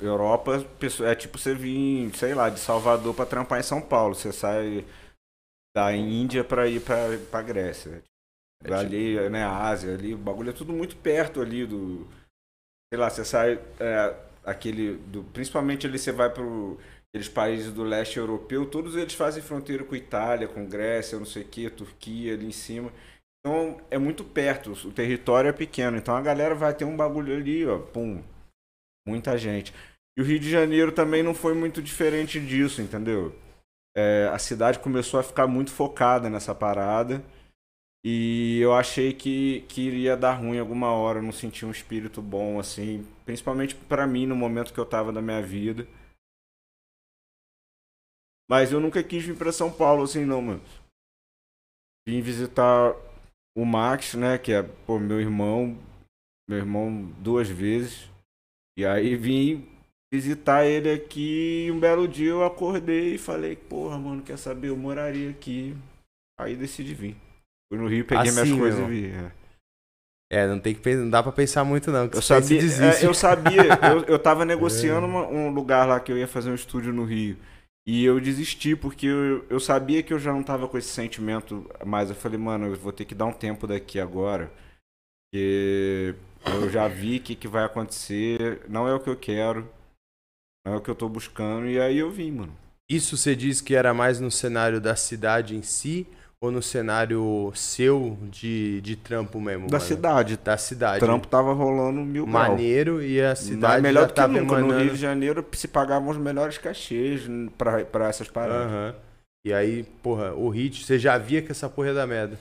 [0.00, 0.64] Europa
[1.04, 4.14] é tipo você vir, sei lá, de Salvador pra trampar em São Paulo.
[4.14, 4.86] Você sai
[5.76, 6.96] da Índia pra ir pra,
[7.30, 8.02] pra Grécia.
[8.64, 12.06] É ali, né, Ásia, ali, o bagulho é tudo muito perto ali do.
[12.90, 14.94] Sei lá, você sai é, aquele.
[14.96, 16.78] Do, principalmente ali você vai pro.
[17.12, 21.42] Aqueles países do leste europeu, todos eles fazem fronteira com Itália, com Grécia, não sei
[21.42, 22.92] o que, Turquia ali em cima.
[23.40, 25.96] Então é muito perto, o território é pequeno.
[25.96, 28.22] Então a galera vai ter um bagulho ali, ó, pum.
[29.06, 29.72] Muita gente.
[30.18, 33.34] E o Rio de Janeiro também não foi muito diferente disso, entendeu?
[33.96, 37.24] É, a cidade começou a ficar muito focada nessa parada.
[38.04, 42.20] E eu achei que, que iria dar ruim alguma hora, eu não senti um espírito
[42.20, 43.04] bom, assim.
[43.24, 45.88] Principalmente pra mim, no momento que eu tava da minha vida.
[48.48, 50.62] Mas eu nunca quis vir pra São Paulo assim, não, mano.
[52.06, 52.94] Vim visitar
[53.56, 54.38] o Max, né?
[54.38, 55.76] Que é, pô, meu irmão.
[56.48, 58.08] Meu irmão duas vezes.
[58.78, 59.66] E aí vim
[60.16, 61.66] visitar ele aqui.
[61.66, 64.68] E um belo dia eu acordei e falei, porra, mano, quer saber?
[64.68, 65.76] Eu moraria aqui.
[66.40, 67.16] Aí decidi vir.
[67.68, 68.92] Fui no Rio, peguei Assim, minhas coisas meu.
[68.92, 69.12] e vi.
[69.12, 69.32] é.
[70.28, 73.14] É, não tem que não dá pra pensar muito não, que Eu sabia, é, eu
[73.14, 73.62] sabia,
[73.92, 77.04] eu, eu tava negociando uma- um lugar lá que eu ia fazer um estúdio no
[77.04, 77.36] Rio.
[77.86, 81.70] E eu desisti porque eu, eu sabia que eu já não tava com esse sentimento
[81.84, 82.10] mais.
[82.10, 84.50] Eu falei, mano, eu vou ter que dar um tempo daqui agora.
[85.30, 86.14] Porque
[86.46, 88.62] eu já vi o que, que vai acontecer.
[88.68, 89.68] Não é o que eu quero.
[90.66, 91.66] É o que eu tô buscando.
[91.66, 92.52] E aí eu vim, mano.
[92.90, 96.06] Isso você diz que era mais no cenário da cidade em si
[96.40, 99.68] ou no cenário seu de, de trampo mesmo?
[99.68, 99.88] Da mano?
[99.88, 100.36] cidade.
[100.36, 100.98] Da cidade.
[100.98, 102.26] O trampo tava rolando mil.
[102.26, 104.54] Maneiro e a Não é cidade melhor já do que nunca.
[104.54, 104.84] No emanando...
[104.84, 107.22] Rio de Janeiro se pagavam os melhores cachês
[107.56, 108.66] pra, pra essas paradas.
[108.66, 108.94] Aham.
[109.46, 112.36] E aí, porra, o hit, você já via que essa porra ia dar merda.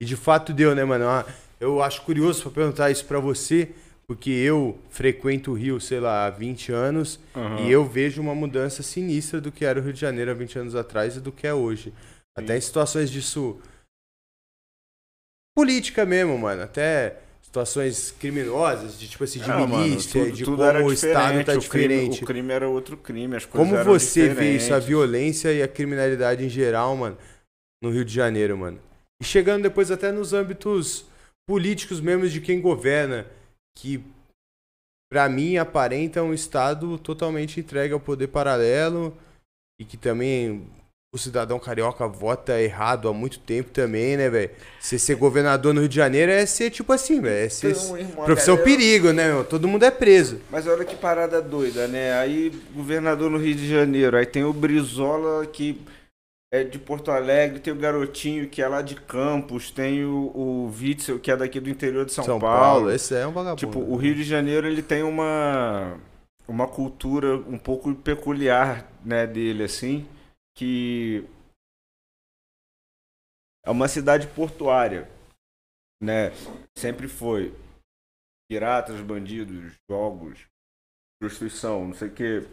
[0.00, 1.06] E de fato deu, né, mano?
[1.08, 1.26] Ah,
[1.58, 3.70] Eu acho curioso pra perguntar isso pra você,
[4.10, 7.60] porque eu frequento o Rio, sei lá, há 20 anos, Aham.
[7.60, 10.58] e eu vejo uma mudança sinistra do que era o Rio de Janeiro há 20
[10.58, 11.94] anos atrás e do que é hoje.
[12.36, 13.60] Até em situações disso.
[15.56, 16.60] Política mesmo, mano.
[16.62, 20.92] Até situações criminosas, de tipo assim, de Ah, mano, milícia, tudo- de tudo como o
[20.92, 22.24] Estado tá o crime- diferente.
[22.24, 24.86] o crime era outro crime, as coisas Como você vê isso, a diferentes.
[24.88, 27.16] violência e a criminalidade em geral, mano,
[27.80, 28.80] no Rio de Janeiro, mano?
[29.22, 31.06] E chegando depois até nos âmbitos
[31.48, 33.24] políticos mesmo de quem governa,
[33.80, 34.04] que
[35.10, 39.16] pra mim aparenta um estado totalmente entregue ao poder paralelo
[39.80, 40.66] e que também
[41.12, 44.50] o cidadão carioca vota errado há muito tempo também, né, velho?
[44.78, 47.98] Você ser governador no Rio de Janeiro é ser tipo assim, velho, é ser Então,
[47.98, 49.44] irmão, profissão galera- perigo, né, meu?
[49.44, 50.40] Todo mundo é preso.
[50.50, 52.12] Mas olha que parada doida, né?
[52.12, 55.80] Aí, governador no Rio de Janeiro, aí tem o Brizola que
[56.52, 60.66] é de Porto Alegre, tem o Garotinho que é lá de Campos, tem o, o
[60.66, 62.60] Witzel que é daqui do interior de São, São, Paulo.
[62.60, 63.60] Paulo, esse é um vagabundo.
[63.60, 65.98] Tipo, o Rio de Janeiro ele tem uma
[66.48, 70.08] uma cultura um pouco peculiar, né, dele assim,
[70.56, 71.24] que
[73.64, 75.08] é uma cidade portuária,
[76.02, 76.30] né?
[76.76, 77.54] Sempre foi
[78.50, 80.44] piratas, bandidos, jogos,
[81.20, 82.48] prostituição, não sei o quê.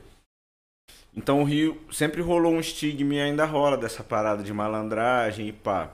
[1.18, 5.52] Então o Rio sempre rolou um estigma e ainda rola dessa parada de malandragem e
[5.54, 5.92] pá.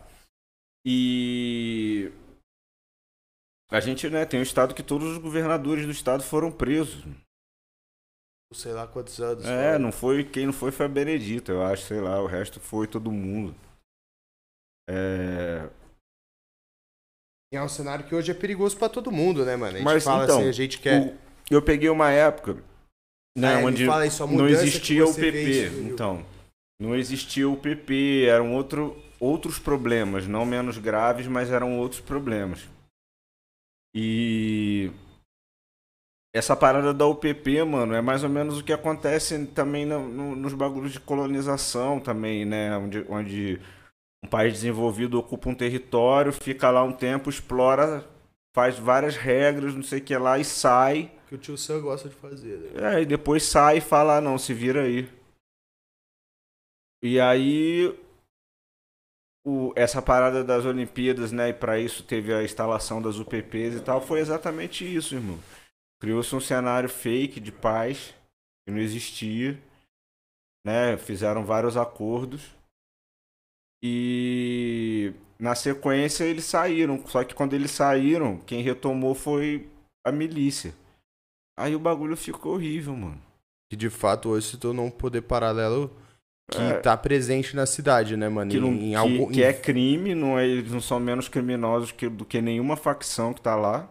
[0.86, 2.12] E
[3.72, 7.06] a gente, né, tem um estado que todos os governadores do estado foram presos.
[8.54, 9.46] sei lá quantos anos.
[9.46, 9.80] É, fora.
[9.80, 12.86] não foi, quem não foi foi a Benedita, eu acho, sei lá, o resto foi
[12.86, 13.56] todo mundo.
[14.90, 15.70] É,
[17.52, 19.76] E é um cenário que hoje é perigoso pra todo mundo, né, mano?
[19.76, 21.02] A gente Mas, fala então, assim, a gente quer.
[21.14, 21.18] o-
[21.50, 22.62] eu peguei uma época,
[23.36, 23.86] É, ele onde
[24.38, 26.26] não existia o PP, vê então,
[26.80, 32.60] não existia o PP, eram outro, outros problemas, não menos graves, mas eram outros problemas.
[33.96, 34.92] E
[36.36, 40.36] essa parada da UPP, mano, é mais ou menos o que acontece também no- no-
[40.36, 42.76] nos bagulhos de colonização também, né?
[42.78, 43.62] Onde, onde
[44.26, 48.04] um país desenvolvido ocupa um território, fica lá um tempo, explora,
[48.56, 51.12] faz várias regras, não sei o que lá, e sai.
[51.34, 52.60] Que o tio Sam gosta de fazer.
[52.60, 52.98] Né?
[52.98, 55.10] É, e depois sai e fala, ah, não, se vira aí.
[57.02, 57.88] E aí,
[59.44, 63.82] o- essa parada das Olimpíadas, né, e pra isso teve a instalação das UPPs e
[63.84, 65.40] tal, foi exatamente isso, irmão.
[66.00, 68.14] Criou-se um cenário fake de paz,
[68.64, 69.60] que não existia,
[70.64, 72.52] né, fizeram vários acordos.
[73.84, 79.68] E na sequência eles saíram, só que quando eles saíram, quem retomou foi
[80.06, 80.76] a milícia.
[81.58, 83.22] Aí o bagulho ficou horrível, mano.
[83.70, 85.92] Que de fato hoje se tornou um poder paralelo
[86.52, 86.74] que É.
[86.80, 88.52] tá presente na cidade, né, mano?
[88.52, 91.28] Que, não, em, em que, algum- que é crime, não é, eles não são menos
[91.28, 93.90] criminosos que, do que nenhuma facção que tá lá.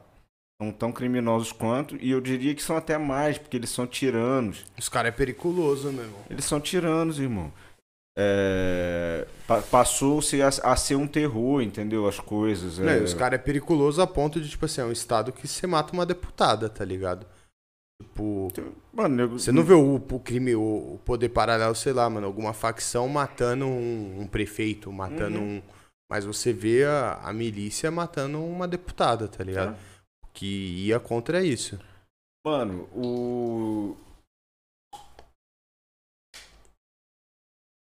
[0.61, 1.97] São tão criminosos quanto.
[1.97, 4.65] E eu diria que são até mais, porque eles são tiranos.
[4.79, 6.21] Os caras é periculoso, meu irmão.
[6.31, 7.53] Eles são tiranos, irmão.
[8.17, 12.07] É, pa- Passou-se a, a ser um terror, entendeu?
[12.07, 12.79] As coisas.
[12.79, 12.83] é.
[12.99, 15.67] Não, os caras é periculoso a ponto de, tipo assim, é um estado que você
[15.67, 17.27] mata uma deputada, tá ligado?
[18.03, 18.49] Tipo.
[18.93, 22.27] Mano, nego- Você não vê o, o crime, o, o poder paralelo, sei lá, mano,
[22.27, 25.57] alguma facção matando um, um prefeito, matando Uhum.
[25.59, 25.63] um.
[26.11, 29.75] Mas você vê a, a milícia matando uma deputada, tá ligado?
[29.75, 29.93] É.
[30.35, 30.47] Que
[30.87, 31.79] ia contra isso.
[32.47, 33.97] Mano, o.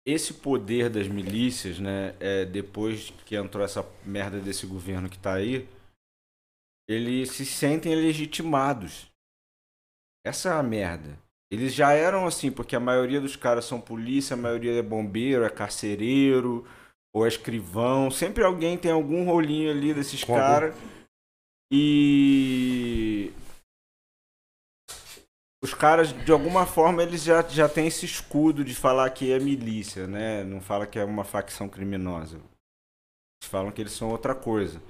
[0.07, 2.15] Esse poder das milícias, né?
[2.19, 5.67] É, depois que entrou essa merda desse governo que tá aí,
[6.87, 9.07] eles se sentem legitimados.
[10.25, 11.19] Essa é a merda.
[11.51, 15.45] eles já eram assim, porque a maioria dos caras são polícia, a maioria é bombeiro,
[15.45, 16.65] é carcereiro,
[17.13, 18.09] ou é escrivão.
[18.09, 20.75] Sempre alguém tem algum rolinho ali desses caras.
[21.71, 23.31] E
[25.63, 29.39] os caras, de alguma forma, eles já, já têm esse escudo de falar que é
[29.39, 30.43] milícia, né?
[30.43, 32.37] Não fala que é uma facção criminosa.
[32.37, 34.81] Eles falam que eles são outra coisa.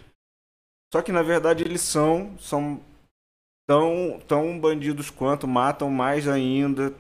[0.94, 2.82] Só que, na verdade, eles são, são
[3.68, 6.94] tão, tão bandidos quanto, matam mais ainda,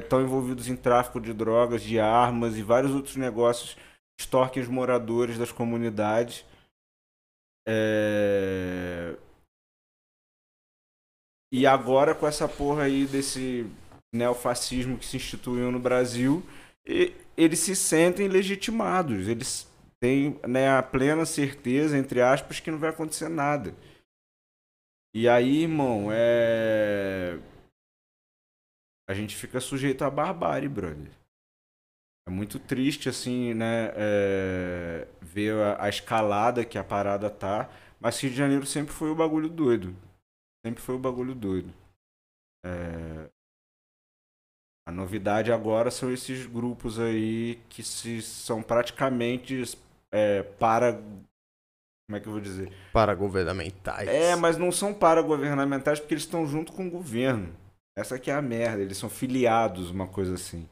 [0.00, 3.76] estão é, envolvidos em tráfico de drogas, de armas e vários outros negócios,
[4.18, 6.44] extorquem os moradores das comunidades.
[7.68, 9.16] É...
[11.52, 13.70] E agora com essa porra aí desse
[14.14, 16.42] neofascismo que se instituiu no Brasil,
[17.36, 19.68] eles se sentem legitimados, eles
[20.00, 23.74] têm né, a plena certeza, entre aspas, que não vai acontecer nada.
[25.18, 27.38] E aí, irmão, é.
[29.08, 31.10] A gente fica sujeito à barbárie, brother.
[32.28, 33.92] É muito triste, assim, né?
[33.96, 35.08] É...
[35.22, 37.70] Ver a, a, escalada que a parada tá.
[37.98, 39.96] Mas Rio de Janeiro sempre foi o bagulho doido.
[40.62, 41.72] Sempre foi o bagulho doido.
[42.62, 43.30] É...
[44.86, 49.62] A novidade agora são esses grupos aí que se, são praticamente
[50.12, 51.02] é, para
[52.08, 52.72] como é que eu vou dizer?
[52.92, 54.08] Paragovernamentais.
[54.08, 57.52] É, mas não são paragovernamentais porque eles estão junto com o governo.
[57.98, 60.68] Essa que é a merda, eles são filiados, uma coisa assim.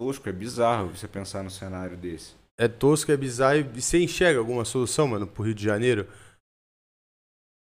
[0.00, 2.34] Tosco, é bizarro você pensar no cenário desse.
[2.58, 3.58] É tosco, é bizarro.
[3.58, 6.08] E você enxerga alguma solução, mano, pro Rio de Janeiro?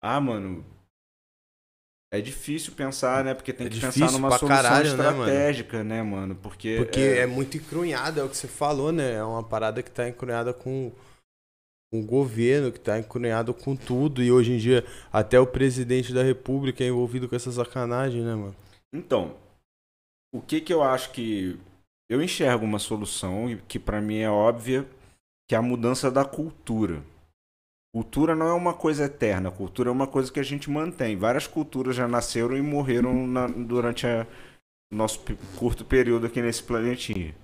[0.03, 0.65] Ah, mano.
[2.13, 3.35] É difícil pensar, né?
[3.35, 6.13] Porque tem é que pensar numa solução caralho, estratégica, né, mano?
[6.13, 6.35] né, mano?
[6.37, 7.19] Porque, Porque é...
[7.19, 9.15] é muito encrunhado, é o que você falou, né?
[9.15, 10.93] É uma parada que tá encrunhada com
[11.97, 16.23] um governo que está encunhado com tudo e hoje em dia até o presidente da
[16.23, 18.57] república é envolvido com essa sacanagem, né, mano?
[18.93, 19.37] Então,
[20.33, 21.59] o que que eu acho que
[22.09, 24.87] eu enxergo uma solução que para mim é óbvia,
[25.49, 27.03] que é a mudança da cultura.
[27.95, 31.17] Cultura não é uma coisa eterna, cultura é uma coisa que a gente mantém.
[31.17, 34.27] Várias culturas já nasceram e morreram na, durante o
[34.91, 35.21] nosso
[35.57, 37.35] curto período aqui nesse planetinha.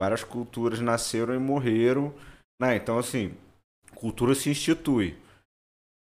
[0.00, 2.14] Várias culturas nasceram e morreram.
[2.60, 2.76] Né?
[2.76, 3.34] Então, assim,
[3.96, 5.18] cultura se institui.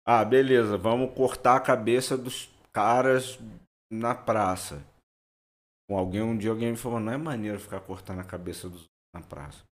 [0.06, 3.38] Ah, beleza, vamos cortar a cabeça dos caras
[3.92, 4.84] na praça.
[5.88, 8.90] Com alguém, um dia alguém me falou, não é maneiro ficar cortando a cabeça dos
[9.14, 9.64] na praça.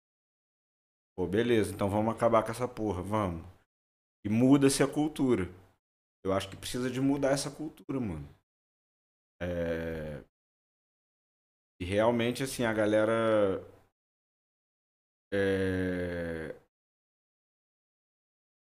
[1.18, 3.46] Pô, beleza, então vamos acabar com essa porra, vamos.
[4.26, 5.50] E muda-se a cultura.
[6.24, 8.28] Eu acho que precisa de mudar essa cultura, mano.
[9.42, 10.22] É...
[11.82, 13.64] E realmente, assim, a galera.
[15.34, 16.60] É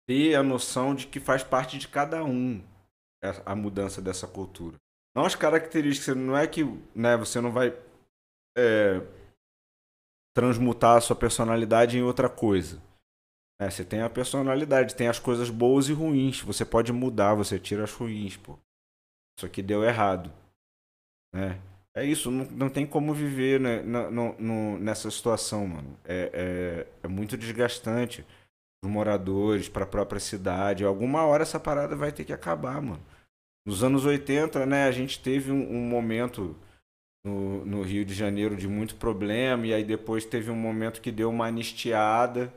[0.10, 2.64] ter a noção de que faz parte de cada um
[3.46, 4.76] a mudança dessa cultura.
[5.16, 6.64] Não as características, não é que
[6.96, 7.78] né, você não vai
[8.58, 9.06] é,
[10.34, 12.82] transmutar a sua personalidade em outra coisa.
[13.62, 16.42] É, você tem a personalidade, tem as coisas boas e ruins.
[16.42, 18.58] Você pode mudar, você tira as ruins, pô.
[19.38, 20.34] Isso aqui deu errado.
[21.32, 21.62] Né?
[21.96, 26.00] É isso, não, não tem como viver né, no, no, nessa situação, mano.
[26.04, 28.26] É, é, é muito desgastante
[28.84, 30.84] os moradores, para a própria cidade.
[30.84, 33.04] Alguma hora essa parada vai ter que acabar, mano.
[33.66, 36.56] Nos anos 80, né, a gente teve um, um momento
[37.24, 41.12] no, no, Rio de Janeiro de muito problema, e aí depois teve um momento que
[41.12, 42.54] deu uma anistiada,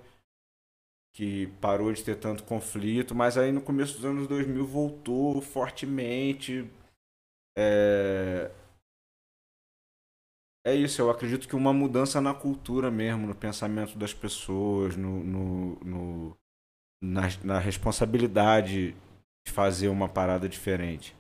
[1.13, 6.67] que parou de ter tanto conflito, mas aí no começo dos anos 2000 voltou fortemente.
[7.59, 8.51] É,
[10.65, 15.25] é isso, eu acredito que uma mudança na cultura mesmo, no pensamento das pessoas, no,
[15.25, 16.37] no, no
[17.03, 18.93] na, na, responsabilidade
[19.45, 21.17] de fazer uma parada diferente.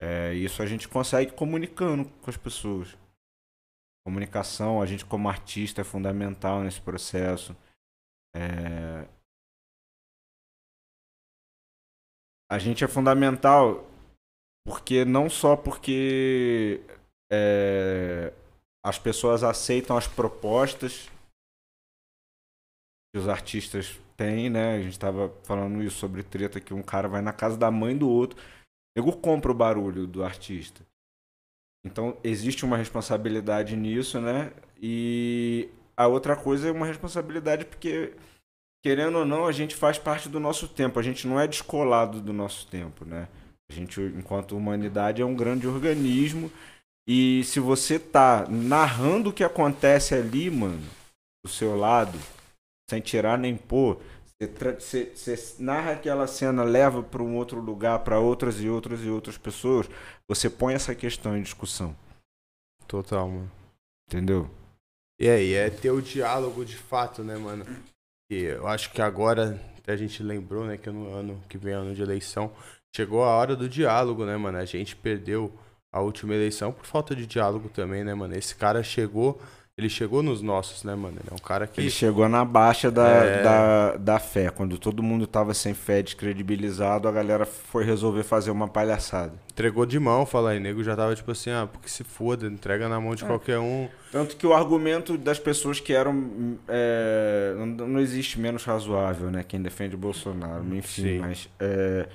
[0.00, 2.94] É, isso a gente consegue comunicando com as pessoas.
[4.06, 7.56] Comunicação, a gente como artista é fundamental nesse processo.
[8.36, 9.08] É...
[12.50, 13.86] A gente é fundamental
[14.66, 16.82] porque não só porque
[17.30, 18.32] é,
[18.84, 21.10] as pessoas aceitam as propostas
[23.12, 24.76] que os artistas têm, né?
[24.76, 27.96] A gente estava falando isso sobre treta que um cara vai na casa da mãe
[27.96, 30.86] do outro, o nego compra o barulho do artista.
[31.84, 34.52] Então existe uma responsabilidade nisso, né?
[34.80, 38.14] E a outra coisa é uma responsabilidade porque
[38.82, 42.20] querendo ou não, a gente faz parte do nosso tempo, a gente não é descolado
[42.20, 43.28] do nosso tempo, né?
[43.70, 46.50] A gente, enquanto humanidade, é um grande organismo
[47.08, 50.86] e se você tá narrando o que acontece ali, mano,
[51.42, 52.18] do seu lado,
[52.90, 53.98] sem tirar nem pôr,
[54.40, 59.08] Você, você narra aquela cena, leva para um outro lugar, para outras e outras e
[59.08, 59.88] outras pessoas,
[60.28, 61.96] você põe essa questão em discussão.
[62.86, 63.50] Total, mano.
[64.06, 64.48] Entendeu?
[65.20, 67.66] E aí, é ter o diálogo de fato, né, mano?
[68.30, 71.74] E eu acho que agora, até a gente lembrou, né, que no ano que vem,
[71.74, 72.52] ano de eleição,
[72.94, 74.58] chegou a hora do diálogo, né, mano?
[74.58, 75.52] A gente perdeu
[75.92, 78.36] a última eleição por falta de diálogo também, né, mano?
[78.36, 79.40] Esse cara chegou
[79.78, 81.18] ele chegou nos nossos, né, mano?
[81.20, 81.80] Ele é um cara que.
[81.80, 83.42] Ele chegou na baixa da, é...
[83.44, 84.50] da, da fé.
[84.50, 89.34] Quando todo mundo tava sem fé, descredibilizado, a galera foi resolver fazer uma palhaçada.
[89.52, 92.88] Entregou de mão, fala aí, nego já tava tipo assim, ah, porque se foda, entrega
[92.88, 93.26] na mão de é.
[93.28, 93.88] qualquer um.
[94.10, 96.58] Tanto que o argumento das pessoas que eram.
[96.66, 99.44] É, não, não existe menos razoável, né?
[99.46, 101.18] Quem defende o Bolsonaro, enfim, Sim.
[101.20, 101.48] mas.
[101.60, 102.08] É,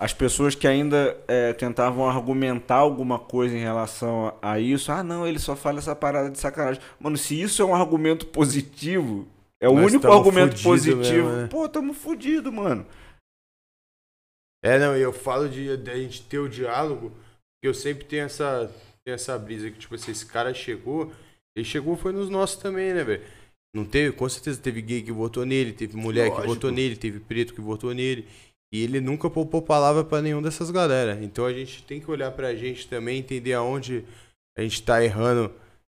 [0.00, 5.26] as pessoas que ainda é, tentavam argumentar alguma coisa em relação a, isso, ah, não,
[5.26, 6.80] ele só fala essa parada de sacanagem.
[7.00, 9.26] Mano, se isso é um argumento positivo,
[9.60, 11.48] é o Nós único argumento positivo, mesmo, né?
[11.48, 12.86] pô, tamo fudido, mano.
[14.62, 18.04] É, não, e eu falo de, de, a gente ter o diálogo, porque eu sempre
[18.04, 18.72] tenho essa,
[19.04, 21.12] tenho essa brisa que, tipo assim, esse cara chegou,
[21.56, 23.22] ele chegou foi nos nossos também, né, velho?
[23.74, 26.40] Não teve, com certeza teve gay que votou nele, teve mulher Lógico.
[26.40, 28.26] que votou nele, teve preto que votou nele.
[28.72, 31.18] E ele nunca poupou palavra para nenhum dessas galera.
[31.22, 34.04] Então a gente tem que olhar pra gente também, entender aonde
[34.56, 35.50] a gente tá errando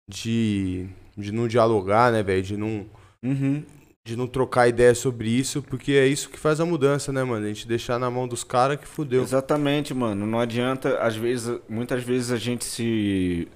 [0.09, 2.41] de, de não dialogar, né, velho?
[2.41, 2.85] De não.
[3.23, 3.63] Uhum.
[4.05, 7.45] De não trocar ideia sobre isso, porque é isso que faz a mudança, né, mano?
[7.45, 9.21] A gente deixar na mão dos caras que fudeu.
[9.21, 10.25] Exatamente, mano.
[10.25, 13.47] Não adianta, às vezes, muitas vezes a gente se,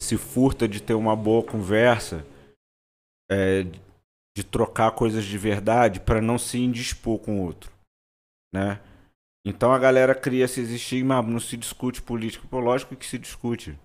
[0.00, 2.24] se furta de ter uma boa conversa,
[3.28, 3.66] é,
[4.36, 7.79] de trocar coisas de verdade para não se indispor com o outro
[8.52, 8.80] né?
[9.44, 12.46] Então a galera cria esse estigma, não se discute político.
[12.46, 13.78] Pô, lógico que se discute.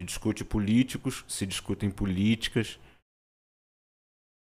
[0.00, 2.78] Se discute políticos, se discutem políticas.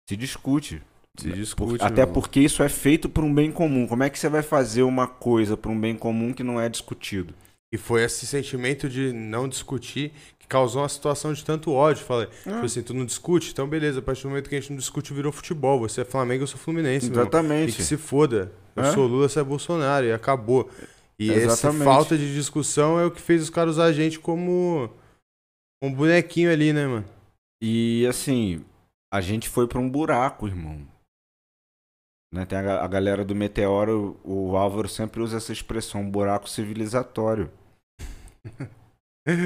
[0.10, 0.82] Se discute.
[1.20, 1.84] Se discute.
[1.84, 3.88] Até porque isso é feito por um bem comum.
[3.88, 6.70] Como é que você vai fazer uma coisa por um bem comum que não é
[6.70, 7.34] discutido?
[7.72, 10.14] E foi esse sentimento de não discutir
[10.48, 12.03] causou uma situação de tanto ódio.
[12.03, 12.52] Falei, ah.
[12.52, 13.52] tipo assim, tu não discute?
[13.52, 15.80] Então beleza, a partir do momento que a gente não discute, virou futebol.
[15.80, 17.10] Você é Flamengo, eu sou Fluminense.
[17.10, 17.72] Exatamente.
[17.72, 18.52] E que se foda.
[18.76, 18.94] Eu é?
[18.94, 20.06] sou Lula, você é Bolsonaro.
[20.06, 20.69] E acabou.
[21.19, 24.90] E essa falta de discussão é o que fez os caras usar a gente como
[25.84, 27.06] um bonequinho ali, né, mano?
[27.61, 28.64] E assim,
[29.11, 30.88] a gente foi pra um buraco, irmão.
[32.32, 32.45] Né?
[32.45, 37.52] Tem a, a, galera do Meteoro, o Álvaro sempre usa essa expressão, buraco civilizatório.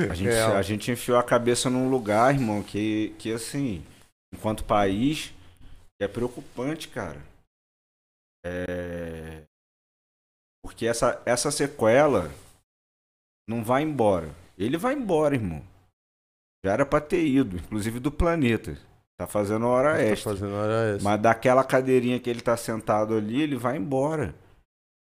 [0.10, 3.84] A gente, a gente enfiou a cabeça num lugar, irmão, que, que assim,
[4.32, 5.34] enquanto país,
[6.00, 7.22] é preocupante, cara.
[8.46, 9.44] É...
[10.64, 12.32] Porque essa, essa sequela
[13.50, 14.30] não vai embora.
[14.58, 15.64] Ele vai embora, irmão.
[16.64, 18.78] Já era pra ter ido, inclusive do planeta.
[19.20, 20.32] Tá fazendo hora tá extra.
[20.32, 21.04] fazendo hora extra.
[21.10, 24.36] Mas daquela cadeirinha que ele tá sentado ali, ele vai embora.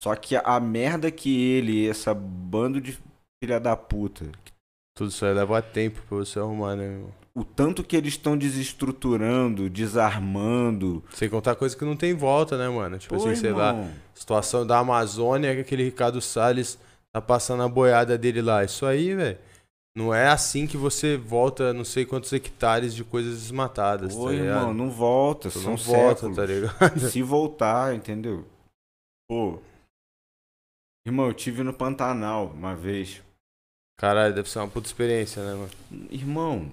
[0.02, 2.98] Só que a merda que ele, essa bando de
[3.44, 4.30] filha da puta.
[5.00, 7.14] Tudo isso aí leva tempo pra você arrumar, né, irmão?
[7.34, 11.02] O tanto que eles estão desestruturando, desarmando.
[11.14, 12.98] Sem contar coisa que não tem volta, né, mano?
[12.98, 13.62] Tipo Pô, assim, sei irmão.
[13.62, 16.78] lá, situação da Amazônia, que aquele Ricardo Salles
[17.14, 18.62] tá passando a boiada dele lá.
[18.66, 19.38] Isso aí, velho
[19.96, 24.34] não é assim que você volta não sei quantos hectares de coisas desmatadas, Pô, tá
[24.34, 27.00] irmão, não volta, são não volta, tá ligado?
[27.10, 28.46] Se voltar, entendeu?
[29.28, 29.60] Pô.
[31.06, 33.22] Irmão, eu tive no Pantanal uma vez.
[34.00, 36.10] Caralho, deve ser uma puta experiência, né, mano?
[36.10, 36.72] Irmão,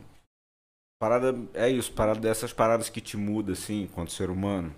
[0.96, 4.72] parada é isso, parada dessas paradas que te muda assim, enquanto ser humano.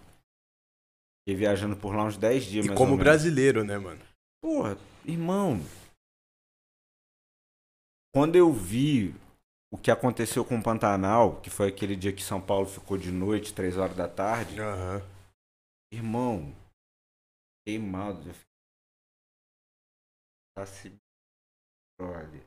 [1.29, 4.01] E viajando por lá uns 10 dias, E como brasileiro, né, mano?
[4.43, 5.61] Porra, irmão,
[8.15, 9.15] quando eu vi
[9.71, 13.13] o que aconteceu com o Pantanal, que foi aquele dia que São Paulo ficou de
[13.13, 15.03] noite, três horas da tarde, uhum.
[15.93, 16.57] irmão,
[17.67, 18.35] queimado.
[20.57, 20.97] Tá se.
[22.01, 22.47] Olha.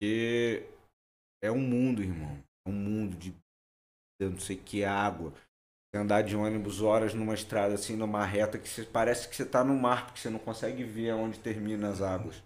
[0.00, 0.62] E
[1.42, 2.42] é um mundo, irmão.
[2.66, 3.34] É um mundo de
[4.20, 5.32] não sei que água.
[5.94, 9.62] Andar de ônibus horas numa estrada assim, numa reta que você, parece que você tá
[9.62, 12.42] no mar, porque você não consegue ver aonde termina as águas.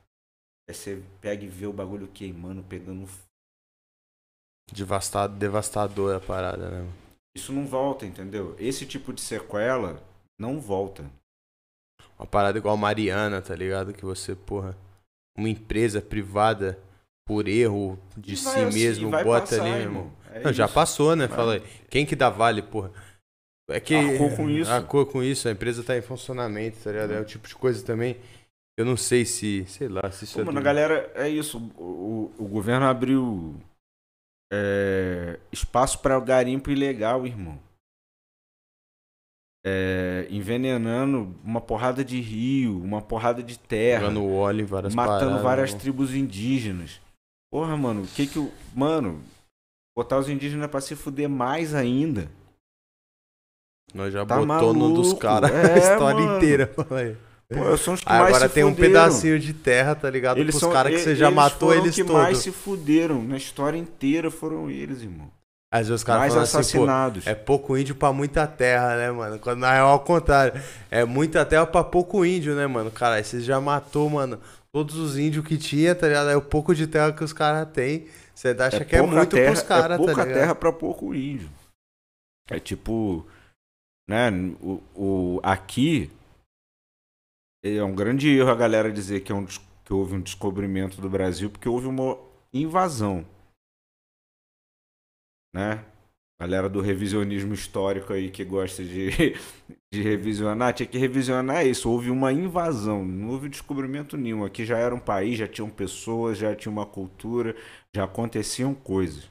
[0.68, 3.08] Aí você pega e vê o bagulho queimando, pegando.
[4.72, 6.92] Devastado, devastador a parada, né?
[7.36, 8.56] Isso não volta, entendeu?
[8.58, 10.02] Esse tipo de sequela
[10.36, 11.08] não volta.
[12.18, 13.92] Uma parada igual a Mariana, tá ligado?
[13.92, 14.76] Que você, porra,
[15.36, 16.78] uma empresa privada
[17.26, 20.12] por erro de si assim, mesmo bota passar, ali, irmão.
[20.32, 21.26] É não, já passou, né?
[21.26, 21.36] Vai.
[21.36, 21.62] Fala aí.
[21.90, 22.92] Quem que dá vale, porra?
[23.68, 23.94] É que.
[23.94, 24.70] Arcou com isso.
[24.70, 27.12] Arcou com isso, a empresa tá em funcionamento, tá ligado?
[27.12, 28.16] É o tipo de coisa também.
[28.78, 30.44] Eu não sei se, sei lá, se isso Pô, é.
[30.44, 31.58] Mano, a galera, é isso.
[31.76, 33.56] O, o governo abriu
[34.52, 37.58] é, espaço para o garimpo ilegal, irmão.
[39.68, 44.02] É, envenenando uma porrada de rio, uma porrada de terra.
[44.02, 45.80] Jogando óleo em várias matando paradas, várias né?
[45.80, 47.00] tribos indígenas.
[47.52, 48.52] Porra, mano, o que que o.
[48.74, 49.20] Mano,
[49.96, 52.30] botar os indígenas pra se fuder mais ainda.
[53.94, 56.36] Nós já Tá botou no dos caras É, a história mano.
[56.36, 56.66] inteira.
[56.68, 56.82] Pô,
[57.72, 58.88] os que Aí mais agora se tem um fuderam.
[58.92, 60.38] pedacinho de terra, tá ligado?
[60.38, 62.20] Eles Pros caras que você já eles matou eles que todos.
[62.22, 63.22] mais se fuderam.
[63.22, 65.30] Na história inteira foram eles, irmão.
[65.72, 67.26] Às vezes os caras mais falam assim, assassinados.
[67.26, 69.38] é pouco índio pra muita terra, né, mano?
[69.38, 70.60] Quando na real é ao contrário.
[70.90, 72.90] É muita terra pra pouco índio, né, mano?
[72.90, 74.40] Cara, você já matou, mano,
[74.72, 76.30] todos os índios que tinha, tá ligado?
[76.30, 78.06] É o pouco de terra que os caras têm.
[78.34, 80.38] Você acha que é muito terra, pros caras, é tá pouca ligado?
[80.38, 81.50] terra pra pouco índio.
[82.48, 83.26] É tipo,
[84.08, 84.30] né,
[84.60, 86.10] o, o aqui
[87.64, 91.08] é um grande erro a galera dizer que é um que houve um descobrimento do
[91.08, 92.18] Brasil porque houve uma
[92.52, 93.24] invasão.
[95.56, 95.82] Né?
[96.38, 99.08] Galera do revisionismo histórico aí que gosta de,
[99.90, 101.90] de revisionar, tinha que revisionar isso.
[101.90, 104.44] Houve uma invasão, não houve descobrimento nenhum.
[104.44, 107.56] Aqui já era um país, já tinham pessoas, já tinha uma cultura,
[107.94, 109.30] já aconteciam coisas.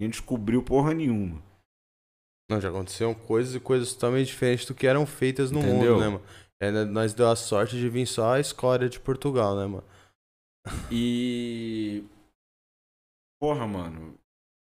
[0.00, 1.42] Ninguém descobriu porra nenhuma.
[2.50, 5.96] Não, já aconteceram coisas e coisas totalmente diferentes do que eram feitas no Entendeu?
[5.96, 6.24] mundo, né, mano?
[6.58, 9.84] É, né, nós deu a sorte de vir só a escória de Portugal, né, mano?
[10.90, 12.02] E.
[13.38, 14.18] Porra, mano.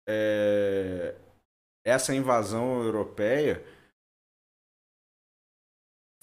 [0.10, 1.15] É...
[1.86, 3.64] Essa invasão europeia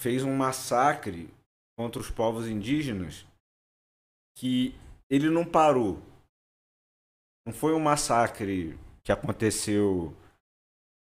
[0.00, 1.32] fez um massacre
[1.78, 3.26] contra os povos indígenas
[4.36, 4.74] que
[5.08, 6.02] ele não parou.
[7.46, 10.12] Não foi um massacre que aconteceu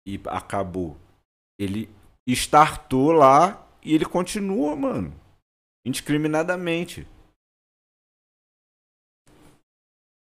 [0.06, 0.96] e acabou.
[1.58, 1.88] Ele
[2.26, 5.12] startou lá e ele continua, mano.
[5.86, 7.06] Indiscriminadamente.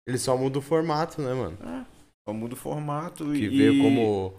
[0.08, 1.58] Ele só muda o formato, né, mano?
[2.28, 3.48] Só muda o formato Que e.
[3.48, 4.34] veio como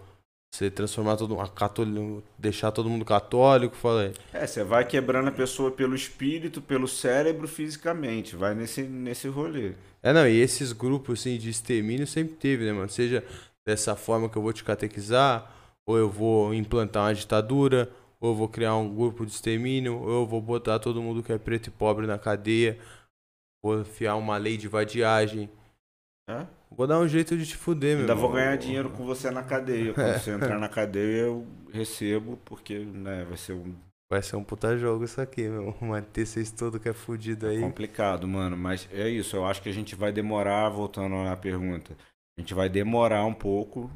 [0.53, 4.13] você transformar todo mundo, católico, deixar todo mundo católico, falei.
[4.31, 8.37] É, você vai quebrando a pessoa pelo espírito, pelo cérebro, fisicamente.
[8.37, 9.73] Vai nesse, nesse rolê.
[10.03, 12.91] É, não, e esses grupos assim de extermínio sempre teve, né, mano?
[12.91, 13.25] Seja
[13.67, 15.51] dessa forma que eu vou te catequizar,
[15.87, 17.91] ou eu vou implantar uma ditadura,
[18.21, 21.33] ou eu vou criar um grupo de extermínio, ou eu vou botar todo mundo que
[21.33, 22.79] é preto e pobre na cadeia,
[23.65, 25.49] vou enfiar uma lei de vadiagem.
[26.29, 26.58] É?
[26.71, 28.29] Vou dar um jeito de te fuder, meu Ainda irmão.
[28.29, 29.93] vou ganhar dinheiro com você na cadeia.
[29.95, 33.75] Quando você entrar na cadeia, eu recebo, porque né, vai ser um
[34.11, 35.77] Vai ser um puta jogo isso aqui, meu.
[35.83, 37.61] Manter vocês todo que é fudido aí.
[37.61, 38.57] complicado, mano.
[38.57, 41.95] Mas é isso, eu acho que a gente vai demorar, voltando à pergunta,
[42.37, 43.91] a gente vai demorar um pouco,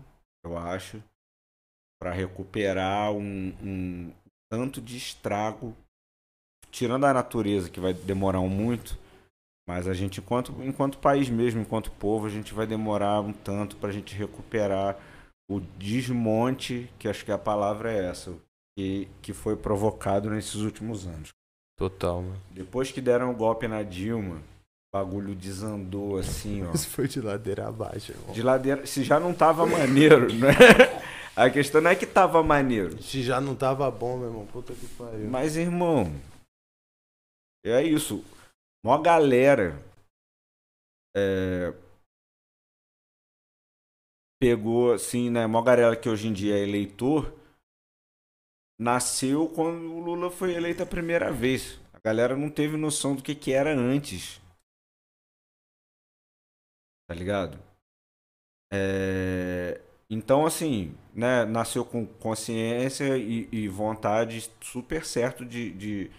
[0.44, 1.02] eu acho,
[1.98, 4.12] pra recuperar um, um
[4.50, 5.74] tanto de estrago,
[6.70, 8.98] tirando a natureza, que vai demorar um muito,
[9.68, 13.76] mas a gente, enquanto, enquanto país mesmo, enquanto povo, a gente vai demorar um tanto
[13.76, 14.98] pra gente recuperar
[15.50, 18.34] o desmonte, que acho que a palavra é essa,
[18.76, 21.28] que, que foi provocado nesses últimos anos.
[21.78, 22.40] Total, mano.
[22.50, 26.72] Depois que deram o golpe na Dilma, o bagulho desandou assim, ó.
[26.72, 28.32] Isso foi de ladeira abaixo, irmão.
[28.32, 28.86] De ladeira.
[28.86, 30.52] Se já não tava maneiro, né?
[31.34, 33.02] A questão não é que tava maneiro.
[33.02, 34.46] Se já não tava bom, meu irmão.
[34.46, 35.30] Puta que pariu.
[35.30, 36.12] Mas, irmão.
[37.64, 38.22] É isso.
[38.84, 39.78] Mó galera.
[41.16, 41.72] é,
[44.40, 45.46] pegou, assim, né?
[45.46, 47.32] Mó galera que hoje em dia é eleitor.
[48.78, 51.80] Nasceu quando o Lula foi eleito a primeira vez.
[51.92, 54.40] A galera não teve noção do que, que era antes.
[57.06, 57.58] Tá ligado?
[58.72, 59.80] É,
[60.10, 61.44] Então, assim, né?
[61.44, 65.70] Nasceu com consciência e, e vontade super certo de.
[65.72, 66.10] de...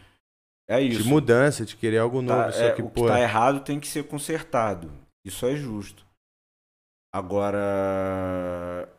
[0.69, 1.03] É isso.
[1.03, 2.43] De mudança, de querer algo novo.
[2.43, 3.07] Tá, só é, que, o que pô.
[3.07, 4.91] tá errado tem que ser consertado.
[5.25, 6.05] Isso é justo.
[7.13, 8.89] Agora.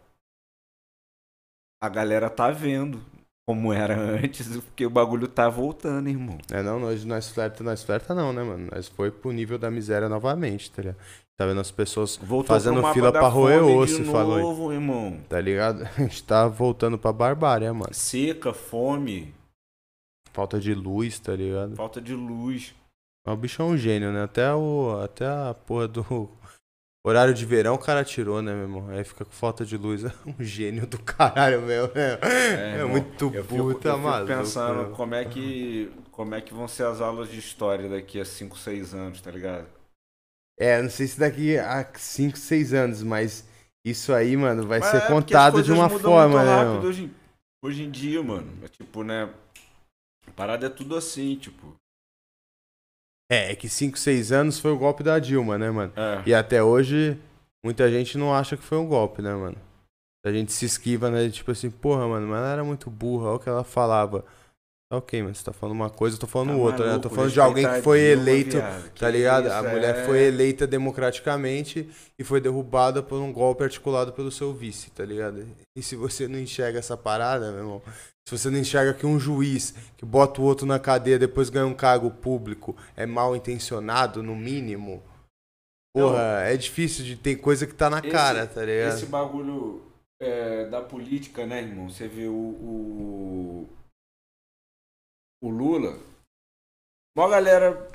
[1.83, 3.05] A galera tá vendo
[3.47, 6.39] como era antes, porque o bagulho tá voltando, irmão.
[6.51, 8.69] É, não, nós, nós flerta, nós flerta não, né, mano?
[8.73, 10.99] Nós foi pro nível da miséria novamente, tá ligado?
[11.37, 15.19] Tá vendo as pessoas, Voltou Fazendo fila pra roer osso, de falou novo, irmão.
[15.29, 15.83] tá ligado?
[15.99, 17.93] A gente tá voltando pra barbárie, mano.
[17.93, 19.35] Seca, fome,
[20.35, 21.77] Falta de luz, tá ligado?
[21.77, 22.75] falta de luz.
[23.27, 24.25] O bicho é um gênio, né?
[24.25, 26.29] Até, o, até a porra do
[27.07, 28.89] horário de verão o cara tirou, né, meu irmão?
[28.91, 30.03] Aí fica com falta de luz.
[30.05, 31.87] É um gênio do caralho, meu.
[31.95, 32.19] né?
[32.21, 34.91] É, irmão, muito Eu fico, puta, eu fico pensando meu.
[34.91, 38.59] como é, que, como é que vão ser as aulas de história daqui a 5,
[38.59, 39.67] 6 anos, tá ligado?
[40.59, 43.49] É, não sei se daqui a 5, 6 anos, mas
[43.85, 46.89] isso aí, mano, vai Mas ser é contado de uma forma, muito né?
[46.89, 47.11] hoje,
[47.63, 48.51] hoje em dia, mano.
[48.63, 49.29] É tipo, né?
[50.37, 51.75] Parada é tudo assim, tipo.
[53.31, 55.93] É, é que 5, 6 anos foi o golpe da Dilma, né, mano?
[55.97, 56.23] É.
[56.27, 57.19] E até hoje,
[57.65, 59.57] muita gente não acha que foi um golpe, né, mano?
[60.27, 61.29] A gente se esquiva, né?
[61.31, 64.25] Tipo assim, porra, mano, mas ela era muito burra, olha o que ela falava.
[64.97, 66.85] Ok, mas você tá falando uma coisa, eu tô falando Tá outra, né?
[66.85, 68.91] Eu maluco, tô falando de alguém que foi eleito, viado.
[68.99, 69.47] tá ligado?
[69.47, 71.89] isso, a mulher é- foi eleita democraticamente
[72.19, 75.47] e foi derrubada por um golpe articulado pelo seu vice, tá ligado?
[75.77, 77.83] E se você não enxerga essa parada, meu irmão,
[78.29, 81.67] se você não enxerga que um juiz que bota o outro na cadeia depois ganha
[81.67, 85.03] um cargo público é mal intencionado, no mínimo,
[85.95, 88.95] porra, é difícil de ter coisa que tá na Esse- cara, tá ligado?
[88.97, 89.83] Esse bagulho
[90.21, 91.89] é, da política, né, irmão?
[91.91, 93.69] Você vê o, o,
[95.45, 95.99] o Lula.
[97.17, 97.87] Uma galera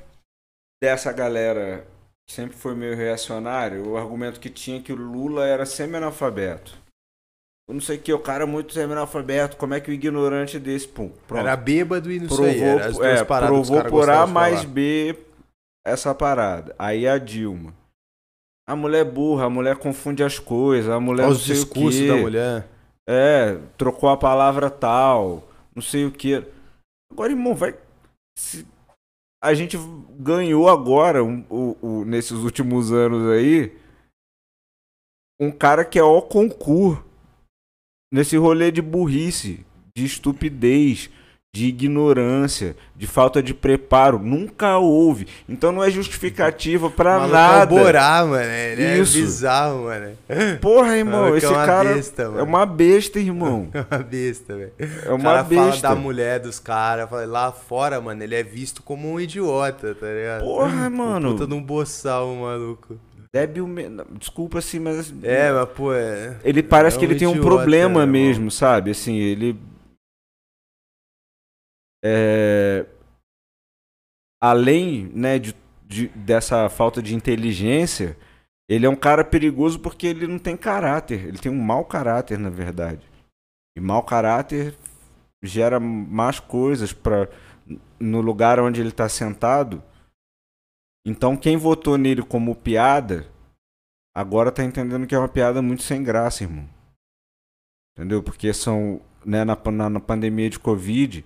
[0.80, 1.84] dessa galera
[2.26, 6.78] que sempre foi meio reacionário, o argumento que tinha é que o Lula era semi-analfabeto.
[7.68, 10.60] Eu não sei o que, o cara é muito semi-analfabeto, como é que o ignorante
[10.60, 11.40] desse, pum, pronto.
[11.40, 14.64] Era bêbado e não provou, sei, era as duas é, paradas provou por A mais.
[14.64, 15.16] B
[15.84, 16.74] essa parada.
[16.78, 17.74] Aí a Dilma.
[18.68, 22.16] A mulher é burra, a mulher confunde as coisas, a mulher Olha os discursos da
[22.16, 22.68] mulher.
[23.08, 26.44] É, trocou a palavra tal, não sei o que.
[27.10, 27.78] Agora, irmão, vai.
[28.38, 28.66] se-
[29.42, 29.76] A gente
[30.18, 33.74] ganhou agora, um- o, o- nesses últimos anos aí,
[35.40, 37.02] um cara que é ó concurso
[38.12, 39.64] nesse rolê de burrice,
[39.96, 41.08] de estupidez,
[41.52, 44.20] de ignorância, de falta de preparo.
[44.20, 45.26] Nunca houve.
[45.48, 47.66] Então não é justificativa pra Maluco é nada.
[47.66, 48.44] Borá, mano.
[48.44, 49.14] Ele é Isso.
[49.18, 50.12] bizarro, mano.
[50.60, 53.68] Porra, irmão, Maluco é esse uma cara besta, é uma besta, irmão.
[53.74, 54.72] É uma besta, velho.
[54.78, 55.88] É O uma cara fala besta.
[55.88, 57.10] da mulher dos caras.
[57.10, 60.42] fala- Lá fora, mano, ele é visto como um idiota, tá ligado?
[60.44, 61.32] Porra, Um mano.
[61.32, 62.96] Puta de um boçal, maluco.
[63.32, 63.68] Débil.
[64.18, 65.12] Desculpa assim, mas.
[65.22, 66.36] É, mas, pô, é...
[66.44, 68.06] Ele parece é que ele tem um idiota, problema irmão?
[68.06, 68.90] mesmo, sabe?
[68.90, 69.56] Assim, ele.
[72.04, 72.86] É.
[74.42, 75.54] Além, né, de,
[75.86, 78.16] de- dessa falta de inteligência,
[78.68, 81.26] ele é um cara perigoso porque ele não tem caráter.
[81.26, 83.06] Ele tem um mau caráter, na verdade.
[83.76, 84.74] E mau caráter
[85.42, 87.28] gera más coisas para
[87.98, 89.82] no lugar onde ele está sentado.
[91.06, 93.26] Então, quem votou nele como piada,
[94.14, 96.68] agora tá entendendo que é uma piada muito sem graça, irmão.
[97.96, 98.22] Entendeu?
[98.22, 101.24] Porque são, né, na, na, na pandemia de Covid,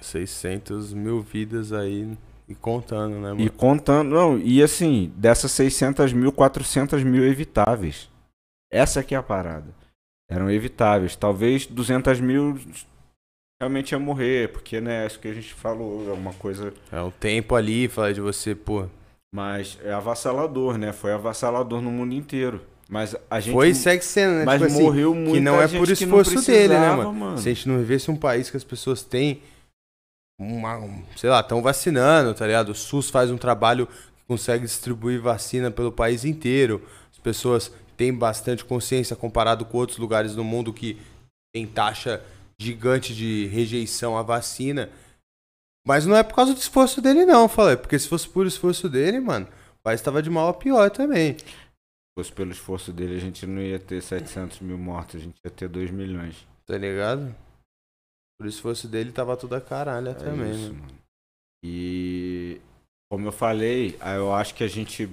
[0.00, 2.16] 600 mil vidas aí
[2.48, 3.40] e contando, né, mano?
[3.40, 8.08] e contando, não, e assim, dessas 600 mil, 400 mil evitáveis.
[8.72, 9.74] Essa que é a parada.
[10.28, 11.16] Eram evitáveis.
[11.16, 12.58] Talvez 200 mil
[13.60, 17.10] realmente ia morrer, porque, né, isso que a gente falou, é uma coisa É um
[17.10, 18.86] tempo ali, fala de você, pô.
[19.32, 20.92] Mas é avassalador, né?
[20.92, 22.60] Foi avassalador no mundo inteiro.
[22.88, 23.52] Mas a gente.
[23.52, 24.44] Foi e segue sendo, né?
[24.44, 25.34] mas tipo assim, morreu muito.
[25.34, 27.38] que não é por esforço dele, né, mano?
[27.38, 29.40] Se a gente não vivesse um país que as pessoas têm
[30.40, 32.70] uma, um- sei lá, estão vacinando, tá ligado?
[32.70, 36.82] O SUS faz um trabalho que consegue distribuir vacina pelo país inteiro.
[37.12, 40.98] As pessoas têm bastante consciência comparado com outros lugares do mundo que
[41.54, 42.22] tem taxa
[42.58, 44.88] gigante de rejeição à vacina.
[45.86, 47.76] Mas não é por causa do esforço dele, não, falei.
[47.76, 49.46] Porque se fosse por esforço dele, mano,
[49.78, 51.36] o país tava de mal a pior também.
[51.38, 51.44] Se
[52.18, 55.50] fosse pelo esforço dele, a gente não ia ter 700 mil mortos, a gente ia
[55.50, 56.46] ter 2 milhões.
[56.66, 57.34] Tá ligado?
[58.40, 60.82] Por esforço dele tava tudo a caralho É também, isso, mano.
[60.86, 60.98] mano.
[61.62, 62.58] E
[63.12, 65.10] como eu falei, aí eu acho que a gente.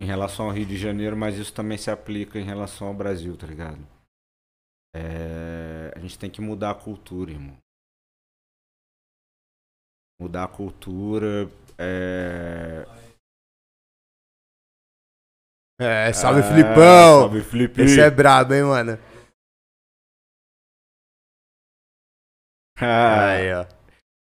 [0.00, 3.36] Em relação ao Rio de Janeiro, mas isso também se aplica em relação ao Brasil,
[3.36, 3.84] tá ligado?
[4.94, 7.58] É, a gente tem que mudar a cultura, irmão.
[10.20, 11.50] Mudar a cultura.
[11.76, 12.84] É...
[15.80, 17.20] É, salve Ah, Filipão!
[17.22, 17.82] Salve Felipe!
[17.82, 18.92] Esse é brabo, hein, mano?
[22.80, 23.66] Ah, Aí, ó.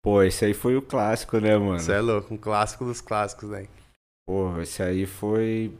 [0.03, 1.79] Pô, esse aí foi o clássico, né, mano?
[1.79, 3.67] Você é louco, um clássico dos clássicos, né?
[4.25, 5.77] Porra, esse aí foi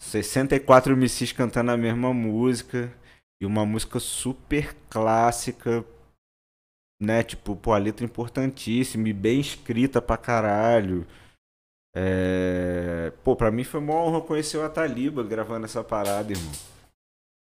[0.00, 2.92] 64 MCs cantando a mesma música
[3.40, 5.84] e uma música super clássica,
[7.00, 7.22] né?
[7.22, 11.06] Tipo, pô, a letra importantíssima e bem escrita pra caralho.
[11.94, 13.12] É...
[13.22, 16.52] Pô, pra mim foi uma honra conhecer o Ataliba gravando essa parada, irmão.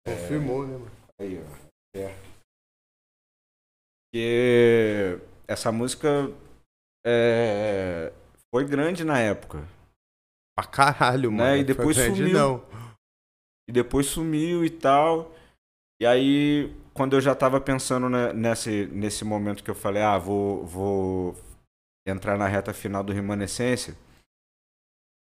[0.07, 0.91] Confirmou, né, mano?
[1.19, 1.97] Aí, ó.
[1.97, 2.28] É.
[4.11, 6.31] Porque essa música
[7.05, 8.11] é,
[8.53, 9.67] foi grande na época.
[10.57, 11.57] Pra caralho, Né, mano.
[11.57, 12.33] e depois Foi grande, sumiu.
[12.33, 12.65] Não.
[13.67, 15.31] E depois sumiu e tal.
[16.01, 20.17] E aí, quando eu já tava pensando ne- nesse, nesse momento que eu falei, ah,
[20.17, 21.35] vou, vou
[22.07, 23.95] entrar na reta final do Remanescência,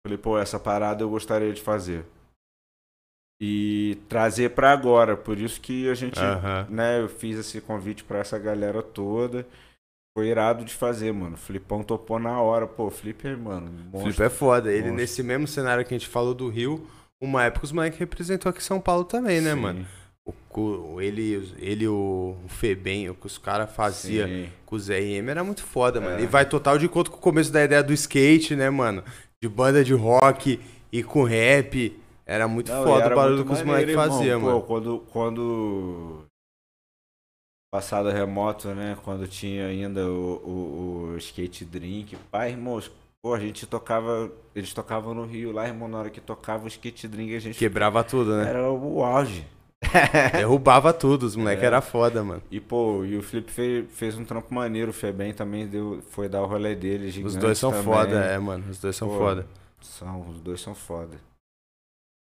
[0.06, 2.04] falei, pô, essa parada eu gostaria de fazer.
[3.40, 5.16] E trazer pra agora.
[5.16, 6.18] Por isso que a gente,
[6.68, 9.46] né, eu fiz esse convite pra essa galera toda.
[10.16, 11.34] Foi irado de fazer, mano.
[11.34, 12.66] O Flipão topou na hora.
[12.66, 13.66] Pô, Flipper, mano.
[13.66, 14.00] O monstro.
[14.00, 14.70] Felipe é foda.
[14.70, 14.96] Ele, Monstro.
[14.96, 16.86] nesse mesmo cenário que a gente falou do Rio,
[17.20, 19.86] uma época os moleques representou aqui São Paulo também, né, Sim, mano?
[20.54, 25.44] O, ele, ele o, o Febem, o que os caras faziam com o ZRM era
[25.44, 26.18] muito foda, mano.
[26.18, 26.22] É.
[26.22, 29.04] E vai total de conta com o começo da ideia do skate, né, mano?
[29.40, 30.58] De banda de rock
[30.90, 31.94] e com rap.
[32.26, 34.62] Era muito Não, foda o barulho que os moleques faziam, Pô, mano.
[34.62, 36.24] Quando, quando.
[37.72, 38.96] Passado remoto, né?
[39.04, 42.16] Quando tinha ainda o, o, o skate drink.
[42.30, 42.90] Pai, irmãos,
[43.22, 44.30] pô, a gente tocava.
[44.54, 47.58] Eles tocavam no Rio lá, irmão, na hora que tocava o skate drink, a gente.
[47.58, 48.48] Quebrava tudo, né?
[48.48, 49.46] Era o auge.
[50.32, 51.66] Derrubava tudo, os moleques É.
[51.66, 52.42] era foda, mano.
[52.50, 54.90] E, pô, e o Flip fez, fez um trampo maneiro.
[54.90, 57.06] O Febem também deu, foi dar o rolê dele.
[57.22, 57.84] Os dois são também.
[57.84, 58.64] foda, é, mano.
[58.70, 59.46] Os dois são Pô, foda.
[59.80, 61.18] São, os dois são foda.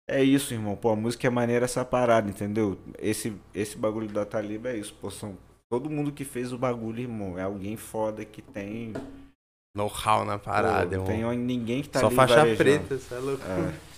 [0.08, 0.76] É isso, irmão.
[0.76, 2.78] Pô, a música é maneira essa parada, entendeu?
[2.98, 4.94] Esse, esse bagulho da Taliba é isso.
[4.94, 5.36] Pô, são
[5.70, 7.38] todo mundo que fez o bagulho, irmão.
[7.38, 8.92] É alguém foda que tem.
[9.74, 11.30] Know-how na parada, pô, irmão.
[11.30, 12.58] tem ninguém que tá Só ali faixa varejando.
[12.58, 13.42] preta, isso é louco.
[13.42, 13.92] É.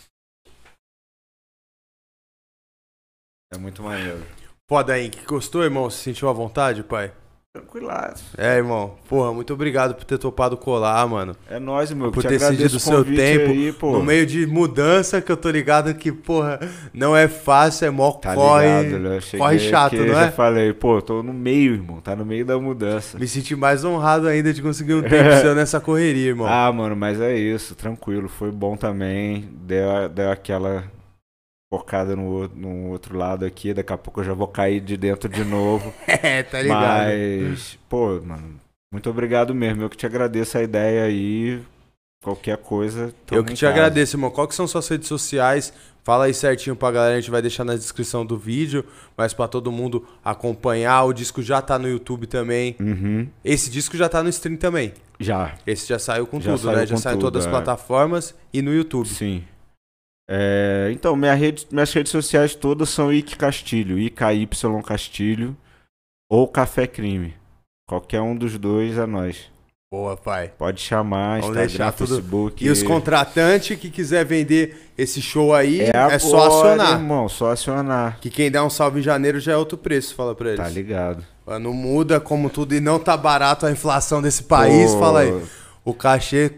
[3.55, 4.25] É muito maneiro.
[4.69, 5.91] Foda aí, que gostou, irmão?
[5.91, 7.13] Se sentiu à vontade, pai?
[7.55, 8.25] Tranquilaço.
[8.37, 8.97] É, irmão.
[9.09, 11.37] Porra, muito obrigado por ter topado colar, mano.
[11.49, 12.11] É nóis, meu.
[12.11, 13.93] Por Te ter cedido o seu tempo Aí.
[13.93, 16.59] No meio de mudança, que eu tô ligado que, porra,
[16.93, 18.67] não é fácil, é mó Tá corre.
[18.83, 19.21] ligado, né?
[19.21, 20.31] Cheguei corre chato, não já é?
[20.33, 22.01] falei, pô, tô no meio, irmão.
[22.01, 23.17] Tá no meio da mudança.
[23.21, 26.49] Me senti mais honrado ainda de conseguir um tempo seu nessa correria, irmão.
[26.49, 28.29] Ah, mano, mas é isso, tranquilo.
[28.29, 29.49] Foi bom também.
[29.65, 30.83] Deu, deu aquela
[31.79, 33.75] focada no, outro- no outro lado aqui.
[33.75, 35.93] Daqui a pouco eu já vou cair de dentro de novo.
[36.07, 36.83] É, tá ligado.
[37.09, 38.61] mas, pô, mano,
[38.93, 39.83] muito obrigado mesmo.
[39.83, 41.61] Eu que te agradeço a ideia aí.
[42.23, 43.13] Qualquer coisa.
[43.31, 43.73] Eu que te casa.
[43.75, 44.31] agradeço, irmão.
[44.31, 45.73] Qual que são suas redes sociais?
[46.03, 48.85] Fala aí certinho pra galera, a gente vai deixar na descrição do vídeo,
[49.17, 52.77] mas pra todo mundo acompanhar, o disco já tá no YouTube também.
[52.81, 53.27] Uhum.
[53.45, 54.93] Esse disco já tá no stream também.
[55.21, 56.87] Já, Esse já saiu com Já tudo, saiu né?
[56.87, 57.51] Já com saiu em todas as é.
[57.51, 59.07] plataformas e no YouTube.
[59.09, 59.45] sim.
[60.29, 64.49] É, então, minha rede, minhas redes sociais todas são Ike Castilho, IKY
[64.85, 65.57] Castilho
[66.31, 67.35] ou Café Crime.
[67.87, 69.53] Qualquer um dos dois é nós.
[69.93, 70.51] Boa, pai.
[70.59, 72.65] Pode chamar, Vamos Instagram, tudo- Facebook.
[72.65, 76.93] E os contratantes que quiser vender esse show aí, é, é, só agora, acionar.
[77.01, 78.19] irmão, só acionar.
[78.21, 80.61] Que quem der um salve em janeiro já é outro preço, fala pra eles.
[80.61, 81.25] Tá ligado.
[81.61, 85.43] Não muda como tudo e não tá barato a inflação desse país, Pô, fala aí.
[85.85, 86.51] O cachê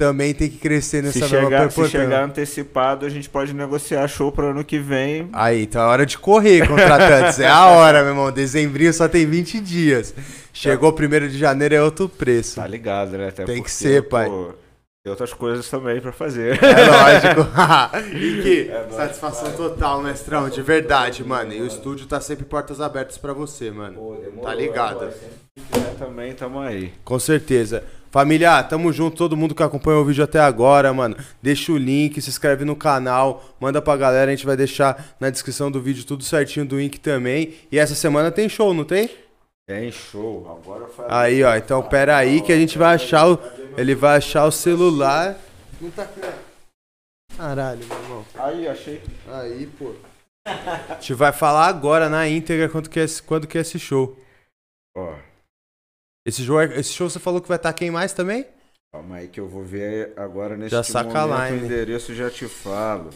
[0.00, 2.00] também tem que crescer nessa Se mesma chegar, se proporção.
[2.00, 5.28] chegar antecipado, a gente pode negociar show pro ano que vem.
[5.30, 7.38] Aí, então é hora de correr, contratantes.
[7.38, 8.32] é a hora, meu irmão.
[8.32, 10.14] Dezembrinho só tem 20 dias.
[10.54, 12.56] Chegou primeiro de janeiro é outro preço.
[12.56, 13.28] Tá ligado, né?
[13.28, 14.26] Até Tem que ser, pai.
[14.26, 14.54] pô,
[15.04, 16.58] Tem outras coisas também pra fazer.
[16.64, 17.46] É lógico.
[18.16, 21.52] e que É nóis, satisfação total, mestrão, de verdade, mano.
[21.52, 24.16] E o estúdio tá sempre portas abertas pra você, mano.
[24.42, 25.10] Tá ligado?
[25.10, 26.90] Se quiser também, tamo aí.
[27.04, 27.84] Com certeza.
[28.10, 31.16] Família, tamo junto, todo mundo que acompanhou o vídeo até agora, mano.
[31.40, 35.30] Deixa o link, se inscreve no canal, manda pra galera, a gente vai deixar na
[35.30, 37.54] descrição do vídeo tudo certinho do link também.
[37.70, 39.08] E essa semana tem show, não tem?
[39.64, 40.60] Tem show.
[40.60, 41.12] Agora falei.
[41.12, 43.38] Aí, ó, então pera aí que a gente vai achar o.
[43.76, 45.36] Ele vai achar o celular.
[45.80, 46.20] Não tá aqui?
[47.36, 48.24] Caralho, meu irmão.
[48.34, 49.00] Aí, achei.
[49.28, 49.94] Aí, pô.
[50.44, 53.78] A gente vai falar agora na íntegra quando que é esse, quando que é esse
[53.78, 54.18] show.
[54.96, 55.14] Ó,
[56.26, 58.46] Esse show, é- esse show você falou que vai estar quem mais também?
[58.92, 61.62] calma aí que eu vou ver agora nesse Já saca a momento line.
[61.62, 63.10] o endereço já te falo.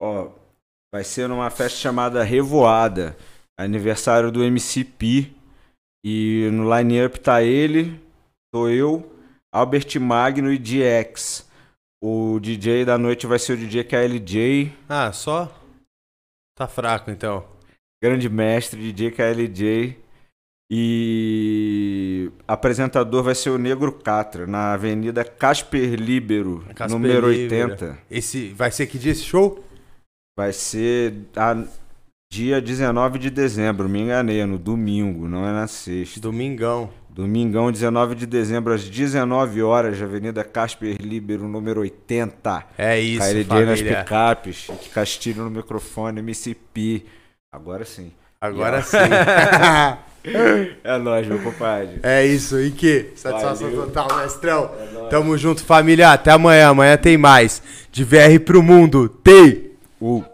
[0.00, 0.32] Ó,
[0.92, 3.16] vai ser numa festa chamada Revoada,
[3.58, 5.36] aniversário do MC Pi.
[6.04, 8.00] E no line-up tá ele,
[8.52, 9.16] tô eu,
[9.54, 11.48] Albert Magno e DX.
[12.02, 14.72] O DJ da noite vai ser o DJ KLJ.
[14.88, 15.61] Ah, só?
[16.54, 17.44] Tá fraco então.
[18.02, 19.98] grande mestre, DJ KLJ.
[20.74, 27.72] E apresentador vai ser o Negro Catra, na Avenida Casper Libero, Casper número Libero.
[27.72, 27.98] 80.
[28.10, 29.62] Esse vai ser que dia esse show?
[30.36, 31.62] Vai ser a-
[32.32, 36.18] dia 19 de dezembro, me enganei, é no domingo, não é na sexta.
[36.20, 36.90] Domingão.
[37.14, 42.64] Domingão, 19 de dezembro, às 19 horas, Avenida Casper Libero, número 80.
[42.78, 44.02] É isso, nas família.
[44.02, 47.04] picapes, Castilho no microfone, MCP.
[47.52, 48.12] Agora sim.
[48.40, 48.96] Agora sim.
[50.84, 51.98] É nóis, meu compadre.
[52.00, 53.08] é isso, e que?
[53.16, 53.86] Satisfação Valeu.
[53.86, 54.70] total, mestrão.
[54.80, 55.10] É nóis.
[55.10, 56.12] Tamo junto, família.
[56.12, 56.68] Até amanhã.
[56.68, 57.60] Amanhã tem mais.
[57.90, 59.08] De VR pro mundo.
[59.08, 59.72] Tem!
[60.00, 60.24] Uh.